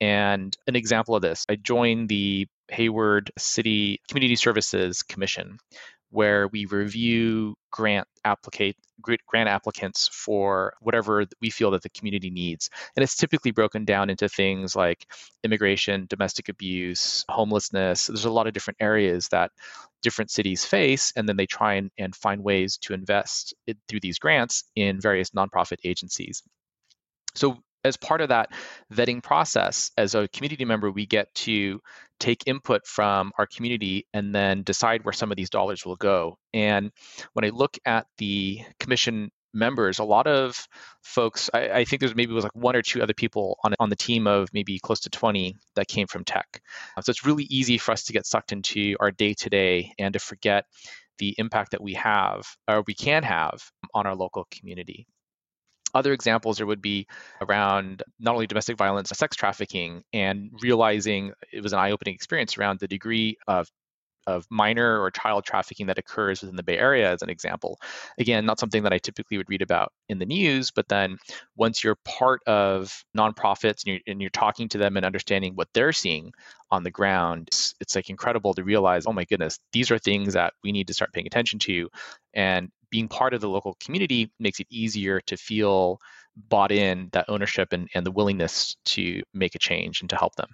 And 0.00 0.56
an 0.66 0.76
example 0.76 1.14
of 1.14 1.22
this, 1.22 1.46
I 1.48 1.56
joined 1.56 2.08
the 2.08 2.46
Hayward 2.68 3.30
City 3.38 4.00
Community 4.08 4.36
Services 4.36 5.02
Commission, 5.02 5.58
where 6.10 6.48
we 6.48 6.66
review 6.66 7.54
grant 7.72 8.06
applicate 8.24 8.76
grant 9.26 9.48
applicants 9.48 10.08
for 10.12 10.74
whatever 10.80 11.26
we 11.40 11.50
feel 11.50 11.72
that 11.72 11.82
the 11.82 11.88
community 11.90 12.30
needs. 12.30 12.70
And 12.94 13.02
it's 13.02 13.16
typically 13.16 13.50
broken 13.50 13.84
down 13.84 14.10
into 14.10 14.28
things 14.28 14.76
like 14.76 15.06
immigration, 15.42 16.06
domestic 16.08 16.48
abuse, 16.48 17.24
homelessness. 17.28 18.06
There's 18.06 18.26
a 18.26 18.30
lot 18.30 18.46
of 18.46 18.52
different 18.52 18.76
areas 18.80 19.28
that 19.28 19.50
different 20.02 20.30
cities 20.30 20.64
face, 20.64 21.12
and 21.16 21.28
then 21.28 21.36
they 21.36 21.46
try 21.46 21.74
and, 21.74 21.90
and 21.98 22.14
find 22.14 22.44
ways 22.44 22.76
to 22.82 22.94
invest 22.94 23.54
it, 23.66 23.76
through 23.88 24.00
these 24.00 24.18
grants 24.18 24.64
in 24.76 25.00
various 25.00 25.30
nonprofit 25.30 25.78
agencies. 25.84 26.42
So 27.34 27.58
as 27.84 27.96
part 27.96 28.20
of 28.20 28.28
that 28.28 28.50
vetting 28.92 29.22
process, 29.22 29.90
as 29.96 30.14
a 30.14 30.28
community 30.28 30.64
member, 30.64 30.90
we 30.90 31.06
get 31.06 31.34
to 31.34 31.80
take 32.20 32.44
input 32.46 32.86
from 32.86 33.32
our 33.38 33.46
community 33.46 34.06
and 34.14 34.34
then 34.34 34.62
decide 34.62 35.04
where 35.04 35.12
some 35.12 35.30
of 35.32 35.36
these 35.36 35.50
dollars 35.50 35.84
will 35.84 35.96
go. 35.96 36.38
And 36.54 36.92
when 37.32 37.44
I 37.44 37.48
look 37.48 37.76
at 37.84 38.06
the 38.18 38.60
commission 38.78 39.30
members, 39.54 39.98
a 39.98 40.04
lot 40.04 40.26
of 40.26 40.66
folks, 41.02 41.50
I, 41.52 41.68
I, 41.70 41.84
think 41.84 42.00
there's 42.00 42.14
maybe 42.14 42.32
was 42.32 42.44
like 42.44 42.54
one 42.54 42.76
or 42.76 42.82
two 42.82 43.02
other 43.02 43.12
people 43.12 43.58
on, 43.64 43.74
on 43.78 43.90
the 43.90 43.96
team 43.96 44.26
of 44.26 44.48
maybe 44.52 44.78
close 44.78 45.00
to 45.00 45.10
20 45.10 45.56
that 45.74 45.88
came 45.88 46.06
from 46.06 46.24
tech. 46.24 46.62
So 47.02 47.10
it's 47.10 47.26
really 47.26 47.44
easy 47.44 47.76
for 47.76 47.92
us 47.92 48.04
to 48.04 48.12
get 48.12 48.24
sucked 48.24 48.52
into 48.52 48.96
our 49.00 49.10
day 49.10 49.34
to 49.34 49.50
day 49.50 49.92
and 49.98 50.14
to 50.14 50.20
forget 50.20 50.64
the 51.18 51.34
impact 51.38 51.72
that 51.72 51.82
we 51.82 51.94
have 51.94 52.56
or 52.66 52.82
we 52.86 52.94
can 52.94 53.22
have 53.22 53.70
on 53.92 54.06
our 54.06 54.14
local 54.14 54.46
community. 54.50 55.06
Other 55.94 56.12
examples 56.12 56.58
there 56.58 56.66
would 56.66 56.82
be 56.82 57.06
around 57.40 58.02
not 58.18 58.34
only 58.34 58.46
domestic 58.46 58.76
violence, 58.76 59.10
sex 59.10 59.36
trafficking, 59.36 60.04
and 60.12 60.50
realizing 60.60 61.32
it 61.52 61.62
was 61.62 61.72
an 61.72 61.78
eye 61.78 61.90
opening 61.90 62.14
experience 62.14 62.56
around 62.56 62.80
the 62.80 62.88
degree 62.88 63.36
of 63.46 63.68
of 64.26 64.46
minor 64.50 65.00
or 65.00 65.10
child 65.10 65.44
trafficking 65.44 65.86
that 65.86 65.98
occurs 65.98 66.40
within 66.40 66.56
the 66.56 66.62
Bay 66.62 66.78
Area, 66.78 67.10
as 67.10 67.22
an 67.22 67.30
example. 67.30 67.80
Again, 68.18 68.46
not 68.46 68.60
something 68.60 68.82
that 68.84 68.92
I 68.92 68.98
typically 68.98 69.36
would 69.36 69.48
read 69.48 69.62
about 69.62 69.92
in 70.08 70.18
the 70.18 70.26
news, 70.26 70.70
but 70.70 70.88
then 70.88 71.18
once 71.56 71.82
you're 71.82 71.98
part 72.04 72.40
of 72.46 73.04
nonprofits 73.16 73.84
and 73.84 73.86
you're, 73.86 74.00
and 74.06 74.20
you're 74.20 74.30
talking 74.30 74.68
to 74.70 74.78
them 74.78 74.96
and 74.96 75.04
understanding 75.04 75.54
what 75.54 75.68
they're 75.74 75.92
seeing 75.92 76.32
on 76.70 76.84
the 76.84 76.90
ground, 76.90 77.48
it's, 77.48 77.74
it's 77.80 77.96
like 77.96 78.10
incredible 78.10 78.54
to 78.54 78.64
realize, 78.64 79.06
oh 79.06 79.12
my 79.12 79.24
goodness, 79.24 79.58
these 79.72 79.90
are 79.90 79.98
things 79.98 80.34
that 80.34 80.54
we 80.62 80.72
need 80.72 80.86
to 80.86 80.94
start 80.94 81.12
paying 81.12 81.26
attention 81.26 81.58
to. 81.58 81.88
And 82.34 82.70
being 82.92 83.08
part 83.08 83.34
of 83.34 83.40
the 83.40 83.48
local 83.48 83.74
community 83.80 84.30
makes 84.38 84.60
it 84.60 84.68
easier 84.70 85.20
to 85.22 85.36
feel 85.36 85.98
bought 86.48 86.70
in 86.70 87.08
that 87.12 87.24
ownership 87.28 87.72
and, 87.72 87.88
and 87.94 88.06
the 88.06 88.10
willingness 88.12 88.76
to 88.84 89.22
make 89.34 89.54
a 89.56 89.58
change 89.58 90.00
and 90.00 90.10
to 90.10 90.16
help 90.16 90.36
them. 90.36 90.48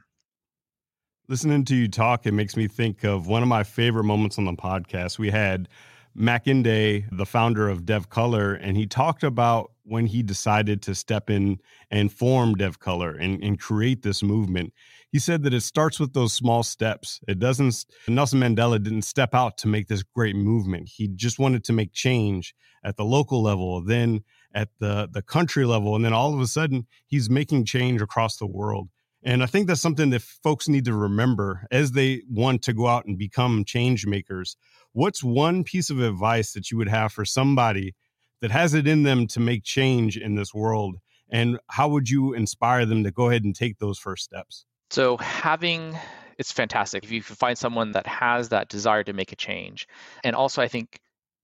Listening 1.29 1.65
to 1.67 1.75
you 1.75 1.89
talk, 1.89 2.25
it 2.27 2.33
makes 2.33 2.57
me 2.57 2.69
think 2.69 3.05
of 3.05 3.27
one 3.27 3.43
of 3.43 3.49
my 3.49 3.63
favorite 3.63 4.05
moments 4.05 4.39
on 4.39 4.47
the 4.47 4.53
podcast. 4.53 5.19
We 5.19 5.31
had 5.31 5.69
Makinde, 6.17 7.05
the 7.13 7.27
founder 7.27 7.69
of 7.69 7.85
Dev 7.85 8.09
Color, 8.09 8.55
and 8.55 8.77
he 8.77 8.87
talked 8.87 9.23
about 9.23 9.73
when 9.83 10.07
he 10.07 10.23
decided 10.23 10.81
to 10.83 10.95
step 10.95 11.29
in 11.29 11.59
and 11.91 12.13
form 12.13 12.55
Dev 12.55 12.79
Color 12.79 13.15
and, 13.15 13.43
and 13.43 13.59
create 13.59 14.03
this 14.03 14.23
movement 14.23 14.73
he 15.11 15.19
said 15.19 15.43
that 15.43 15.55
it 15.55 15.63
starts 15.63 15.99
with 15.99 16.13
those 16.13 16.33
small 16.33 16.63
steps. 16.63 17.21
It 17.27 17.39
doesn't, 17.39 17.87
Nelson 18.07 18.41
Mandela 18.41 18.83
didn't 18.83 19.03
step 19.03 19.35
out 19.35 19.57
to 19.59 19.69
make 19.69 19.89
this 19.89 20.03
great 20.03 20.37
movement. 20.37 20.89
He 20.89 21.09
just 21.09 21.39
wanted 21.39 21.65
to 21.65 21.73
make 21.73 21.93
change 21.93 22.55
at 22.85 22.97
the 22.97 23.05
local 23.05 23.43
level, 23.43 23.83
then 23.83 24.23
at 24.55 24.69
the, 24.81 25.09
the 25.11 25.23
country 25.23 25.65
level. 25.65 25.97
And 25.97 26.05
then 26.05 26.13
all 26.13 26.35
of 26.35 26.41
a 26.41 26.47
sudden, 26.47 26.87
he's 27.07 27.31
making 27.31 27.65
change 27.65 28.03
across 28.03 28.37
the 28.37 28.47
world. 28.47 28.89
And 29.23 29.43
I 29.43 29.47
think 29.47 29.67
that's 29.67 29.81
something 29.81 30.11
that 30.11 30.23
folks 30.23 30.69
need 30.69 30.85
to 30.85 30.95
remember 30.95 31.67
as 31.71 31.93
they 31.93 32.23
want 32.31 32.63
to 32.63 32.73
go 32.73 32.87
out 32.87 33.07
and 33.07 33.19
become 33.19 33.65
change 33.65 34.07
makers. 34.07 34.57
What's 34.93 35.25
one 35.25 35.65
piece 35.65 35.91
of 35.91 36.01
advice 36.01 36.53
that 36.53 36.71
you 36.71 36.79
would 36.79 36.89
have 36.89 37.13
for 37.13 37.25
somebody 37.25 37.95
that 38.41 38.51
has 38.51 38.75
it 38.75 38.87
in 38.87 39.03
them 39.03 39.27
to 39.29 39.41
make 39.41 39.65
change 39.65 40.17
in 40.17 40.37
this 40.37 40.55
world? 40.55 40.97
And 41.31 41.59
how 41.69 41.89
would 41.89 42.09
you 42.09 42.33
inspire 42.33 42.87
them 42.87 43.05
to 43.05 43.11
go 43.11 43.29
ahead 43.29 43.45
and 43.45 43.55
take 43.55 43.79
those 43.79 43.99
first 43.99 44.25
steps? 44.25 44.65
So 44.91 45.17
having 45.17 45.97
it's 46.39 46.53
fantastic 46.53 47.03
if 47.03 47.11
you 47.11 47.21
can 47.21 47.35
find 47.35 47.59
someone 47.59 47.93
that 47.93 48.07
has 48.07 48.51
that 48.51 48.69
desire 48.69 49.03
to 49.03 49.13
make 49.13 49.33
a 49.33 49.37
change. 49.37 49.89
And 50.23 50.37
also 50.37 50.63
I 50.63 50.69
think 50.69 51.01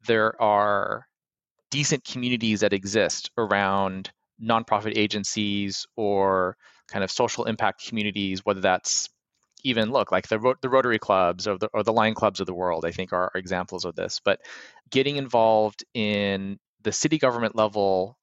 there 0.07 0.41
are 0.41 1.07
decent 1.71 2.05
communities 2.05 2.61
that 2.61 2.73
exist 2.73 3.31
around 3.37 4.11
nonprofit 4.43 4.97
agencies 4.97 5.87
or 5.97 6.57
kind 6.89 7.03
of 7.03 7.11
social 7.11 7.45
impact 7.45 7.87
communities, 7.89 8.45
whether 8.45 8.61
that's 8.61 9.09
even 9.65 9.91
look 9.91 10.13
like 10.13 10.29
the, 10.29 10.55
the 10.61 10.69
Rotary 10.69 10.99
clubs 10.99 11.49
or 11.49 11.59
the, 11.59 11.69
or 11.73 11.83
the 11.83 11.93
Lion 11.93 12.15
clubs 12.15 12.41
of 12.41 12.47
the 12.47 12.55
world, 12.55 12.85
I 12.85 12.93
think 12.93 13.13
are, 13.13 13.31
are 13.35 13.39
examples 13.39 13.85
of 13.85 13.97
this. 13.97 14.21
But 14.25 14.41
getting 14.91 15.17
involved 15.17 15.85
in 15.95 16.59
the 16.83 16.93
city 16.93 17.19
government 17.19 17.57
level 17.57 18.19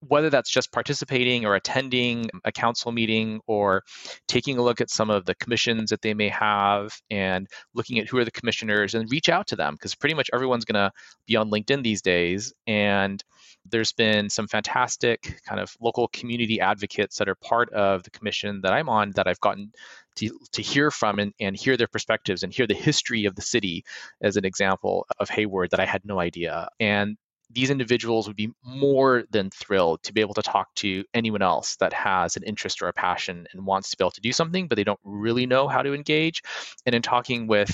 whether 0.00 0.30
that's 0.30 0.50
just 0.50 0.72
participating 0.72 1.44
or 1.44 1.54
attending 1.54 2.30
a 2.44 2.52
council 2.52 2.92
meeting 2.92 3.40
or 3.46 3.82
taking 4.28 4.58
a 4.58 4.62
look 4.62 4.80
at 4.80 4.90
some 4.90 5.10
of 5.10 5.24
the 5.24 5.34
commissions 5.34 5.90
that 5.90 6.02
they 6.02 6.14
may 6.14 6.28
have 6.28 7.00
and 7.10 7.48
looking 7.74 7.98
at 7.98 8.08
who 8.08 8.18
are 8.18 8.24
the 8.24 8.30
commissioners 8.30 8.94
and 8.94 9.10
reach 9.10 9.28
out 9.28 9.48
to 9.48 9.56
them 9.56 9.74
because 9.74 9.94
pretty 9.94 10.14
much 10.14 10.30
everyone's 10.32 10.64
going 10.64 10.74
to 10.74 10.92
be 11.26 11.36
on 11.36 11.50
LinkedIn 11.50 11.82
these 11.82 12.02
days. 12.02 12.52
And 12.66 13.22
there's 13.70 13.92
been 13.92 14.30
some 14.30 14.46
fantastic 14.46 15.40
kind 15.44 15.60
of 15.60 15.76
local 15.80 16.08
community 16.08 16.60
advocates 16.60 17.16
that 17.18 17.28
are 17.28 17.34
part 17.34 17.70
of 17.72 18.02
the 18.04 18.10
commission 18.10 18.60
that 18.62 18.72
I'm 18.72 18.88
on 18.88 19.10
that 19.12 19.26
I've 19.26 19.40
gotten 19.40 19.72
to, 20.16 20.30
to 20.52 20.62
hear 20.62 20.90
from 20.90 21.18
and, 21.18 21.32
and 21.40 21.56
hear 21.56 21.76
their 21.76 21.88
perspectives 21.88 22.42
and 22.42 22.52
hear 22.52 22.66
the 22.66 22.74
history 22.74 23.24
of 23.24 23.34
the 23.34 23.42
city 23.42 23.84
as 24.20 24.36
an 24.36 24.44
example 24.44 25.06
of 25.18 25.28
Hayward 25.28 25.70
that 25.70 25.80
I 25.80 25.86
had 25.86 26.04
no 26.04 26.20
idea. 26.20 26.68
And 26.80 27.16
these 27.50 27.70
individuals 27.70 28.26
would 28.26 28.36
be 28.36 28.52
more 28.62 29.24
than 29.30 29.50
thrilled 29.50 30.02
to 30.02 30.12
be 30.12 30.20
able 30.20 30.34
to 30.34 30.42
talk 30.42 30.74
to 30.76 31.04
anyone 31.14 31.42
else 31.42 31.76
that 31.76 31.92
has 31.92 32.36
an 32.36 32.42
interest 32.42 32.82
or 32.82 32.88
a 32.88 32.92
passion 32.92 33.46
and 33.52 33.64
wants 33.64 33.90
to 33.90 33.96
be 33.96 34.04
able 34.04 34.10
to 34.10 34.20
do 34.20 34.32
something, 34.32 34.68
but 34.68 34.76
they 34.76 34.84
don't 34.84 35.00
really 35.02 35.46
know 35.46 35.66
how 35.66 35.82
to 35.82 35.94
engage. 35.94 36.42
And 36.84 36.94
in 36.94 37.02
talking 37.02 37.46
with 37.46 37.70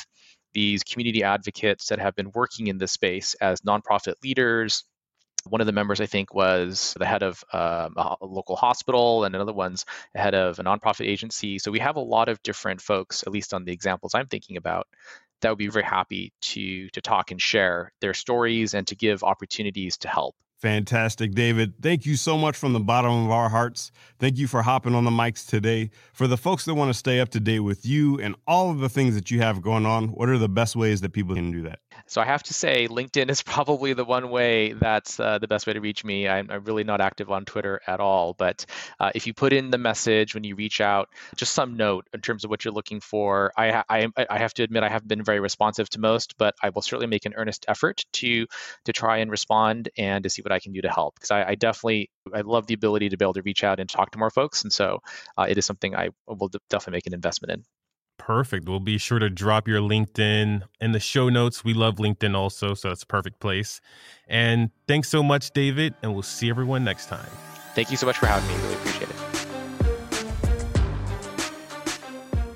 these 0.52 0.84
community 0.84 1.24
advocates 1.24 1.86
that 1.86 1.98
have 1.98 2.14
been 2.14 2.30
working 2.34 2.68
in 2.68 2.78
this 2.78 2.92
space 2.92 3.34
as 3.40 3.62
nonprofit 3.62 4.14
leaders, 4.22 4.84
one 5.46 5.60
of 5.60 5.66
the 5.66 5.72
members, 5.72 6.00
I 6.00 6.06
think, 6.06 6.34
was 6.34 6.94
the 6.98 7.04
head 7.04 7.22
of 7.22 7.44
um, 7.52 7.94
a 7.96 8.16
local 8.22 8.56
hospital, 8.56 9.24
and 9.24 9.34
another 9.34 9.52
one's 9.52 9.84
head 10.14 10.34
of 10.34 10.58
a 10.58 10.64
nonprofit 10.64 11.06
agency. 11.06 11.58
So 11.58 11.70
we 11.70 11.80
have 11.80 11.96
a 11.96 12.00
lot 12.00 12.28
of 12.28 12.42
different 12.42 12.80
folks, 12.80 13.22
at 13.22 13.32
least 13.32 13.52
on 13.52 13.64
the 13.64 13.72
examples 13.72 14.14
I'm 14.14 14.26
thinking 14.26 14.56
about, 14.56 14.86
that 15.40 15.50
would 15.50 15.58
be 15.58 15.68
very 15.68 15.84
happy 15.84 16.32
to 16.40 16.88
to 16.90 17.00
talk 17.00 17.30
and 17.30 17.40
share 17.40 17.92
their 18.00 18.14
stories 18.14 18.74
and 18.74 18.86
to 18.86 18.96
give 18.96 19.22
opportunities 19.22 19.96
to 19.98 20.08
help. 20.08 20.34
Fantastic, 20.64 21.32
David. 21.32 21.74
Thank 21.82 22.06
you 22.06 22.16
so 22.16 22.38
much 22.38 22.56
from 22.56 22.72
the 22.72 22.80
bottom 22.80 23.26
of 23.26 23.30
our 23.30 23.50
hearts. 23.50 23.92
Thank 24.18 24.38
you 24.38 24.46
for 24.46 24.62
hopping 24.62 24.94
on 24.94 25.04
the 25.04 25.10
mics 25.10 25.46
today. 25.46 25.90
For 26.14 26.26
the 26.26 26.38
folks 26.38 26.64
that 26.64 26.74
want 26.74 26.88
to 26.88 26.94
stay 26.94 27.20
up 27.20 27.28
to 27.30 27.40
date 27.40 27.60
with 27.60 27.84
you 27.84 28.18
and 28.18 28.34
all 28.46 28.70
of 28.70 28.78
the 28.78 28.88
things 28.88 29.14
that 29.14 29.30
you 29.30 29.42
have 29.42 29.60
going 29.60 29.84
on, 29.84 30.08
what 30.08 30.30
are 30.30 30.38
the 30.38 30.48
best 30.48 30.74
ways 30.74 31.02
that 31.02 31.12
people 31.12 31.34
can 31.34 31.52
do 31.52 31.60
that? 31.64 31.80
So 32.06 32.20
I 32.20 32.24
have 32.24 32.42
to 32.44 32.54
say, 32.54 32.88
LinkedIn 32.88 33.30
is 33.30 33.42
probably 33.54 33.92
the 33.92 34.04
one 34.04 34.30
way 34.30 34.72
that's 34.72 35.18
uh, 35.18 35.38
the 35.38 35.48
best 35.48 35.66
way 35.66 35.72
to 35.72 35.80
reach 35.80 36.04
me. 36.04 36.28
I'm, 36.28 36.50
I'm, 36.50 36.64
really 36.64 36.84
not 36.84 37.00
active 37.00 37.30
on 37.30 37.44
Twitter 37.44 37.80
at 37.86 38.00
all. 38.00 38.32
But 38.32 38.64
uh, 39.00 39.10
if 39.14 39.26
you 39.26 39.34
put 39.34 39.52
in 39.52 39.70
the 39.70 39.78
message 39.78 40.34
when 40.34 40.44
you 40.44 40.54
reach 40.54 40.80
out, 40.80 41.10
just 41.36 41.52
some 41.52 41.76
note 41.76 42.06
in 42.14 42.20
terms 42.20 42.44
of 42.44 42.50
what 42.50 42.64
you're 42.64 42.72
looking 42.72 43.00
for. 43.00 43.52
I, 43.56 43.82
I, 43.88 44.08
I 44.30 44.38
have 44.38 44.54
to 44.54 44.62
admit 44.62 44.82
I 44.82 44.88
haven't 44.88 45.08
been 45.08 45.22
very 45.22 45.40
responsive 45.40 45.88
to 45.90 46.00
most, 46.00 46.36
but 46.38 46.54
I 46.62 46.70
will 46.70 46.82
certainly 46.82 47.06
make 47.06 47.26
an 47.26 47.34
earnest 47.34 47.66
effort 47.68 48.04
to 48.14 48.46
to 48.84 48.92
try 48.92 49.18
and 49.18 49.30
respond 49.30 49.88
and 49.98 50.22
to 50.24 50.30
see 50.30 50.42
what 50.42 50.52
I 50.52 50.60
can 50.60 50.72
do 50.72 50.80
to 50.82 50.90
help 50.90 51.14
because 51.14 51.30
I, 51.30 51.44
I, 51.50 51.54
definitely 51.54 52.10
I 52.32 52.40
love 52.40 52.66
the 52.66 52.74
ability 52.74 53.08
to 53.10 53.16
be 53.16 53.24
able 53.24 53.34
to 53.34 53.42
reach 53.42 53.64
out 53.64 53.80
and 53.80 53.88
talk 53.88 54.10
to 54.12 54.18
more 54.18 54.30
folks, 54.30 54.62
and 54.62 54.72
so 54.72 55.00
uh, 55.36 55.46
it 55.48 55.58
is 55.58 55.66
something 55.66 55.94
I 55.94 56.10
will 56.26 56.50
definitely 56.70 56.96
make 56.96 57.06
an 57.06 57.14
investment 57.14 57.52
in. 57.52 57.73
Perfect. 58.16 58.68
We'll 58.68 58.80
be 58.80 58.96
sure 58.96 59.18
to 59.18 59.28
drop 59.28 59.68
your 59.68 59.80
LinkedIn 59.80 60.62
in 60.80 60.92
the 60.92 61.00
show 61.00 61.28
notes. 61.28 61.64
We 61.64 61.74
love 61.74 61.96
LinkedIn 61.96 62.34
also, 62.34 62.74
so 62.74 62.88
that's 62.88 63.02
a 63.02 63.06
perfect 63.06 63.40
place. 63.40 63.80
And 64.28 64.70
thanks 64.88 65.08
so 65.08 65.22
much, 65.22 65.50
David, 65.50 65.94
and 66.02 66.14
we'll 66.14 66.22
see 66.22 66.48
everyone 66.48 66.84
next 66.84 67.06
time. 67.06 67.28
Thank 67.74 67.90
you 67.90 67.96
so 67.96 68.06
much 68.06 68.16
for 68.16 68.26
having 68.26 68.48
me. 68.48 68.62
Really 68.62 68.74
appreciate 68.74 69.10
it. 69.10 69.16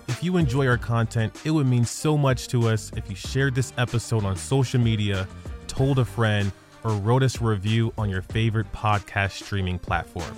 If 0.08 0.24
you 0.24 0.36
enjoy 0.36 0.66
our 0.66 0.78
content, 0.78 1.40
it 1.44 1.50
would 1.50 1.66
mean 1.66 1.84
so 1.84 2.16
much 2.16 2.48
to 2.48 2.68
us 2.68 2.90
if 2.96 3.08
you 3.08 3.14
shared 3.14 3.54
this 3.54 3.72
episode 3.78 4.24
on 4.24 4.36
social 4.36 4.80
media, 4.80 5.28
told 5.66 5.98
a 5.98 6.04
friend, 6.04 6.50
or 6.82 6.92
wrote 6.92 7.22
us 7.22 7.40
a 7.40 7.44
review 7.44 7.92
on 7.98 8.08
your 8.08 8.22
favorite 8.22 8.72
podcast 8.72 9.42
streaming 9.42 9.78
platform. 9.78 10.36